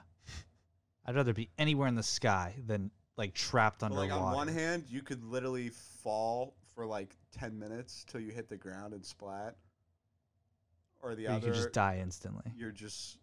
[1.05, 4.09] I'd rather be anywhere in the sky than like trapped But, underwater.
[4.13, 8.49] like on one hand, you could literally fall for like ten minutes till you hit
[8.49, 9.55] the ground and splat,
[11.01, 12.43] or the or you other, could just die instantly.
[12.55, 13.17] you're just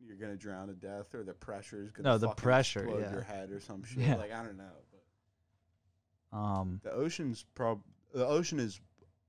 [0.00, 3.00] you're gonna drown to death, or the pressure is gonna No, the fucking pressure, explode
[3.02, 3.12] yeah.
[3.12, 3.98] your head or some shit.
[3.98, 4.16] Yeah.
[4.16, 7.82] Like I don't know, but Um, the ocean's prob
[8.12, 8.80] the ocean is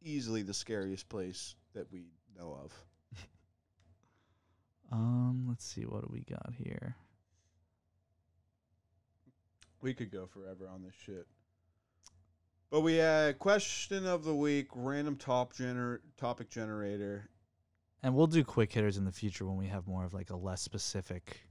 [0.01, 2.05] easily the scariest place that we
[2.37, 2.73] know of.
[4.91, 6.95] um, let's see what do we got here.
[9.81, 11.27] We could go forever on this shit.
[12.69, 17.29] But we had question of the week, random top gener- topic generator.
[18.01, 20.35] And we'll do quick hitters in the future when we have more of like a
[20.35, 21.41] less specific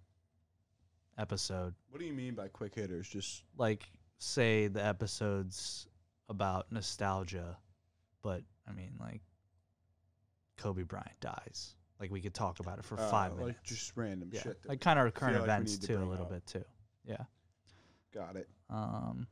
[1.19, 1.75] episode.
[1.91, 3.09] What do you mean by quick hitters?
[3.09, 3.89] Just Like
[4.19, 5.87] say the episodes
[6.33, 7.57] about nostalgia,
[8.23, 9.21] but I mean like
[10.57, 11.75] Kobe Bryant dies.
[12.01, 13.61] Like we could talk about it for uh, five like minutes.
[13.63, 14.41] just random yeah.
[14.43, 14.63] shit.
[14.63, 16.33] that Like kind of current like we events need to too, a bring little up.
[16.33, 16.65] bit too.
[17.05, 17.25] Yeah.
[18.13, 18.49] got it.
[18.69, 19.27] Um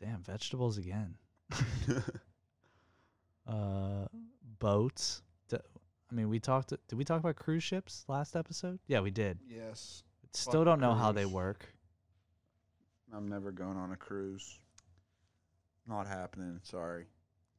[0.00, 1.16] damn, vegetables again.
[3.46, 4.06] Uh
[4.58, 5.20] boats.
[5.48, 5.58] D-
[6.10, 8.78] I mean, we talked did we talk about cruise ships last episode?
[8.86, 9.38] Yeah, we did.
[9.46, 10.02] yes.
[10.32, 11.32] Still Fuck don't know how they cruise.
[11.34, 11.74] work.
[13.12, 14.58] I'm never going on a cruise.
[15.86, 16.60] Not happening.
[16.62, 17.06] Sorry.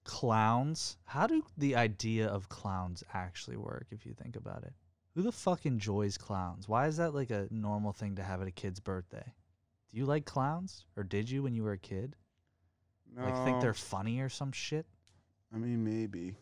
[0.04, 0.98] Clowns.
[1.06, 4.74] How do the idea of clowns actually work if you think about it?
[5.16, 6.68] Who the fuck enjoys clowns?
[6.68, 9.34] Why is that like a normal thing to have at a kid's birthday?
[9.92, 12.16] Do you like clowns or did you when you were a kid?
[13.16, 13.24] No.
[13.24, 14.86] Like think they're funny or some shit?
[15.54, 16.36] I mean, maybe.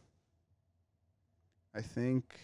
[1.76, 2.36] I think.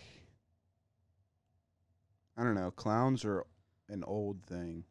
[2.38, 2.72] I don't know.
[2.72, 3.46] Clowns are
[3.90, 4.84] an old thing.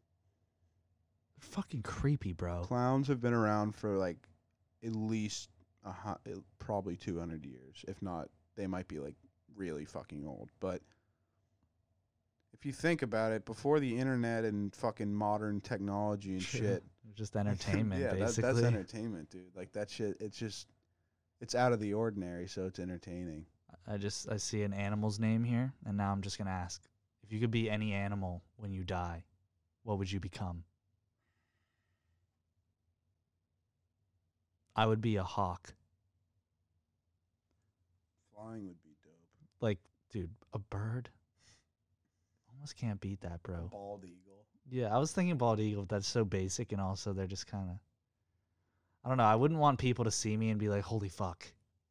[1.37, 2.63] They're fucking creepy, bro.
[2.63, 4.17] Clowns have been around for like
[4.83, 5.49] at least
[5.85, 7.83] a hu- uh, probably 200 years.
[7.87, 9.15] If not, they might be like
[9.55, 10.49] really fucking old.
[10.59, 10.81] But
[12.53, 16.59] if you think about it, before the internet and fucking modern technology and True.
[16.59, 16.83] shit,
[17.15, 19.55] Just entertainment, yeah, that, that's entertainment, dude.
[19.55, 20.17] Like that shit.
[20.19, 20.67] It's just,
[21.41, 23.45] it's out of the ordinary, so it's entertaining.
[23.87, 26.81] I just I see an animal's name here, and now I'm just gonna ask:
[27.23, 29.23] if you could be any animal when you die,
[29.83, 30.63] what would you become?
[34.75, 35.73] I would be a hawk.
[38.33, 39.13] Flying would be dope.
[39.61, 39.79] Like,
[40.11, 41.09] dude, a bird.
[42.53, 43.69] Almost can't beat that, bro.
[43.71, 44.45] bald eagle.
[44.69, 45.83] Yeah, I was thinking bald eagle.
[45.83, 47.77] But that's so basic, and also they're just kind of.
[49.03, 49.23] I don't know.
[49.23, 51.45] I wouldn't want people to see me and be like, "Holy fuck,"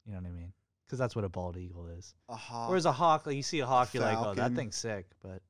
[0.05, 0.53] you know what I mean?
[0.85, 2.13] Because that's what a bald eagle is.
[2.29, 2.69] A hawk.
[2.69, 4.55] Whereas a hawk, like you see a hawk, you're like, "Oh, that falcon.
[4.55, 5.41] thing's sick." But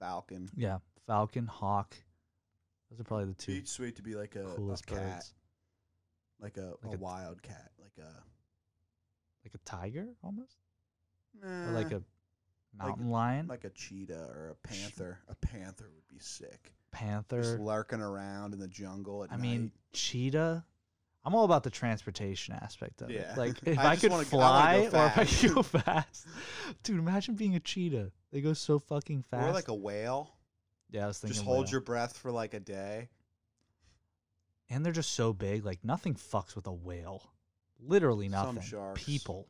[0.00, 0.48] falcon.
[0.56, 1.96] yeah, falcon, hawk.
[2.90, 5.34] Those are probably the two Be sweet to be like a, a coolest cat, birds.
[6.42, 8.12] Like a, Like a a- wild cat, like a
[9.44, 10.56] Like a tiger, almost,
[11.42, 12.02] nah, or like a
[12.76, 15.18] mountain lion, like a cheetah or a panther.
[15.28, 16.72] A panther would be sick.
[16.90, 19.42] Panther just lurking around in the jungle at I night.
[19.42, 20.64] mean, cheetah.
[21.24, 23.32] I'm all about the transportation aspect of Yeah.
[23.32, 23.38] it.
[23.38, 26.26] Like if I I, could wanna- fly or if I could go fast,
[26.82, 26.98] dude.
[26.98, 28.10] Imagine being a cheetah.
[28.32, 29.48] They go so fucking fast.
[29.48, 30.34] or like a whale.
[30.90, 31.34] yeah, I was thinking.
[31.34, 31.70] Just hold whale.
[31.72, 33.08] your breath for like a day.
[34.72, 35.64] And they're just so big.
[35.64, 37.30] Like nothing fucks with a whale.
[37.80, 38.62] Literally Some nothing.
[38.68, 39.04] sharks.
[39.04, 39.48] People.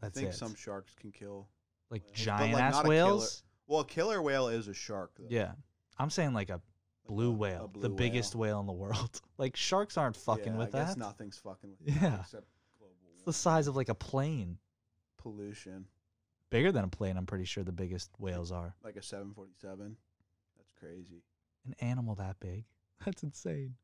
[0.00, 0.36] That's I think it.
[0.36, 1.48] some sharks can kill.
[1.90, 3.42] like whales, giant like, ass a whales.
[3.66, 5.12] Well, a killer whale is a shark.
[5.18, 5.26] Though.
[5.28, 5.52] Yeah,
[5.98, 6.60] I'm saying like a
[7.06, 8.56] blue a- a whale, blue the biggest whale.
[8.56, 9.20] whale in the world.
[9.38, 10.98] like sharks aren't fucking Yeah, with I guess that.
[10.98, 12.10] nothing's fucking with Yeah.
[12.10, 12.46] that except
[12.78, 14.58] global It's the size of like a plane.
[15.18, 15.86] pollution.
[16.50, 17.16] Bigger than a plane.
[17.16, 18.74] I'm pretty sure the biggest whales are.
[18.84, 19.96] Like a 747.
[20.56, 21.22] That's crazy.
[21.66, 22.64] An animal that big.
[23.04, 23.74] That's insane.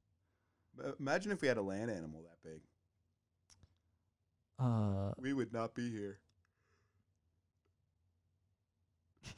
[0.76, 2.60] Ma- Imagine if we had a land animal that big.
[4.59, 6.18] Uh, We would not be here.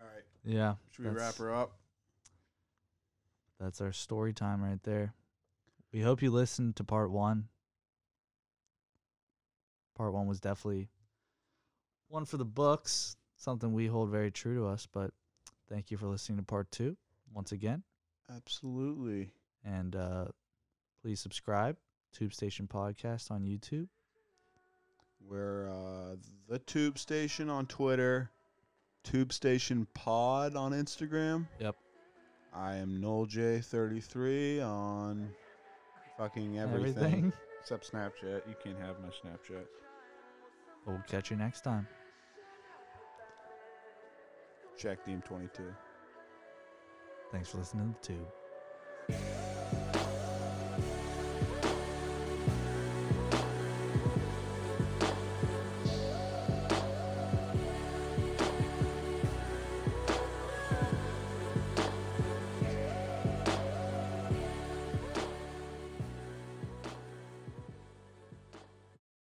[0.00, 0.24] All right.
[0.44, 0.74] yeah.
[0.92, 1.72] Should we wrap her up?
[3.58, 5.14] That's our story time right there.
[5.92, 7.48] We hope you listened to part one.
[9.96, 10.90] Part one was definitely
[12.08, 14.86] one for the books, something we hold very true to us.
[14.86, 15.10] But
[15.68, 16.96] thank you for listening to part two
[17.34, 17.82] once again.
[18.34, 19.30] Absolutely.
[19.64, 20.26] And uh,
[21.02, 21.76] please subscribe,
[22.12, 23.88] Tube Station Podcast on YouTube.
[25.20, 26.16] We're uh,
[26.48, 28.30] the Tube Station on Twitter,
[29.04, 31.46] Tube Station Pod on Instagram.
[31.60, 31.76] Yep.
[32.54, 35.30] I am Noel J33 on
[36.16, 37.32] fucking everything, Everything.
[37.60, 38.42] except Snapchat.
[38.48, 39.64] You can't have my Snapchat.
[40.86, 41.86] We'll catch you next time.
[44.78, 45.62] Check Deem 22.
[47.30, 48.12] Thanks for listening to
[49.08, 49.77] the tube.